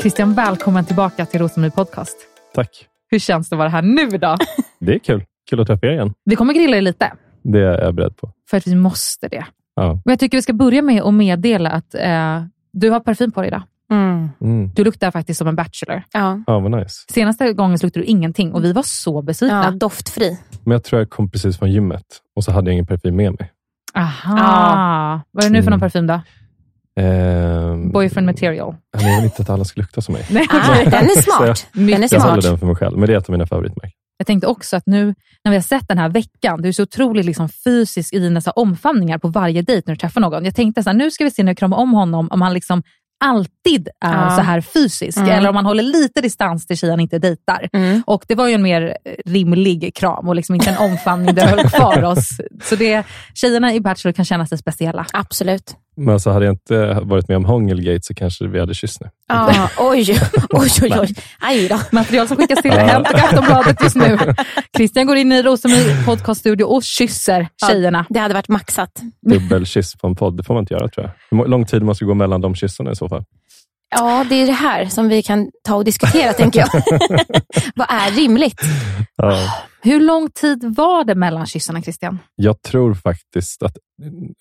[0.00, 2.16] Christian, välkommen tillbaka till Rosengård Podcast.
[2.54, 2.86] Tack.
[3.10, 4.36] Hur känns det att vara här nu då?
[4.80, 5.24] Det är kul.
[5.50, 6.14] Kul att träffa er igen.
[6.24, 7.12] Vi kommer grilla dig lite,
[7.42, 8.32] Det är jag beredd på.
[8.50, 9.44] för att vi måste det.
[9.76, 9.92] Ja.
[10.04, 12.42] Men jag tycker vi ska börja med att meddela att eh,
[12.72, 13.62] du har parfym på dig idag.
[13.90, 14.28] Mm.
[14.40, 14.70] Mm.
[14.74, 16.02] Du luktar faktiskt som en bachelor.
[16.12, 16.40] Ja.
[16.46, 17.04] Ja, vad nice.
[17.12, 19.64] Senaste gången luktade du ingenting och vi var så besvikna.
[19.64, 20.38] ja, doftfri.
[20.64, 22.04] Men jag tror jag kom precis från gymmet
[22.36, 23.52] och så hade jag ingen parfym med mig.
[23.94, 24.36] Aha.
[24.38, 25.20] Ja.
[25.30, 25.80] Vad är det nu för någon Mm.
[25.80, 26.20] parfym då?
[26.98, 28.74] Ehm, Boyfriend material.
[28.96, 30.26] men Jag vill inte att alla ska lukta som mig.
[30.30, 31.66] Nej, Ah, den är smart.
[31.72, 32.22] Den är Jag smart.
[32.22, 33.90] håller den för mig själv, men det är ett av mina favoritmärken.
[34.20, 35.14] Jag tänkte också att nu
[35.44, 38.40] när vi har sett den här veckan, du är så otroligt liksom fysisk i dina
[38.40, 40.44] så omfamningar på varje dejt när du träffar någon.
[40.44, 42.54] Jag tänkte så här, nu ska vi se när jag kramar om honom, om han
[42.54, 42.82] liksom
[43.24, 44.36] alltid är Ja.
[44.36, 45.30] så här fysisk, Mm.
[45.30, 47.68] eller om han håller lite distans till tjejen inte dejtar.
[47.72, 48.02] Mm.
[48.06, 48.96] Och Det var ju en mer
[49.26, 52.28] rimlig kram och liksom inte en omfamning där vi höll kvar oss.
[52.62, 53.04] Så det,
[53.34, 55.06] tjejerna i Bachelor kan känna sig speciella.
[55.12, 55.74] Absolut.
[55.98, 59.10] Men alltså, hade jag inte varit med om Hångelgate så kanske vi hade kysst nu.
[59.28, 60.20] Ah, oj,
[60.50, 61.14] oj, oj, oj.
[61.40, 61.80] Aj då.
[61.92, 62.78] Material som skickas till Ja.
[62.78, 64.18] Hänt och Aftonbladet just nu.
[64.76, 68.06] Christian går in i Rosengård podcaststudio och kysser tjejerna.
[68.08, 69.02] Det hade varit maxat.
[69.30, 71.38] Dubbelkyss på en podd, det får man inte göra tror jag.
[71.38, 73.24] Hur lång tid måste gå mellan de kyssarna i så fall?
[73.90, 76.68] Ja, det är det här som vi kan ta och diskutera, tänker jag.
[77.74, 78.60] Vad är rimligt?
[79.16, 79.36] Ja.
[79.82, 82.18] Hur lång tid var det mellan kyssarna, Christian?
[82.36, 83.76] Jag tror faktiskt att,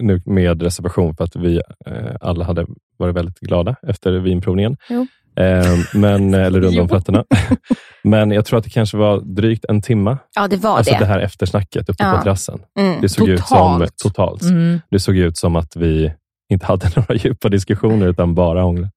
[0.03, 1.55] nu med reservation för att vi
[1.85, 2.65] eh, alla hade
[2.97, 5.07] varit väldigt glada efter vinprovningen, Jo.
[5.39, 7.23] eh, men, eller runda om fötterna.
[8.03, 10.17] men jag tror att det kanske var drygt en timma.
[10.35, 10.99] Ja, det var alltså det.
[10.99, 12.11] det här eftersnacket uppe Ja.
[12.17, 12.59] på terrassen.
[12.79, 13.01] Mm.
[13.01, 13.97] Det såg ut som Totalt.
[13.97, 14.41] totalt.
[14.41, 14.81] Mm.
[14.89, 16.13] Det såg ut som att vi
[16.49, 18.89] inte hade några djupa diskussioner utan bara hångla.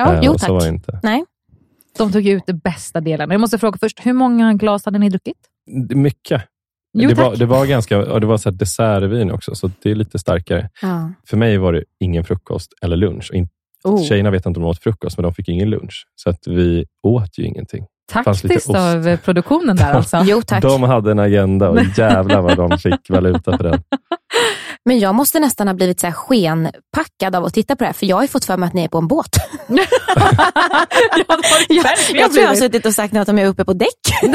[0.00, 1.00] Ja, Eh, jo, och så var det inte.
[1.02, 1.24] Nej.
[1.98, 3.30] De tog ut det bästa delen.
[3.30, 5.36] Jag måste fråga först, hur många glas hade ni druckit?
[5.94, 6.42] Mycket.
[6.92, 9.90] Jo, det, var, det var ganska, och det var så här dessertvin också, så det
[9.90, 10.68] är lite starkare.
[10.82, 11.12] Ja.
[11.26, 13.30] För mig var det ingen frukost eller lunch.
[13.30, 13.48] Och in,
[13.84, 14.02] Oh.
[14.02, 16.06] Tjejerna vet inte om de åt frukost, men de fick ingen lunch.
[16.16, 17.84] Så att vi åt ju ingenting.
[18.12, 20.22] Taktiskt av eh, produktionen där alltså.
[20.24, 20.62] Jo, tack.
[20.62, 23.82] De hade en agenda och jävlar vad de fick valuta för den.
[24.84, 27.92] Men jag måste nästan ha blivit så här skenpackad av att titta på det här,
[27.94, 29.28] för jag har ju fått för mig att ni är på en båt.
[31.68, 33.88] jag, jag tror jag har suttit och sagt något om jag är uppe på däck.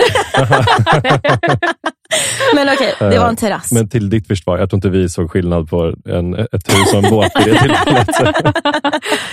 [2.56, 3.72] Men okej, det var en terrass.
[3.72, 7.04] Men till ditt försvar, jag tror inte vi såg skillnad på en, ett hus och
[7.04, 8.08] en båt vid det tillfället.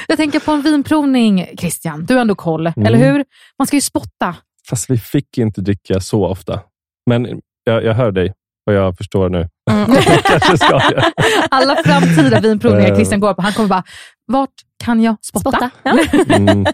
[0.08, 2.04] Jag tänker på en vinprovning, Christian.
[2.06, 2.86] Du har ändå koll, Mm.
[2.86, 3.24] eller hur?
[3.58, 4.36] Man ska ju spotta.
[4.68, 6.60] Fast vi fick inte dricka så ofta.
[7.10, 8.32] Men jag, jag hör dig
[8.66, 9.48] och jag förstår nu.
[10.70, 10.82] Jag.
[11.50, 12.94] Alla framtida vinprovningar Eh.
[12.94, 13.82] Christian går på, han kommer bara,
[14.26, 14.50] vart
[14.84, 15.50] kan jag spotta?
[15.50, 15.98] Spotta, ja.
[16.36, 16.66] Mm.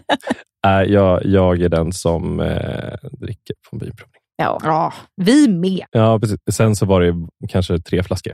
[0.67, 4.19] Äh, jag, jag är den som eh, dricker på en vinprovning.
[4.37, 4.93] Ja.
[5.15, 5.85] vi med.
[5.91, 6.37] Ja, precis.
[6.51, 7.13] Sen så var det
[7.49, 8.33] kanske tre flaskor.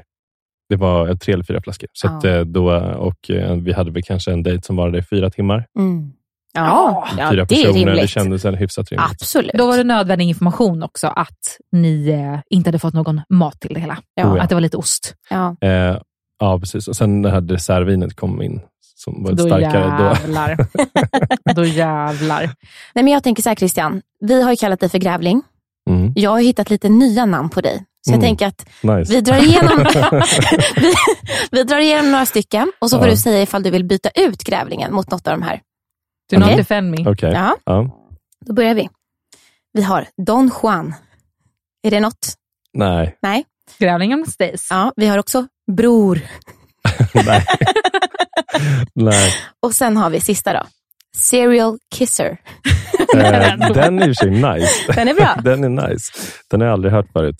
[0.69, 1.89] Det var eh, tre eller fyra flaskor.
[1.93, 2.17] Så Ja.
[2.17, 5.65] att, eh, då, och vi hade väl kanske en dejt som varade i fyra timmar.
[5.79, 6.11] Mm.
[6.55, 7.85] Ja, ja, fyra det är personer.
[7.85, 8.09] Det rimligt.
[8.09, 9.11] kändes hyfsat rimligt.
[9.11, 9.51] Absolut.
[9.53, 13.73] Då var det nödvändig information också att ni eh, inte hade fått någon mat till
[13.73, 13.97] det hela.
[14.15, 14.41] Ja.
[14.41, 15.13] Att det var lite ost.
[15.29, 15.55] Ja.
[15.61, 15.97] Eh,
[16.39, 16.87] ja, precis.
[16.87, 18.61] Och sen det här dessertvinet kom in,
[18.95, 19.97] som var Då starkare.
[19.97, 20.57] Då, jävlar.
[21.55, 22.41] Då jävlar.
[22.95, 25.41] Nej, men jag tänker så här Christian, vi har ju kallat dig för Grävling.
[25.89, 26.13] Mm.
[26.15, 27.83] Jag har hittat lite nya namn på dig.
[28.01, 28.25] Så jag Mm.
[28.27, 29.13] tänker att Nice.
[29.13, 29.77] vi drar igenom
[30.75, 30.93] vi,
[31.51, 33.11] vi drar igenom några stycken och så får Ja.
[33.11, 35.61] du säga ifall du vill byta ut Grävlingen mot något av de här.
[36.31, 36.57] Do not Okej?
[36.57, 37.09] defend me.
[37.09, 37.31] Okej.
[37.33, 37.55] Ja.
[37.65, 37.89] Ja.
[38.45, 38.89] Då börjar vi.
[39.73, 40.93] Vi har Don Juan.
[41.83, 42.33] Är det något?
[42.73, 43.17] Nej.
[43.21, 43.45] Nej.
[43.79, 44.67] Grävlingen stays.
[44.69, 46.19] Ja, vi har också Bror.
[47.25, 47.45] Nej.
[48.95, 49.33] Nej.
[49.61, 50.61] Och sen har vi sista då.
[51.17, 52.37] Serial Kisser.
[53.15, 54.93] Eh, den är i och för sig nice.
[54.95, 55.35] Den är bra.
[55.43, 56.11] den är nice.
[56.49, 57.35] Den har jag aldrig hört förut.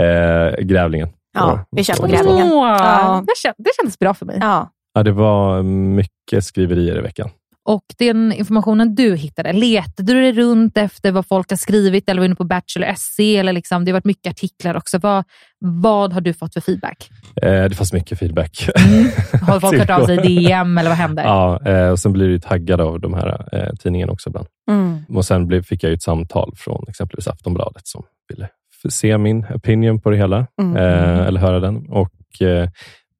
[0.00, 1.08] Eh, grävlingen.
[1.34, 2.52] Ja, vi kör på Grävlingen.
[2.52, 3.24] Åh, Ja.
[3.26, 4.38] det, kän- det kändes bra för mig.
[4.40, 4.70] Ja.
[4.94, 7.30] Ja, det var mycket skriverier i veckan.
[7.64, 12.20] Och den informationen du hittade, letade du dig runt efter vad folk har skrivit eller
[12.20, 13.18] var inne på Bachelor SC?
[13.18, 14.98] Eller liksom, det har varit mycket artiklar också.
[14.98, 15.24] Vad,
[15.58, 17.10] vad har du fått för feedback?
[17.42, 18.68] Eh, det fanns mycket feedback.
[19.42, 21.24] Har folk hört av sig i DM eller vad händer?
[21.24, 24.46] Ja, eh, och sen blir du ju taggad av de här eh, tidningarna också ibland.
[24.70, 25.04] Mm.
[25.08, 28.48] Och sen blev, fick jag ju ett samtal från exempelvis Aftonbladet som ville
[28.88, 30.76] se min opinion på det hela, Mm.
[30.76, 31.86] eh, eller höra den.
[31.90, 32.68] Och eh,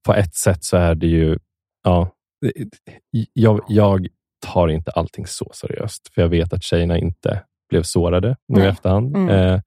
[0.07, 1.39] på ett sätt så är det ju,
[1.85, 2.11] ja,
[3.33, 4.07] jag, jag
[4.53, 8.63] tar inte allting så seriöst, för jag vet att tjejerna inte blev sårade nu i
[8.63, 8.69] Nej.
[8.71, 9.17] efterhand.
[9.17, 9.29] Mm.
[9.29, 9.61] Eh,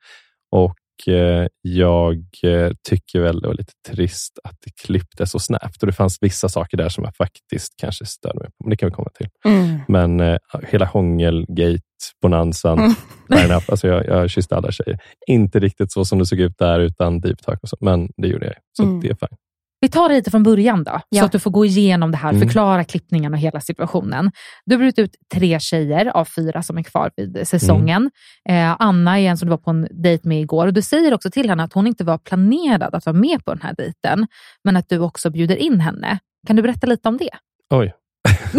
[0.52, 5.82] och eh, jag eh, tycker väl det var lite trist att det klipptes så snabbt
[5.84, 8.78] och det fanns vissa saker där som jag faktiskt kanske störde mig på, men det
[8.78, 9.28] kan vi komma till.
[9.46, 9.80] Mm.
[9.88, 10.38] Men eh,
[10.70, 11.82] hela hångelgate,
[12.22, 13.46] bonanzan, Mm.
[13.46, 13.66] enough.
[13.68, 15.00] Alltså jag, jag kysste alla tjejer.
[15.28, 18.28] Inte riktigt så som det såg ut där utan deep talk och så, men det
[18.28, 18.56] gjorde jag.
[18.78, 19.00] Så Mm.
[19.02, 19.38] det är fine.
[19.86, 21.20] Vi tar det lite från början då, Ja.
[21.22, 22.42] så att du får gå igenom det här, Mm.
[22.42, 24.32] förklara klippningen och hela situationen.
[24.66, 28.10] Du har brutit ut tre tjejer av fyra som är kvar vid säsongen.
[28.50, 28.70] Mm.
[28.72, 31.14] Eh, Anna är en som du var på en dejt med igår och du säger
[31.14, 34.28] också till henne att hon inte var planerad att vara med på den här dejten,
[34.64, 36.20] men att du också bjuder in henne.
[36.48, 37.30] Kan du berätta lite om det?
[37.74, 37.94] Oj.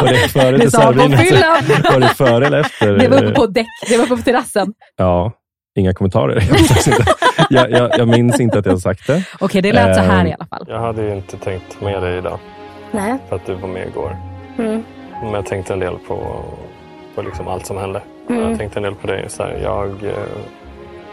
[0.00, 1.20] var det före Det sa på dessertvinet?
[1.20, 1.82] fyllan.
[1.92, 2.98] Var det före eller efter?
[2.98, 4.72] Det var uppe på däck, det var uppe på terrassen.
[4.96, 5.32] Ja,
[5.76, 6.42] inga kommentarer.
[7.50, 9.24] Jag, jag, jag, jag minns inte att jag sagt det.
[9.40, 10.64] Okej, det lät så här Eh, i alla fall.
[10.68, 12.38] Jag hade ju inte tänkt med dig idag
[12.92, 13.18] Nej.
[13.28, 14.16] för att du var med igår.
[14.58, 14.82] Mm.
[15.22, 16.44] Men jag tänkte en del på,
[17.14, 18.02] på liksom allt som hände.
[18.28, 18.48] Mm.
[18.50, 19.24] Jag tänkte en del på dig.
[19.28, 20.12] Så här, jag, eh,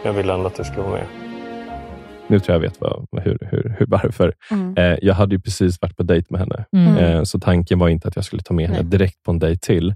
[0.04, 1.04] jag ville ändå att du skulle vara med.
[2.26, 4.32] Nu tror jag vet vad, hur, hur, hur, varför.
[4.50, 4.74] Mm.
[4.76, 6.96] Eh, jag hade ju precis varit på dejt med henne, Mm.
[6.96, 8.90] eh, så tanken var inte att jag skulle ta med henne Nej.
[8.90, 9.94] direkt på en dejt till.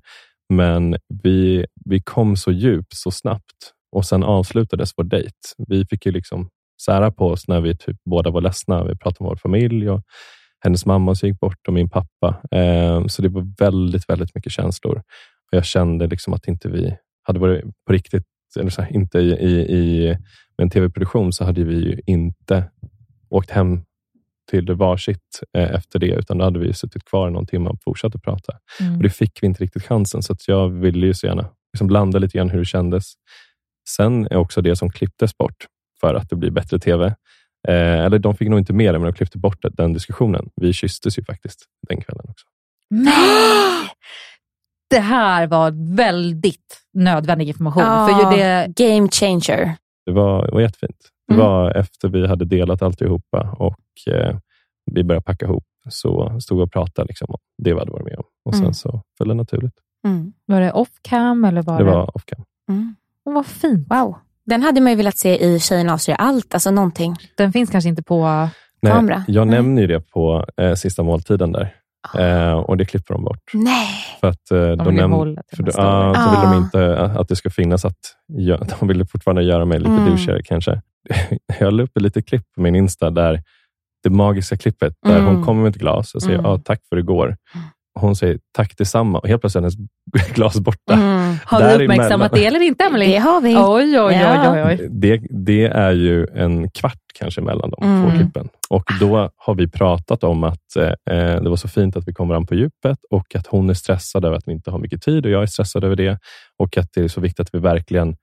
[0.53, 5.37] Men vi, vi kom så djupt så snabbt och sen avslutades vår dejt.
[5.69, 6.49] Vi fick ju liksom
[6.85, 8.85] sära på oss när vi typ båda var ledsna.
[8.85, 10.03] Vi pratade om vår familj och
[10.61, 12.41] hennes mamma som gick bort och min pappa.
[12.51, 14.99] Eh, så det var väldigt, väldigt mycket känslor.
[14.99, 18.25] Och Jag kände liksom att inte vi hade varit på riktigt,
[18.59, 20.17] eller så här, inte i, i, i
[20.59, 22.71] med en tv-produktion så hade vi ju inte
[23.31, 23.81] åkt hem
[24.51, 28.15] till varsitt eh, efter det, utan då hade vi suttit kvar någon timme och fortsatt
[28.15, 28.53] att prata.
[28.81, 28.97] Mm.
[28.97, 31.91] Och det fick vi inte riktigt chansen, så att jag ville ju så gärna liksom
[31.91, 33.13] landa lite grann hur det kändes.
[33.97, 35.67] Sen är också det som klipptes bort
[36.01, 37.07] för att det blir bättre TV.
[37.69, 37.75] Eh,
[38.05, 40.51] eller de fick nog inte med det, men de klippte bort den diskussionen.
[40.57, 42.47] Vi kysstes ju faktiskt den kvällen också.
[42.91, 43.15] Nej!
[44.91, 47.83] Det här var väldigt nödvändig information.
[47.83, 49.75] Ja, För ju det, game changer.
[50.07, 50.97] Det var, det var jättefint.
[51.29, 51.47] Det Mm.
[51.47, 54.37] var efter vi hade delat alltihopa och eh,
[54.93, 58.05] vi började packa ihop, så stod vi och pratade liksom, om det vi hade varit
[58.05, 58.25] med om.
[58.45, 58.75] Och sen Mm.
[58.75, 59.75] så föll det naturligt.
[60.47, 61.91] var det off cam eller var Det det...
[61.91, 62.45] var off cam.
[63.29, 63.87] Åh, vad fint.
[63.91, 64.17] Wow.
[64.47, 67.17] Den hade man ju velat se i Tjejerna avslöjar allt, alltså någonting.
[67.37, 68.49] Den finns kanske inte på...
[68.83, 69.25] Nej, Kamera.
[69.29, 69.57] jag Nej.
[69.57, 71.75] nämner ju det på eh, sista måltiden där.
[72.19, 73.51] Eh, och det klipper de bort.
[73.55, 73.89] Nej.
[74.21, 76.15] För att eh, de, vill ju näm- hålla till för ja, år.
[76.15, 76.53] så vill Ah.
[76.53, 77.99] de inte att det ska finnas att
[78.33, 80.07] gö- de ville fortfarande göra mig lite Mm.
[80.07, 80.81] douchigare kanske.
[81.61, 83.43] Jag la upp ett litet klipp på min Insta där
[84.03, 85.27] det magiska klippet där Mm.
[85.35, 86.51] hon kommer med ett glas och säger Mm.
[86.51, 87.37] ja, tack för igår.
[88.01, 89.71] Hon säger tack detsamma och helt plötsligt är
[90.15, 90.95] hennes glas borta.
[90.95, 91.37] Mm.
[91.45, 93.07] Har vi uppmärksammat det eller inte, Emily?
[93.07, 93.57] Det har vi.
[93.57, 94.53] Oj, oj, oj, Ja.
[94.55, 94.89] oj, oj.
[94.91, 98.11] Det, det är ju en kvart kanske mellan de Mm.
[98.11, 98.49] två klippen.
[98.71, 100.93] Och då har vi pratat om att eh,
[101.43, 104.25] det var så fint att vi kommer an på djupet och att hon är stressad
[104.25, 106.19] över att vi inte har mycket tid och jag är stressad över det.
[106.59, 108.17] Och att det är så viktigt att vi verkligen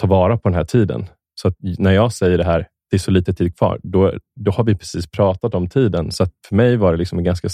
[0.00, 1.06] tar vara på den här tiden.
[1.40, 4.50] Så att när jag säger det här, det är så lite tid kvar, då, då
[4.50, 6.10] har vi precis pratat om tiden.
[6.12, 7.48] Så att för mig var det liksom en ganska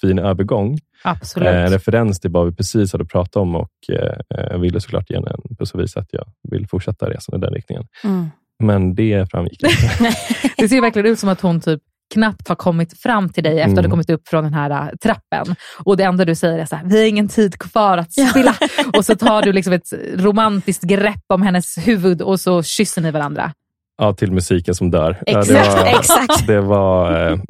[0.00, 0.78] fin övergång.
[1.04, 1.48] Absolut.
[1.48, 5.16] Eh, referens till vad vi precis hade pratat om och eh, jag ville såklart ge
[5.16, 5.24] en
[5.58, 7.84] puss och visa att jag vill fortsätta resan i den riktningen.
[8.04, 8.26] Mm.
[8.62, 9.76] Men det framgick inte.
[10.56, 11.80] Det ser verkligen ut som att hon typ
[12.14, 13.84] knappt har kommit fram till dig efter att Mm.
[13.84, 15.54] du kommit upp från den här äh, trappen.
[15.84, 18.54] Och det enda du säger är så här, vi har ingen tid kvar att spilla.
[18.96, 23.10] och så tar du liksom ett romantiskt grepp om hennes huvud och så kysser ni
[23.10, 23.52] varandra.
[23.98, 25.22] Ja, till musiken som dör.
[25.26, 26.46] Ja, Exakt, det var, exakt.
[26.46, 27.40] Det var,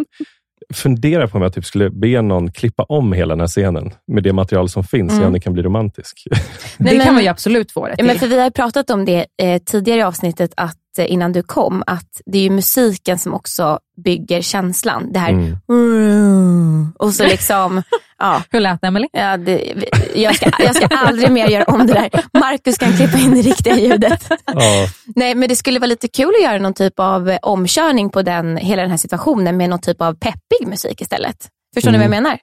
[0.70, 3.90] eh, fundera på om jag typ skulle be någon klippa om hela den här scenen
[4.06, 5.24] med det material som finns, Mm.
[5.24, 6.26] så den kan bli romantisk.
[6.78, 8.20] det kan man ju absolut få det Ja, men till.
[8.20, 11.82] för vi har pratat om det eh, tidigare i avsnittet, att eh, innan du kom,
[11.86, 15.12] att det är ju musiken som också bygger känslan.
[15.12, 15.30] Det här.
[15.30, 16.92] Mm.
[16.98, 17.82] och så liksom,
[18.18, 18.42] ja.
[18.50, 19.08] Hur lät det, Emily?
[19.12, 19.74] Ja, det,
[20.14, 22.10] jag, ska, jag ska aldrig mer göra om det där.
[22.40, 24.26] Marcus kan klippa in det riktiga ljudet.
[24.46, 28.10] Ja, Nej, men det skulle vara lite kul att göra någon typ av eh, omkörning
[28.10, 31.36] på den, hela den här situationen med någon typ av peppig musik istället.
[31.74, 32.22] Förstår ni vad jag Mm.
[32.22, 32.38] menar?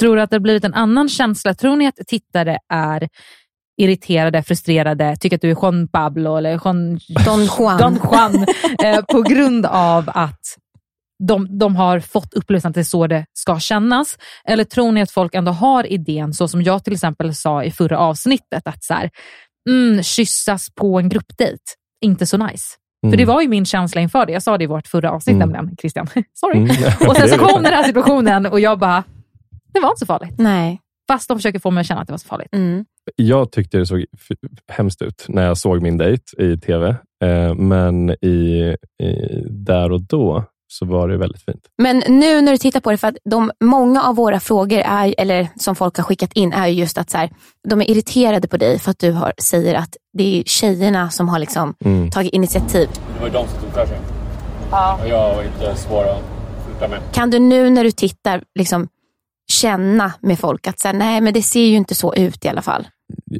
[0.00, 1.54] Tror du att det har blivit en annan känsla?
[1.54, 3.08] Tror ni att tittare är
[3.80, 7.78] irriterade, frustrerade, tycker att du är Juan Pablo eller Juan, Don Juan.
[7.78, 8.46] Don Juan
[8.84, 10.40] eh, på grund av att
[11.18, 14.18] de, de har fått upplevelsen att det är så det ska kännas?
[14.44, 17.70] Eller tror ni att folk ändå har idén, så som jag till exempel sa i
[17.70, 19.10] förra avsnittet, att så här,
[19.70, 21.62] mm, kyssas på en gruppdejt,
[22.04, 22.74] inte så nice.
[23.02, 23.12] Mm.
[23.12, 24.32] För det var ju min känsla inför det.
[24.32, 25.48] Jag sa det i vårt förra avsnitt Mm.
[25.50, 26.06] nämligen, Christian.
[26.34, 26.58] Sorry.
[26.58, 26.70] Mm.
[27.08, 29.04] Och sen så kom den här situationen och jag bara,
[29.72, 30.34] det var inte så farligt.
[30.38, 30.80] Nej.
[31.08, 32.48] Fast de försöker få mig att känna att det var så farligt.
[32.52, 32.84] Mm.
[33.16, 34.04] Jag tyckte det såg
[34.72, 39.14] hemskt ut när jag såg min dejt i tv, eh, men i, i,
[39.50, 41.62] där och då så var det väldigt fint.
[41.78, 45.14] Men nu när du tittar på det, för att de, många av våra frågor, är,
[45.18, 47.30] eller som folk har skickat in, är ju just att så här,
[47.68, 51.28] de är irriterade på dig för att du har, säger att det är tjejerna som
[51.28, 52.10] har liksom Mm.
[52.10, 52.88] tagit initiativ.
[53.14, 53.98] Det var ju de som tog för sig.
[54.70, 54.98] Ja.
[55.02, 56.22] Och jag var inte svår att
[56.66, 57.00] flytta med.
[57.12, 58.88] Kan du nu när du tittar liksom
[59.52, 62.48] känna med folk att så här, nej men det ser ju inte så ut i
[62.48, 62.86] alla fall.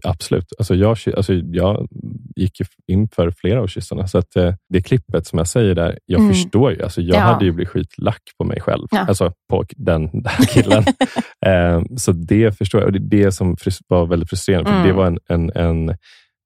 [0.05, 0.47] Absolut.
[0.59, 1.89] Alltså jag, alltså jag
[2.37, 4.07] gick in för flera av kyssarna.
[4.07, 6.33] Så att, eh, det klippet som jag säger där, jag Mm.
[6.33, 6.83] förstår ju.
[6.83, 7.21] Alltså jag Ja.
[7.21, 8.87] hade ju blivit skitlack på mig själv.
[8.91, 8.99] Ja.
[9.09, 10.85] Alltså på den där killen.
[11.47, 12.87] eh, så det förstår jag.
[12.87, 13.57] Och det är det som
[13.89, 14.71] var väldigt frustrerande.
[14.71, 14.87] För Mm.
[14.89, 15.89] Det var en, en, en,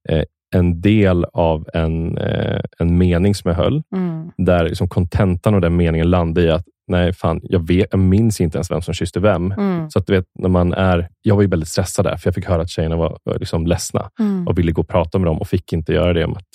[0.08, 3.82] eh, en del av en, eh, en mening som jag höll.
[3.94, 4.30] Mm.
[4.36, 8.40] Där liksom kontentan av den meningen landade i att nej, fan, jag, vet, jag minns
[8.40, 9.52] inte ens vem som kysste vem.
[9.52, 9.90] Mm.
[9.90, 12.34] Så att du vet, när man är, jag var ju väldigt stressad där, för jag
[12.34, 14.48] fick höra att tjejerna var, var liksom ledsna Mm.
[14.48, 16.48] och ville gå och prata med dem och fick inte göra det, om att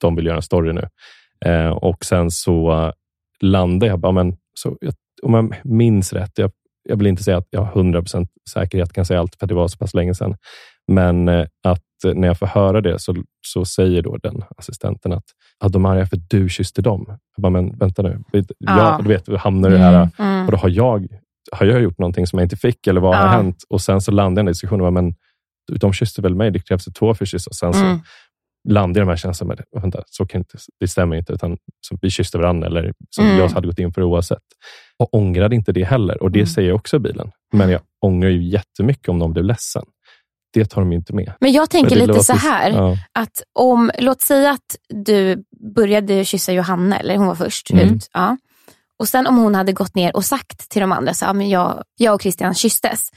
[0.00, 0.88] de vill göra en story nu.
[1.44, 2.92] Eh, och sen så
[3.40, 6.50] landade jag, bara, men, så, jag, om jag minns rätt, jag,
[6.88, 9.68] jag vill inte säga att jag har 100% säkerhet kan säga allt, för det var
[9.68, 10.36] så pass länge sedan.
[10.86, 13.14] Men eh, att när jag får höra det så,
[13.46, 15.24] så säger då den assistenten att
[15.60, 17.04] ah, de är arga för att du kysste dem.
[17.08, 18.22] Jag bara, men vänta nu.
[18.32, 19.00] Jag, Ja.
[19.02, 20.46] du vet, hamnar i det här, Mm.
[20.46, 21.06] och då har jag,
[21.52, 23.18] har jag gjort någonting som jag inte fick, eller vad Ja.
[23.20, 23.64] har hänt?
[23.68, 25.14] Och sen så landade jag i en diskussion, och bara, men
[25.80, 27.46] de kysste väl mig, det krävs två för kyss.
[27.46, 27.98] Och sen så Mm.
[28.68, 31.56] landade jag i de här känslorna, med, vänta, så kan inte, det stämmer inte, utan
[31.88, 33.38] så, vi kysste varandra, eller som Mm.
[33.38, 34.38] jag hade gått in för oavsett.
[34.98, 36.46] Och ångrade inte det heller, och det Mm.
[36.46, 37.30] säger jag också i bilen.
[37.52, 39.82] Men jag ångrar ju jättemycket om de blev ledsen.
[40.54, 41.32] Det tar de inte med.
[41.40, 42.96] Men jag tänker Men lite så här, Ja.
[43.12, 45.44] att om, låt säga att du
[45.74, 47.94] började kyssa Johanna, eller hon var först Mm.
[47.94, 48.08] ut.
[48.12, 48.36] Ja.
[48.98, 51.48] Och sen om hon hade gått ner och sagt till de andra, så, ja, men
[51.48, 53.10] jag, jag och Christian kysstes.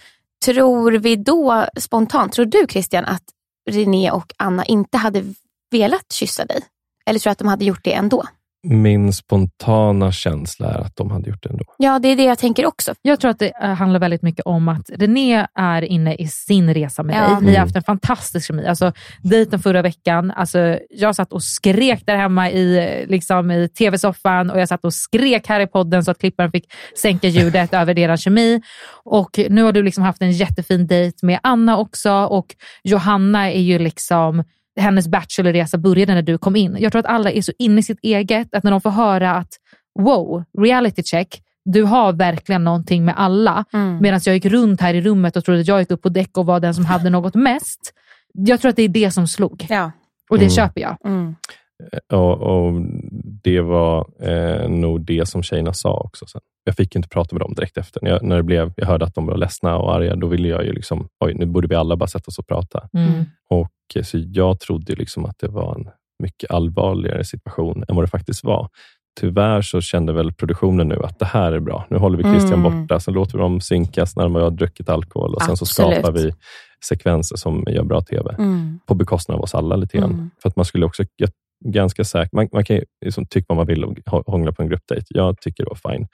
[0.45, 3.23] Tror vi då spontant, tror du Christian att
[3.69, 5.23] René och Anna inte hade
[5.71, 6.59] velat kyssa dig?
[7.05, 8.23] Eller tror du att de hade gjort det ändå?
[8.69, 11.63] Min spontana känsla är att de hade gjort det ändå.
[11.77, 12.93] Ja, det är det jag tänker också.
[13.01, 16.73] Jag tror att det eh, handlar väldigt mycket om att René är inne i sin
[16.73, 17.19] resa med Ja.
[17.21, 17.27] dig.
[17.29, 17.61] Ni har Mm.
[17.61, 18.67] haft en fantastisk kemi.
[18.67, 18.91] Alltså,
[19.23, 24.59] dejten förra veckan, alltså, jag satt och skrek där hemma i, liksom, i tv-soffan och
[24.59, 26.65] jag satt och skrek här i podden så att klipparen fick
[27.01, 28.61] sänka ljudet över deras kemi.
[29.03, 33.61] Och nu har du liksom haft en jättefin dejt med Anna också och Johanna är
[33.61, 34.43] ju liksom
[34.77, 36.77] hennes bachelorresa började när du kom in.
[36.79, 39.31] Jag tror att alla är så inne i sitt eget att när de får höra
[39.31, 39.49] att
[39.99, 43.65] wow, reality check, du har verkligen någonting med alla.
[43.73, 43.97] Mm.
[44.01, 46.37] Medan jag gick runt här i rummet och trodde att jag gick upp på däck
[46.37, 47.93] och var den som hade något mest.
[48.33, 49.65] Jag tror att det är det som slog.
[49.69, 49.91] Ja.
[50.29, 50.55] Och det Mm.
[50.55, 50.97] köper jag.
[52.13, 52.73] Och, och
[53.43, 56.25] Det var eh, nog det som tjejerna sa också.
[56.25, 56.41] Sen.
[56.67, 57.99] Jag fick inte prata med dem direkt efter.
[58.03, 60.47] När jag, när det blev, jag hörde att de var ledsna och arga, då ville
[60.47, 62.89] jag ju liksom, oj, nu borde vi alla bara sätta oss och prata.
[62.93, 63.25] Mm.
[63.49, 65.89] Och eh, så Jag trodde liksom att det var en
[66.23, 68.69] mycket allvarligare situation än vad det faktiskt var.
[69.19, 71.85] Tyvärr så kände väl produktionen nu att det här är bra.
[71.89, 72.81] Nu håller vi Christian Mm.
[72.81, 76.11] borta, sen låter vi dem synkas när de har druckit alkohol och sen så skapar
[76.11, 76.33] vi
[76.85, 78.35] sekvenser som gör bra TV.
[78.37, 78.79] Mm.
[78.87, 80.11] På bekostnad av oss alla lite grann.
[80.11, 80.29] Mm.
[80.41, 81.03] För att man skulle också,
[81.65, 84.61] ganska säkert, man, man kan ju liksom tycka vad man vill och hå- hångla på
[84.61, 85.05] en gruppdejt.
[85.09, 86.07] Jag tycker det var fine,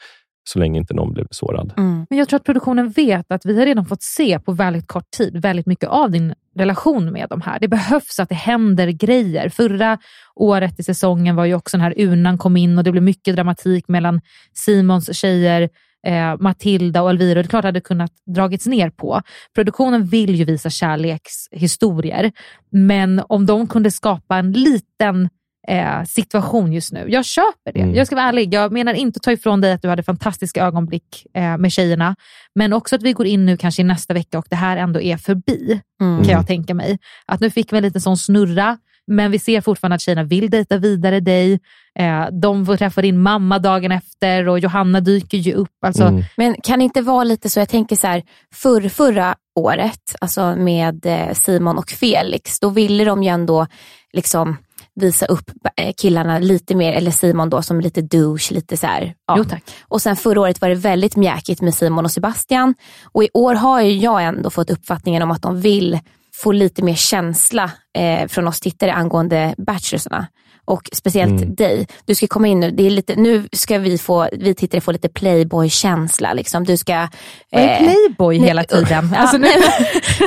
[0.43, 1.73] så länge inte någon blev sårad.
[1.77, 2.05] Mm.
[2.09, 5.11] Men jag tror att produktionen vet att vi har redan fått se på väldigt kort
[5.11, 7.59] tid väldigt mycket av din relation med de här.
[7.59, 9.49] Det behövs att det händer grejer.
[9.49, 9.97] Förra
[10.35, 13.35] året i säsongen var ju också den här urnan kom in och det blev mycket
[13.35, 14.21] dramatik mellan
[14.53, 15.69] Simons tjejer,
[16.07, 17.41] eh, Matilda och Elvira.
[17.41, 19.21] Det är klart att det hade kunnat dragits ner på.
[19.55, 22.31] Produktionen vill ju visa kärlekshistorier,
[22.69, 25.29] men om de kunde skapa en liten
[25.67, 27.05] eh, situation just nu.
[27.09, 27.79] Jag köper det.
[27.79, 27.95] Mm.
[27.95, 28.53] Jag ska vara ärlig.
[28.53, 32.15] Jag menar inte att ta ifrån dig att du hade fantastiska ögonblick eh, med tjejerna,
[32.55, 35.01] men också att vi går in nu kanske i nästa vecka och det här ändå
[35.01, 36.23] är förbi, Mm.
[36.23, 36.97] kan jag tänka mig.
[37.25, 38.77] Att nu fick vi en liten sån snurra,
[39.07, 41.59] men vi ser fortfarande att tjejerna vill dejta vidare dig.
[41.99, 45.69] Eh, de får träffa din mamma dagen efter och Johanna dyker ju upp.
[45.85, 46.23] Alltså, Mm.
[46.37, 48.23] Men kan det inte vara lite så, jag tänker så här,
[48.53, 53.67] för, förra året, alltså med Simon och Felix, då ville de ju ändå
[54.13, 54.57] liksom
[54.95, 59.13] visa upp eh, killarna lite mer, eller Simon då som lite douche, lite så här.
[59.27, 59.35] Ja.
[59.37, 59.63] Jo, tack.
[59.81, 62.75] Och sen förra året var det väldigt mjäkigt med Simon och Sebastian.
[63.03, 65.99] Och i år har jag ändå fått uppfattningen om att de vill
[66.35, 70.27] få lite mer känsla eh, från oss tittare angående Bachelorsarna.
[70.65, 71.55] Och speciellt Mm.
[71.55, 71.87] dig.
[72.05, 72.71] Du ska komma in nu.
[72.71, 76.33] Det är lite, nu ska vi, få, vi tittare få lite playboy-känsla.
[76.33, 76.63] Liksom.
[76.63, 77.07] Du ska...
[77.51, 79.09] Vad är eh, playboy nej, hela tiden?
[79.13, 79.47] Ja, Alltså, nu-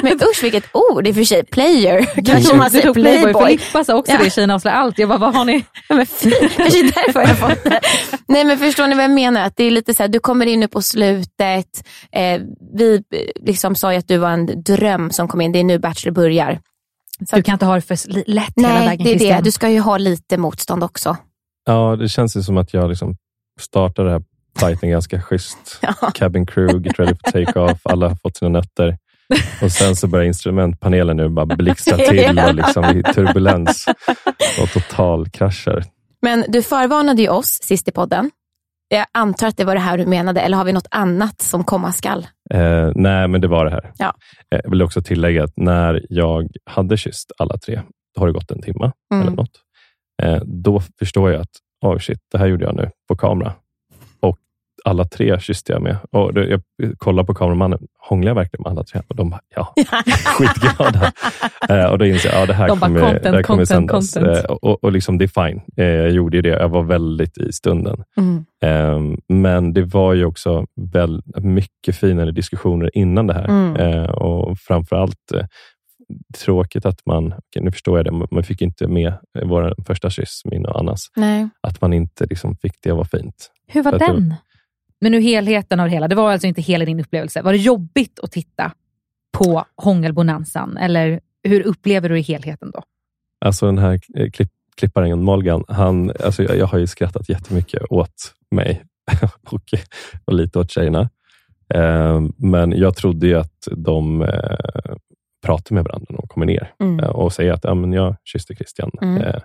[0.03, 1.45] men, usch vilket ord i och för sig.
[1.45, 2.05] Player.
[2.15, 3.23] Kanske Jag man säger playboy.
[3.33, 3.59] playboy.
[3.59, 4.19] Filippa sa också Ja.
[4.25, 4.99] det, tjejerna avslöjar allt.
[4.99, 5.65] Jag bara, vad har ni?
[5.89, 7.81] Ja, men fy, kanske är därför jag fått det.
[8.29, 9.41] Nej men förstår ni vad jag menar?
[9.47, 11.67] Att det är lite så här, du kommer in nu på slutet.
[12.13, 12.41] Eh,
[12.79, 15.53] vi eh, liksom sa ju att du var en dröm som kom in.
[15.53, 16.61] Det är nu Bachelor börjar.
[17.19, 17.95] Du kan inte ha det för
[18.31, 19.41] lätt hela Nej, vägen det är det.
[19.45, 21.17] Du ska ju ha lite motstånd också.
[21.67, 23.17] Ja, det känns ju som att jag liksom
[23.61, 24.25] startade den här
[24.61, 25.81] fighten ganska schysst.
[26.15, 28.99] Cabin crew, get ready for take-off, alla har fått sina nötter.
[29.63, 33.87] Och sen så börjar instrumentpanelen nu bara blixtra till och liksom i turbulens
[34.63, 35.85] och totalkrascher.
[36.23, 38.31] Men du förvarnade ju oss sist i podden.
[38.89, 41.65] Jag antar att det var det här du menade, eller har vi något annat som
[41.65, 42.27] komma skall?
[42.55, 43.93] Eh, nej, men det var det här.
[43.99, 44.15] Ja.
[44.55, 47.81] Eh, Jag vill också tillägga att när jag hade kysst alla tre,
[48.15, 49.27] då har det gått en timme Mm.
[49.27, 49.51] eller något.
[50.23, 51.51] Eh, då förstår jag att,
[51.85, 53.53] oh shit, det här gjorde jag nu på kamera.
[54.87, 55.97] Alla tre kysste jag med.
[56.11, 56.61] Och då, jag
[56.99, 59.03] kollar på kameramannen, hånglar jag verkligen med alla tre?
[59.09, 59.75] Och de bara, ja,
[60.39, 61.13] skitglada.
[61.69, 63.67] eh, och då inser jag, ja, det här De bara, kommer, content, det här kommer
[63.67, 64.45] content, sändas.
[64.45, 65.61] Eh, och, och liksom, det är fine.
[65.77, 66.49] Eh, jag gjorde ju det.
[66.49, 68.05] Jag var väldigt i stunden.
[68.17, 68.45] Mm.
[68.63, 73.45] Ehm, Men det var ju också väl mycket finare diskussioner innan det här.
[73.45, 73.77] Mm.
[73.77, 75.47] Eh, och framförallt eh,
[76.39, 79.13] tråkigt att man, okej, nu förstår jag det, man fick inte med
[79.45, 81.07] vår första kyss, min och Annas.
[81.17, 81.49] Nej.
[81.61, 83.51] Att man inte liksom fick det var fint.
[83.69, 84.35] Hur var att den?
[85.01, 87.43] Men nu helheten av det hela, det var alltså inte hela din upplevelse.
[87.43, 88.73] Var det jobbigt att titta
[89.39, 90.77] på hångelbonanzan?
[90.77, 92.83] Eller hur upplever du i helheten då?
[93.45, 93.99] Alltså den här
[94.31, 98.85] klipp, klipparen Molgan, han, alltså jag, jag har ju skrattat jättemycket åt mig
[99.51, 99.63] och,
[100.25, 101.11] och lite åt tjejerna.
[101.75, 104.97] Eh, men jag trodde ju att de eh,
[105.47, 107.01] pratade med varandra när de kommer ner Mm.
[107.01, 108.91] eh, och säger att ja, men jag kysste Christian.
[109.03, 109.23] Mm.
[109.23, 109.41] Eh,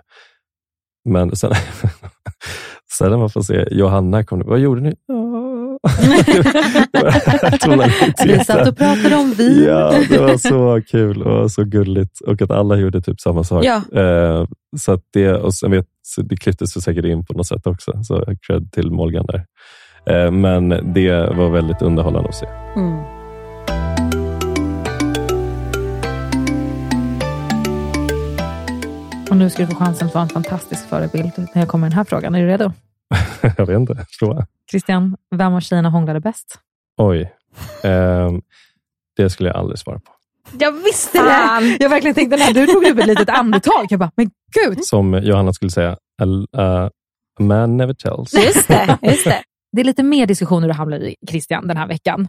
[1.04, 1.52] men sen,
[2.98, 4.88] sen när man får se Johanna, kom, vad gjorde ni?
[4.88, 5.12] Inte
[8.26, 9.64] Vi satt och pratade om vin.
[9.64, 13.64] Ja, det var så kul och så gulligt och att alla gjorde typ samma sak.
[13.64, 14.00] Ja.
[14.00, 14.46] Eh,
[14.78, 15.86] så att det, och sen vet,
[16.16, 19.44] det klipptes så säkert in på något sätt också, så cred till Molgan där.
[20.06, 22.46] Eh, Men det var väldigt underhållande att se.
[22.76, 22.98] Mm.
[29.30, 31.90] Och nu ska du få chansen att vara en fantastisk förebild när jag kommer med
[31.90, 32.34] den här frågan.
[32.34, 32.72] Är du redo?
[33.56, 34.06] jag vet inte.
[34.18, 34.46] Prova.
[34.70, 36.58] Christian, vem av tjejerna hånglade bäst?
[36.96, 37.32] Oj.
[37.82, 38.42] Ehm,
[39.16, 40.12] det skulle jag aldrig svara på.
[40.58, 41.76] Jag visste det!
[41.80, 43.86] Jag verkligen tänkte när du tog upp ett litet andetag.
[43.90, 44.30] Jag bara, men
[44.64, 44.84] gud!
[44.84, 46.26] Som Johanna skulle säga, a,
[46.62, 46.90] a
[47.40, 48.34] man never tells.
[48.34, 49.42] Just det, just det.
[49.72, 52.28] Det är lite mer diskussioner du hamnar i, Christian, den här veckan.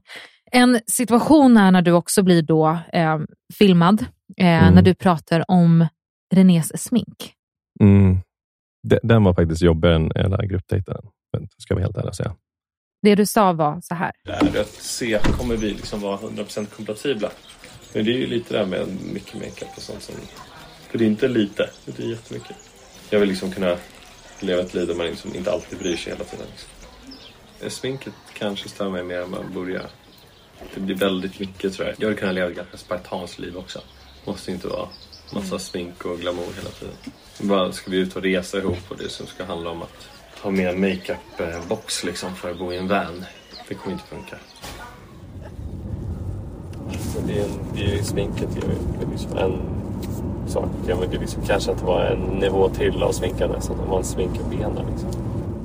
[0.51, 3.19] En situation är när du också blir då eh,
[3.57, 4.05] filmad,
[4.37, 4.73] eh, Mm.
[4.73, 5.87] när du pratar om
[6.33, 7.33] Renés smink.
[7.79, 8.17] Mm.
[8.83, 10.95] De- Den var faktiskt jobbigare än hela gruppdejten,
[11.57, 12.35] ska vi helt ärliga säga.
[13.01, 14.11] Det du sa var så här.
[14.27, 17.31] Är att se, kommer vi liksom vara 100% kompatibla?
[17.93, 20.15] Men det är ju lite det här med mycket makeup och sånt som...
[20.89, 22.55] För det är inte lite, det är jättemycket.
[23.09, 23.77] Jag vill liksom kunna
[24.39, 26.45] leva ett liv där man liksom inte alltid bryr sig hela tiden.
[26.51, 26.69] Liksom.
[27.61, 29.87] Eh, Sminket kanske stör mig mer än man göra.
[30.75, 31.95] Det blir väldigt mycket tror jag.
[31.99, 33.79] Jag vill kunna leva ett ganska spartanskt liv också.
[34.25, 34.87] Måste inte vara
[35.33, 36.95] massa smink och glamour hela tiden.
[37.41, 40.09] Bara ska vi ut och resa ihop och det som ska handla om att
[40.41, 43.25] ha med en makeup-box liksom för att bo i en van.
[43.67, 44.37] Det kommer inte funka.
[47.15, 49.83] Men det är, det är sminket är ju liksom en
[50.47, 50.69] sak.
[50.87, 54.03] Jag vill liksom kanske att det var en nivå till av sminkande så att man
[54.03, 54.85] sminkar benen.
[54.91, 55.09] Liksom.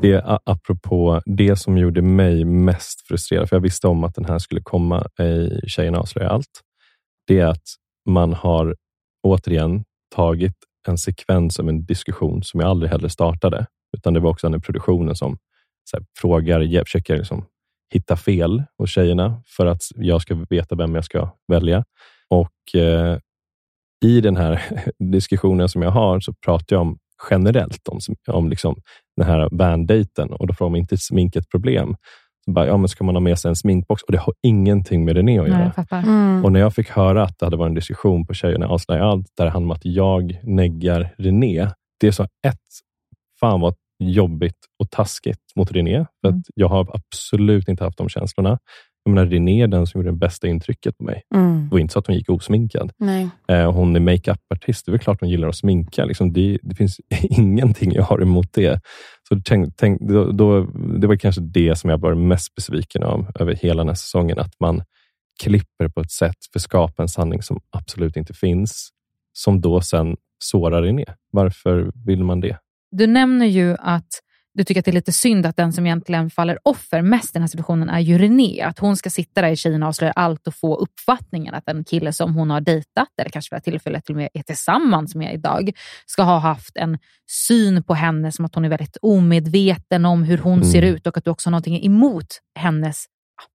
[0.01, 4.25] Det är apropå det som gjorde mig mest frustrerad, för jag visste om att den
[4.25, 6.61] här skulle komma i Tjejerna avslöjar allt.
[7.27, 7.65] Det är att
[8.09, 8.77] man har
[9.23, 9.85] återigen
[10.15, 10.55] tagit
[10.89, 13.67] en sekvens av en diskussion som jag aldrig heller startade,
[13.97, 15.39] utan det var också den produktionen som
[15.91, 17.45] så här, frågar, försöker liksom
[17.93, 21.85] hitta fel hos tjejerna för att jag ska veta vem jag ska välja.
[22.29, 23.19] Och eh,
[24.05, 24.63] i den här
[25.13, 26.99] diskussionen som jag har så pratar jag om
[27.31, 28.77] generellt om, om liksom
[29.17, 31.97] den här bandejten och då frågar man inte smink ett problem.
[32.49, 34.03] Så bara, ja, men ska man ha med sig en sminkbox?
[34.03, 35.73] Och det har ingenting med René att Nej, göra.
[35.73, 36.03] fattar.
[36.03, 36.45] Mm.
[36.45, 39.27] Och när jag fick höra att det hade varit en diskussion på Tjejerna avslöjar allt,
[39.37, 41.71] där det handlar om att jag neggar René.
[42.01, 42.59] Det är så ett,
[43.41, 46.07] fan vad jobbigt och taskigt mot René.
[46.21, 48.59] För att jag har absolut inte haft de känslorna.
[49.09, 51.23] Jag menar, René är den som gjorde det bästa intrycket på mig.
[51.35, 51.69] Mm.
[51.69, 52.93] Det var inte så att hon gick osminkad.
[52.99, 53.29] Nej.
[53.49, 54.87] Eh, hon är makeup-artist.
[54.87, 56.05] Det är väl klart hon gillar att sminka.
[56.05, 58.81] Liksom det, det finns ingenting jag har emot det.
[59.29, 60.65] Så tänk, tänk, då, då,
[61.01, 64.39] det var kanske det som jag var mest besviken av över hela den här säsongen.
[64.39, 64.83] Att man
[65.43, 68.89] klipper på ett sätt för att skapa en sanning som absolut inte finns.
[69.33, 71.05] Som då sen sårar René.
[71.33, 72.59] Varför vill man det?
[72.91, 74.09] Du nämner ju att
[74.59, 77.33] du tycker att det är lite synd att den som egentligen faller offer mest i
[77.33, 78.63] den här situationen är ju René.
[78.63, 81.85] Att hon ska sitta där i Tjejerna och avslöjar allt och få uppfattningen att en
[81.85, 85.15] kille som hon har dejtat, eller kanske vid ett tillfälle till och med är tillsammans
[85.15, 85.71] med idag,
[86.07, 86.99] ska ha haft en
[87.31, 91.17] syn på henne som att hon är väldigt omedveten om hur hon ser ut och
[91.17, 92.27] att du också har någonting emot
[92.59, 93.07] hennes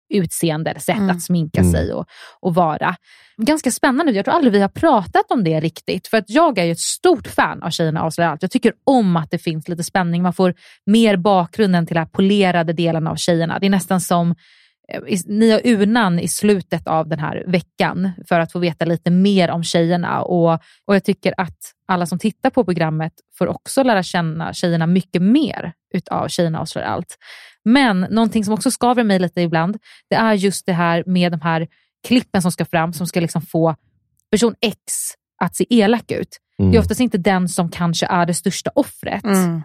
[0.09, 1.09] utseende sätt Mm.
[1.09, 1.71] att sminka Mm.
[1.73, 2.05] sig och,
[2.39, 2.95] och vara.
[3.37, 4.11] Ganska spännande.
[4.11, 6.07] Jag tror aldrig vi har pratat om det riktigt.
[6.07, 8.41] För att jag är ju ett stort fan av Tjejerna avslöjar allt.
[8.41, 10.21] Jag tycker om att det finns lite spänning.
[10.23, 10.53] Man får
[10.85, 13.59] mer bakgrunden till de här polerade delarna av tjejerna.
[13.59, 14.35] Det är nästan som
[14.93, 18.85] eh, i- ni har urnan i slutet av den här veckan för att få veta
[18.85, 20.21] lite mer om tjejerna.
[20.21, 20.53] Och,
[20.85, 21.57] och jag tycker att
[21.87, 26.87] alla som tittar på programmet får också lära känna tjejerna mycket mer utav Tjejerna avslöjar
[26.87, 27.17] allt.
[27.65, 29.77] Men någonting som också skaver mig lite ibland,
[30.09, 31.67] det är just det här med de här
[32.07, 33.75] klippen som ska fram, som ska liksom få
[34.31, 34.75] person X
[35.41, 36.37] att se elak ut.
[36.59, 36.71] Mm.
[36.71, 39.61] Det är oftast inte den som kanske är det största offret, Mm.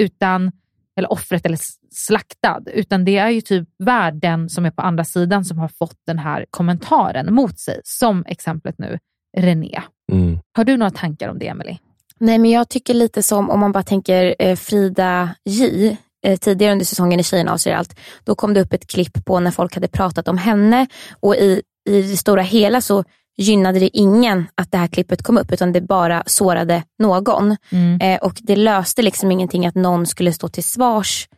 [0.00, 0.52] utan,
[0.96, 1.58] eller offret eller
[1.94, 5.98] slaktad, utan det är ju typ värden som är på andra sidan som har fått
[6.06, 7.80] den här kommentaren mot sig.
[7.84, 8.98] Som exemplet nu,
[9.36, 9.82] René.
[10.12, 10.38] Mm.
[10.56, 11.76] Har du några tankar om det, Emily?
[12.18, 15.96] Nej, men jag tycker lite som om man bara tänker eh, Frida J.
[16.24, 17.96] Eh, tidigare under säsongen i Tjejerna avslöjar allt.
[18.24, 20.86] Då kom det upp ett klipp på när folk hade pratat om henne
[21.20, 23.04] och i, i det stora hela så
[23.36, 27.56] gynnade det ingen att det här klippet kom upp utan det bara sårade någon.
[27.70, 28.00] Mm.
[28.00, 31.28] Eh, och det löste liksom ingenting att någon skulle stå till svars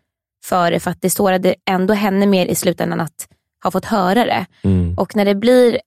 [0.44, 3.28] för det för att det sårade ändå henne mer i slutändan att
[3.64, 4.46] ha fått höra det.
[4.62, 4.94] Mm.
[4.98, 5.80] Och när det blir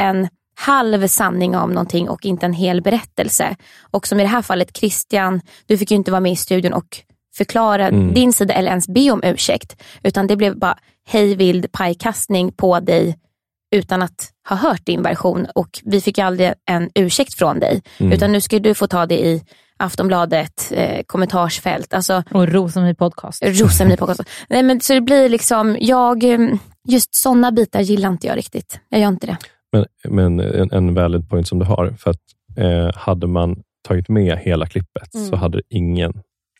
[0.00, 3.56] en halv sanning om någonting och inte en hel berättelse.
[3.80, 6.72] Och som i det här fallet Christian, du fick ju inte vara med i studion
[6.72, 7.02] och
[7.36, 8.14] förklara Mm.
[8.14, 9.82] din sida eller ens be om ursäkt.
[10.02, 13.16] Utan det blev bara hej vild pajkastning på dig
[13.76, 17.82] utan att ha hört din version och vi fick aldrig en ursäkt från dig.
[17.98, 18.12] Mm.
[18.12, 19.42] Utan nu ska du få ta det i
[19.76, 21.94] Aftonbladet, eh, kommentarsfält.
[21.94, 23.42] Alltså, och Rosemarie podcast.
[23.44, 24.22] Rosemarie podcast.
[24.48, 26.38] Nej, men så det blir liksom, jag, eh,
[26.88, 28.80] just sådana bitar gillar inte jag riktigt.
[28.88, 29.36] Jag gör inte det.
[29.72, 32.20] Men, men en, en valid point som du har, för att
[32.56, 33.56] eh, hade man
[33.88, 35.26] tagit med hela klippet Mm.
[35.28, 36.12] så hade ingen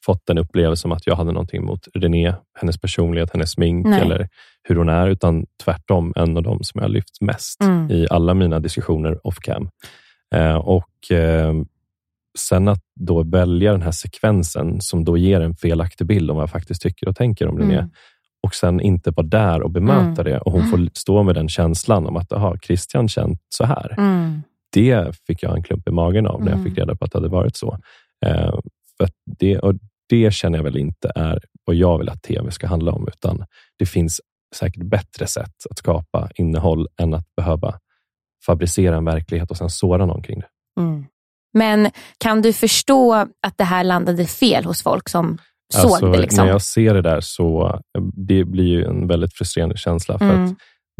[0.06, 4.00] fått en upplevelse om att jag hade någonting mot René, hennes personlighet, hennes smink Nej.
[4.00, 4.28] eller
[4.62, 7.90] hur hon är, utan tvärtom en av de som jag lyft mest Mm.
[7.90, 9.68] i alla mina diskussioner off cam.
[10.34, 11.54] Eh, och eh,
[12.38, 16.42] Sen att då välja den här sekvensen som då ger en felaktig bild om vad
[16.42, 17.90] jag faktiskt tycker och tänker om René Mm.
[18.42, 20.24] och sen inte vara där och bemöta Mm.
[20.24, 23.94] det och hon får stå med den känslan om att aha, Christian känt så här.
[23.98, 24.42] Mm.
[24.72, 26.70] Det fick jag en klump i magen av när jag Mm.
[26.70, 27.78] fick reda på att det hade varit så.
[28.26, 28.54] Eh,
[28.98, 29.08] för
[29.38, 29.74] det, och
[30.10, 33.44] det känner jag väl inte är vad jag vill att tv ska handla om, utan
[33.78, 34.20] det finns
[34.56, 37.78] säkert bättre sätt att skapa innehåll än att behöva
[38.46, 40.48] fabricera en verklighet och sen såra någon kring det.
[40.80, 41.04] Mm.
[41.52, 45.38] Men kan du förstå att det här landade fel hos folk som
[45.72, 46.18] såg Alltså, det?
[46.18, 46.44] Liksom?
[46.44, 50.18] När jag ser det där så eh, det blir ju en väldigt frustrerande känsla.
[50.18, 50.44] För Mm.
[50.44, 50.50] att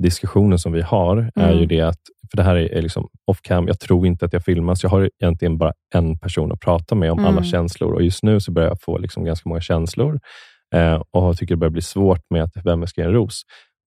[0.03, 1.59] diskussionen som vi har är Mm.
[1.59, 1.99] ju det att,
[2.31, 4.83] för det här är, liksom off cam, jag tror inte att jag filmas.
[4.83, 7.33] Jag har egentligen bara en person att prata med om Mm.
[7.33, 10.21] alla känslor och just nu så börjar jag få liksom ganska många känslor
[10.75, 13.43] eh, och tycker det börjar bli svårt med att vem ska ge en ros.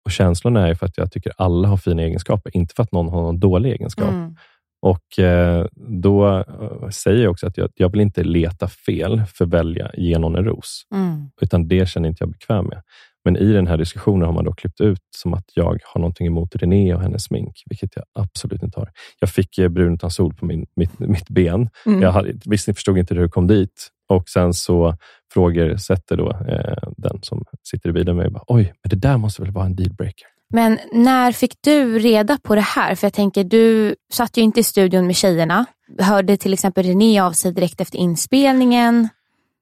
[0.05, 3.09] Och Känslorna är för att jag tycker alla har fina egenskaper, inte för att någon
[3.09, 4.09] har någon dålig egenskap.
[4.09, 4.35] Mm.
[4.81, 5.65] Och eh,
[6.01, 9.91] Då eh, säger jag också att jag, jag vill inte leta fel för att välja
[9.97, 11.29] ge någon en ros, Mm.
[11.41, 12.81] utan det känner inte jag bekväm med.
[13.25, 16.27] Men i den här diskussionen har man då klippt ut som att jag har någonting
[16.27, 18.89] emot René och hennes smink, vilket jag absolut inte har.
[19.19, 21.69] Jag fick eh, brun utan sol på min, mitt, mitt ben.
[21.85, 22.01] Mm.
[22.01, 23.89] Jag hade, visst, förstod inte hur det kom dit.
[24.09, 24.95] Och sen så
[25.33, 29.41] frågar då eh, den som sitter i bilen med mig, oj, men det där måste
[29.41, 30.27] väl vara en dealbreaker?
[30.53, 32.95] Men när fick du reda på det här?
[32.95, 35.65] För jag tänker, du satt ju inte i studion med tjejerna.
[35.99, 39.09] Hörde till exempel René av sig direkt efter inspelningen?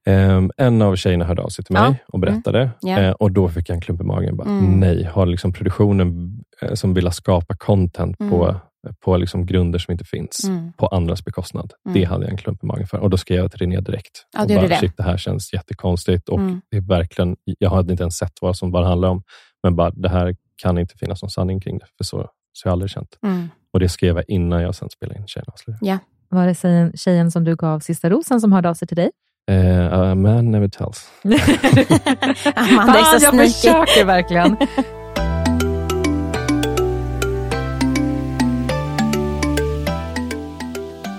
[0.08, 1.96] Ehm, en av tjejerna hörde av sig till mig Ja.
[2.08, 3.04] och berättade Mm.
[3.04, 4.38] Eh, och då fick jag en klump i magen.
[4.38, 4.80] Bara, Mm.
[4.80, 8.96] Nej, har liksom produktionen eh, som vill skapa content på, Mm.
[9.06, 10.74] på liksom grunder som inte finns Mm.
[10.74, 11.74] på andras bekostnad.
[11.86, 11.94] Mm.
[11.94, 14.26] Det hade jag en klump i magen för och då skrev jag till René direkt.
[14.34, 14.76] Ja, och bara, det.
[14.76, 16.62] Shit, det här känns jättekonstigt och Mm.
[16.72, 19.24] det är verkligen, jag hade inte ens sett vad som det handlar om,
[19.64, 22.18] men bara, det här kan inte finnas någon sanning kring det, för så,
[22.54, 23.18] så har jag aldrig känt.
[23.24, 23.50] Mm.
[23.74, 25.80] Och det skrev jag innan jag sen spelade in Tjejerna avslöjar.
[25.82, 25.98] Ja.
[26.30, 29.12] Var det tjejen, tjejen som du gav sista rosen som hörde av sig till dig?
[29.52, 31.10] Eh, a man never tells.
[31.24, 33.52] Amanda är Fan, så jag sneaky.
[33.53, 34.57] försöker verkligen.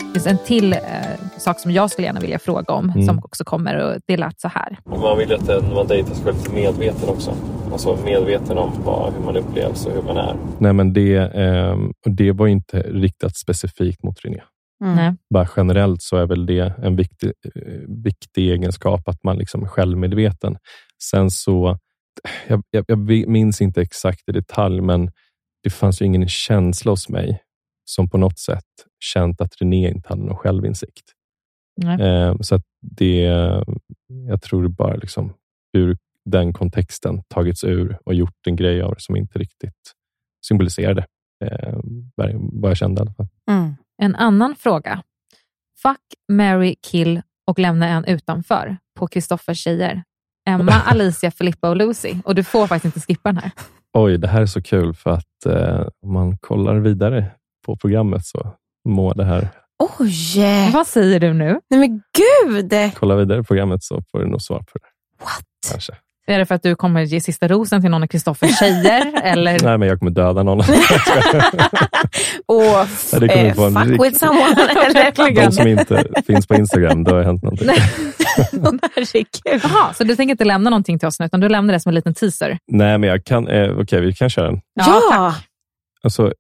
[0.00, 0.78] Det finns en till eh,
[1.38, 3.02] sak som jag skulle gärna vilja fråga om, Mm.
[3.06, 4.78] som också kommer och det lät så här.
[4.86, 7.34] Man vill att den man dejtar ska vara lite medveten också.
[7.72, 10.36] Alltså medveten om vad, hur man upplevs och hur man är.
[10.59, 11.18] Nej, men det,
[12.06, 14.40] och det var inte riktat specifikt mot René.
[14.84, 15.16] Mm.
[15.34, 19.66] Bara generellt så är väl det en viktig, eh, viktig egenskap, att man liksom är
[19.66, 20.59] självmedveten.
[21.02, 21.78] Sen så,
[22.48, 22.98] jag, jag, jag
[23.28, 25.10] minns inte exakt i detalj, men
[25.62, 27.42] det fanns ju ingen känsla hos mig
[27.84, 28.64] som på något sätt
[29.00, 31.12] känt att René inte hade någon självinsikt.
[31.76, 32.00] Nej.
[32.00, 33.22] Eh, så att det,
[34.28, 35.34] jag tror det bara liksom
[35.72, 39.94] ur den kontexten tagits ur och gjort en grej av det som inte riktigt
[40.46, 41.06] symboliserade
[41.44, 41.78] eh,
[42.52, 43.28] vad jag kände i alla fall.
[43.50, 43.74] Mm.
[44.02, 45.02] En annan fråga.
[45.82, 46.00] Fuck,
[46.32, 50.02] marry, kill och lämna en utanför på Kristoffers tjejer.
[50.48, 52.14] Emma, Alicia, Filippa och Lucy.
[52.24, 53.50] Och du får faktiskt inte skippa den här.
[53.92, 57.30] Oj, det här är så kul för att eh, om man kollar vidare
[57.66, 58.52] på programmet så
[58.88, 59.48] må det här,
[59.98, 60.70] Oj!
[60.72, 61.60] Vad säger du nu?
[61.70, 62.94] Nej men gud!
[62.94, 64.88] kolla vidare på programmet så får du nog svar på det.
[65.24, 65.44] What?
[65.70, 65.92] Kanske.
[66.28, 69.12] Är det för att du kommer ge sista rosen till någon av Kristoffers tjejer?
[69.22, 69.59] eller?
[69.62, 70.60] Nej, men jag kommer döda någon.
[70.60, 70.66] Och
[73.12, 75.34] Ja, det kommer eh, vara en fuck rikt- with someone.
[75.34, 77.68] De som inte finns på Instagram, då har hänt någonting.
[79.44, 81.90] Jaha, så du tänker inte lämna någonting till oss nu, utan du lämnar det som
[81.90, 82.59] en liten teaser?
[82.72, 84.60] Nej, men jag kan, eh, okej, vi kan köra den.
[84.74, 85.34] Ja!
[86.02, 86.32] Alltså,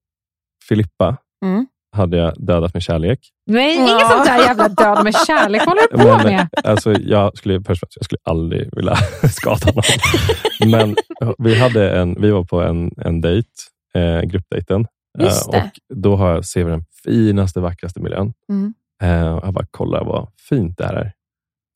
[0.68, 1.66] Filippa Mm.
[1.96, 3.18] Hade jag dödat med kärlek.
[3.46, 3.82] Nej, Ja.
[3.82, 5.62] inget sånt där jävla död med kärlek.
[5.66, 6.48] Vad håller du på Men, med?
[6.64, 8.96] alltså, jag, skulle, först och främst, jag skulle aldrig vilja
[9.30, 10.70] skada någon.
[10.70, 10.96] Men
[11.38, 13.48] vi, hade en, vi var på en, en dejt,
[13.94, 14.86] eh, gruppdejten.
[15.18, 15.58] Just det.
[15.58, 18.32] och då har jag, ser vi den finaste, vackraste miljön.
[18.52, 18.74] Mm.
[19.02, 21.12] Eh, och jag bara, kolla vad fint det här är.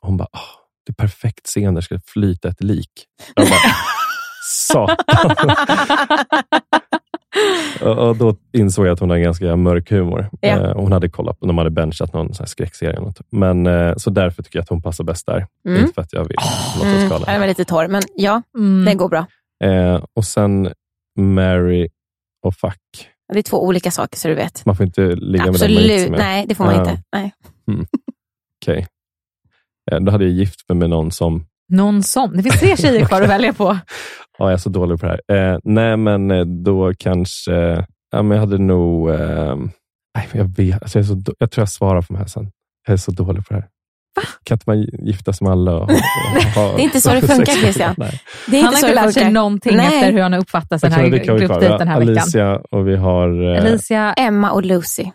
[0.03, 0.41] Och hon bara, "Åh,
[0.87, 2.91] det är perfekt scen där ska flyta ett lik.
[3.35, 3.59] Jag bara,
[4.69, 4.97] satan.
[7.83, 10.29] och, och då insåg jag att hon har ganska mörk humor.
[10.41, 10.49] Ja.
[10.49, 12.93] Eh, hon hade kollat, de hade benchat någon sån här skräckserie.
[12.93, 13.21] eller Något.
[13.31, 15.47] Men, eh, så därför tycker jag att hon passar bäst där.
[15.69, 15.81] Mm.
[15.81, 16.37] Inte för att jag vill
[16.79, 17.09] låta Mm.
[17.09, 18.85] skada Den var lite torr, men ja, Mm.
[18.85, 19.27] den går bra.
[19.65, 20.73] Eh, och sen
[21.19, 21.89] Mary
[22.47, 23.09] och fuck.
[23.33, 24.67] Det är två olika saker, så du vet.
[24.67, 26.11] Man får inte ligga med den Absolut.
[26.11, 27.03] Nej, det får man Eh, inte.
[27.13, 27.33] Nej.
[28.63, 28.87] Okej.
[29.93, 32.37] Eh, Då hade jag gift mig med någon som Någon som.
[32.37, 33.79] Det finns tre tjejer kvar att välja på.
[34.39, 35.53] Ja, jag är så dålig på det här.
[35.53, 37.85] Eh, nej, men eh, då kanske...
[38.11, 39.11] Ja, men jag hade nog...
[39.11, 39.57] Eh,
[40.33, 42.51] jag, vet, alltså jag, är så, jag tror jag svarar på de här sen.
[42.87, 43.69] Jag är så dålig på det här.
[44.45, 45.75] Kan inte man gifta sig med alla?
[45.77, 45.91] Och, och
[46.55, 47.95] ha, Det är inte så det funkar, Christian.
[47.99, 49.87] Det är han har inte det lärt sig någonting Nej.
[49.87, 52.17] efter hur han har uppfattat den här gruppdejten här veckan.
[52.19, 55.11] Alicia och vi har eh, Alicia, Emma och Lucy.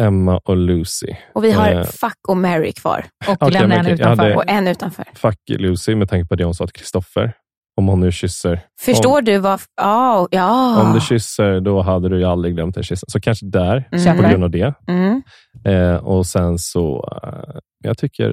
[0.00, 1.14] Emma och Lucy.
[1.34, 3.04] Och vi har Eh, Fuck och Mary kvar.
[3.28, 4.36] och Okej, lämna men en utanför.
[4.36, 5.04] Och en utanför.
[5.14, 7.32] Fuck Lucy med tanke på det hon sa till Kristoffer.
[7.78, 8.60] Om hon nu kysser.
[8.80, 9.60] Förstår om, du vad...
[9.82, 10.82] Oh, ja.
[10.82, 13.00] Om du kysser, då hade du ju aldrig glömt en kyss.
[13.08, 14.16] Så kanske där, Mm.
[14.16, 14.74] på grund av det.
[14.88, 15.22] Mm.
[15.64, 18.30] Eh, och sen så, eh, jag tycker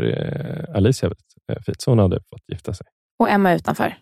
[0.70, 1.14] eh, Alicia är
[1.56, 2.88] eh, fint, så hon hade fått gifta sig.
[3.20, 3.96] Och Emma utanför.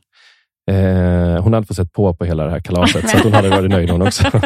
[0.72, 3.50] Eh, hon hade fått sett på på hela det här kalaset, så att hon hade
[3.50, 4.24] varit nöjd hon också.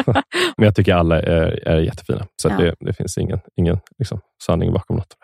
[0.56, 2.56] Men jag tycker alla är, är jättefina, så Ja.
[2.56, 5.14] det, det finns ingen, ingen liksom, sanning bakom något.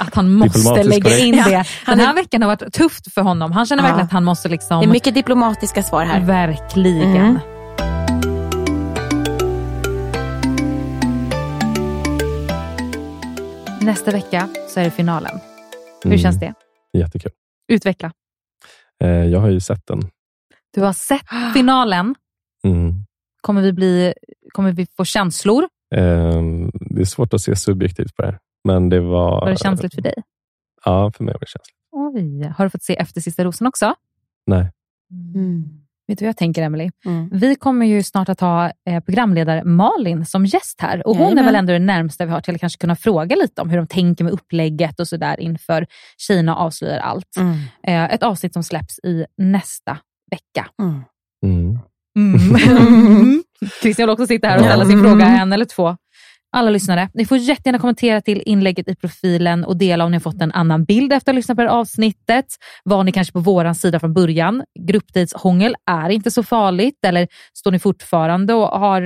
[0.00, 1.54] Att han måste lägga in Ja, det.
[1.84, 3.52] han Den här är- veckan har varit tufft för honom.
[3.52, 3.86] Han känner Ja.
[3.86, 4.80] verkligen att han måste liksom...
[4.80, 6.20] Det är mycket diplomatiska svar här.
[6.20, 7.16] Verkligen.
[7.16, 7.38] Mm.
[13.80, 15.38] Nästa vecka så är det finalen.
[16.04, 16.18] Hur Mm.
[16.18, 16.54] känns det?
[16.92, 17.32] Jättekul.
[17.68, 18.12] Utveckla.
[19.04, 20.00] Eh, jag har ju sett den.
[20.74, 22.14] Du har sett finalen.
[22.64, 22.92] Mm.
[23.40, 24.14] Kommer vi, bli,
[24.52, 25.68] kommer vi få känslor?
[25.94, 26.42] Eh,
[26.72, 29.40] det är svårt att se subjektivt på det här, men det var...
[29.40, 30.14] Var det känsligt för dig?
[30.84, 31.76] Ja, för mig var det känsligt.
[31.92, 32.52] Oj.
[32.56, 33.94] Har du fått se Efter sista rosen också?
[34.46, 34.70] Nej.
[36.10, 36.90] Vet du vad jag tänker, Emily?
[37.04, 37.28] Mm.
[37.32, 41.06] Vi kommer ju snart att ha eh, programledare Malin som gäst här.
[41.06, 41.44] Och hon är Jajamän.
[41.44, 43.86] väl ändå det närmsta vi har till att kanske kunna fråga lite om hur de
[43.86, 45.86] tänker med upplägget och sådär inför
[46.18, 47.36] Kina avslöjar allt.
[47.36, 47.54] Mm.
[47.82, 49.98] Eh, ett avsnitt som släpps i nästa
[50.30, 50.70] vecka.
[50.82, 51.02] Mm.
[52.18, 52.56] Mm.
[52.56, 53.42] Mm.
[53.82, 55.10] Christian vill också sitta här och ställa sin Mm.
[55.10, 55.96] fråga, en eller två.
[56.52, 60.20] Alla lyssnare, ni får jättegärna kommentera till inlägget i profilen och dela om ni har
[60.20, 62.46] fått en annan bild efter att ha lyssnat på det här avsnittet.
[62.84, 64.62] Var ni kanske på våran sida från början?
[64.80, 69.02] Gruppdejtshångel är inte så farligt eller står ni fortfarande och har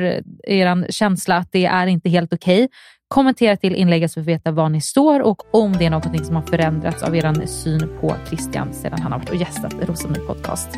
[0.49, 2.69] er känsla att det är inte helt okej?
[3.09, 6.37] Kommentera till inlägget så vi vet var ni står och om det är något som
[6.37, 10.69] har förändrats av er syn på Christian sedan han har varit och gästat Rosendal podcast.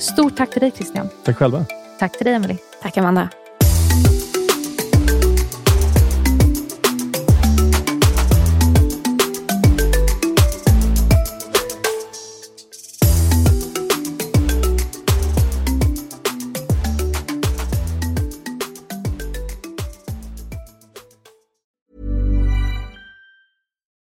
[0.00, 1.08] Stort tack till dig Christian.
[1.24, 1.64] Tack själva.
[1.98, 2.56] Tack till dig Emily.
[2.82, 3.30] Tack Amanda.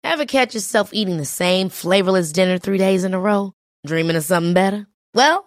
[0.04, 3.52] Ever catch yourself eating the same flavorless dinner three days in a row?
[3.86, 4.88] Dreaming of something better?
[5.14, 5.47] Well,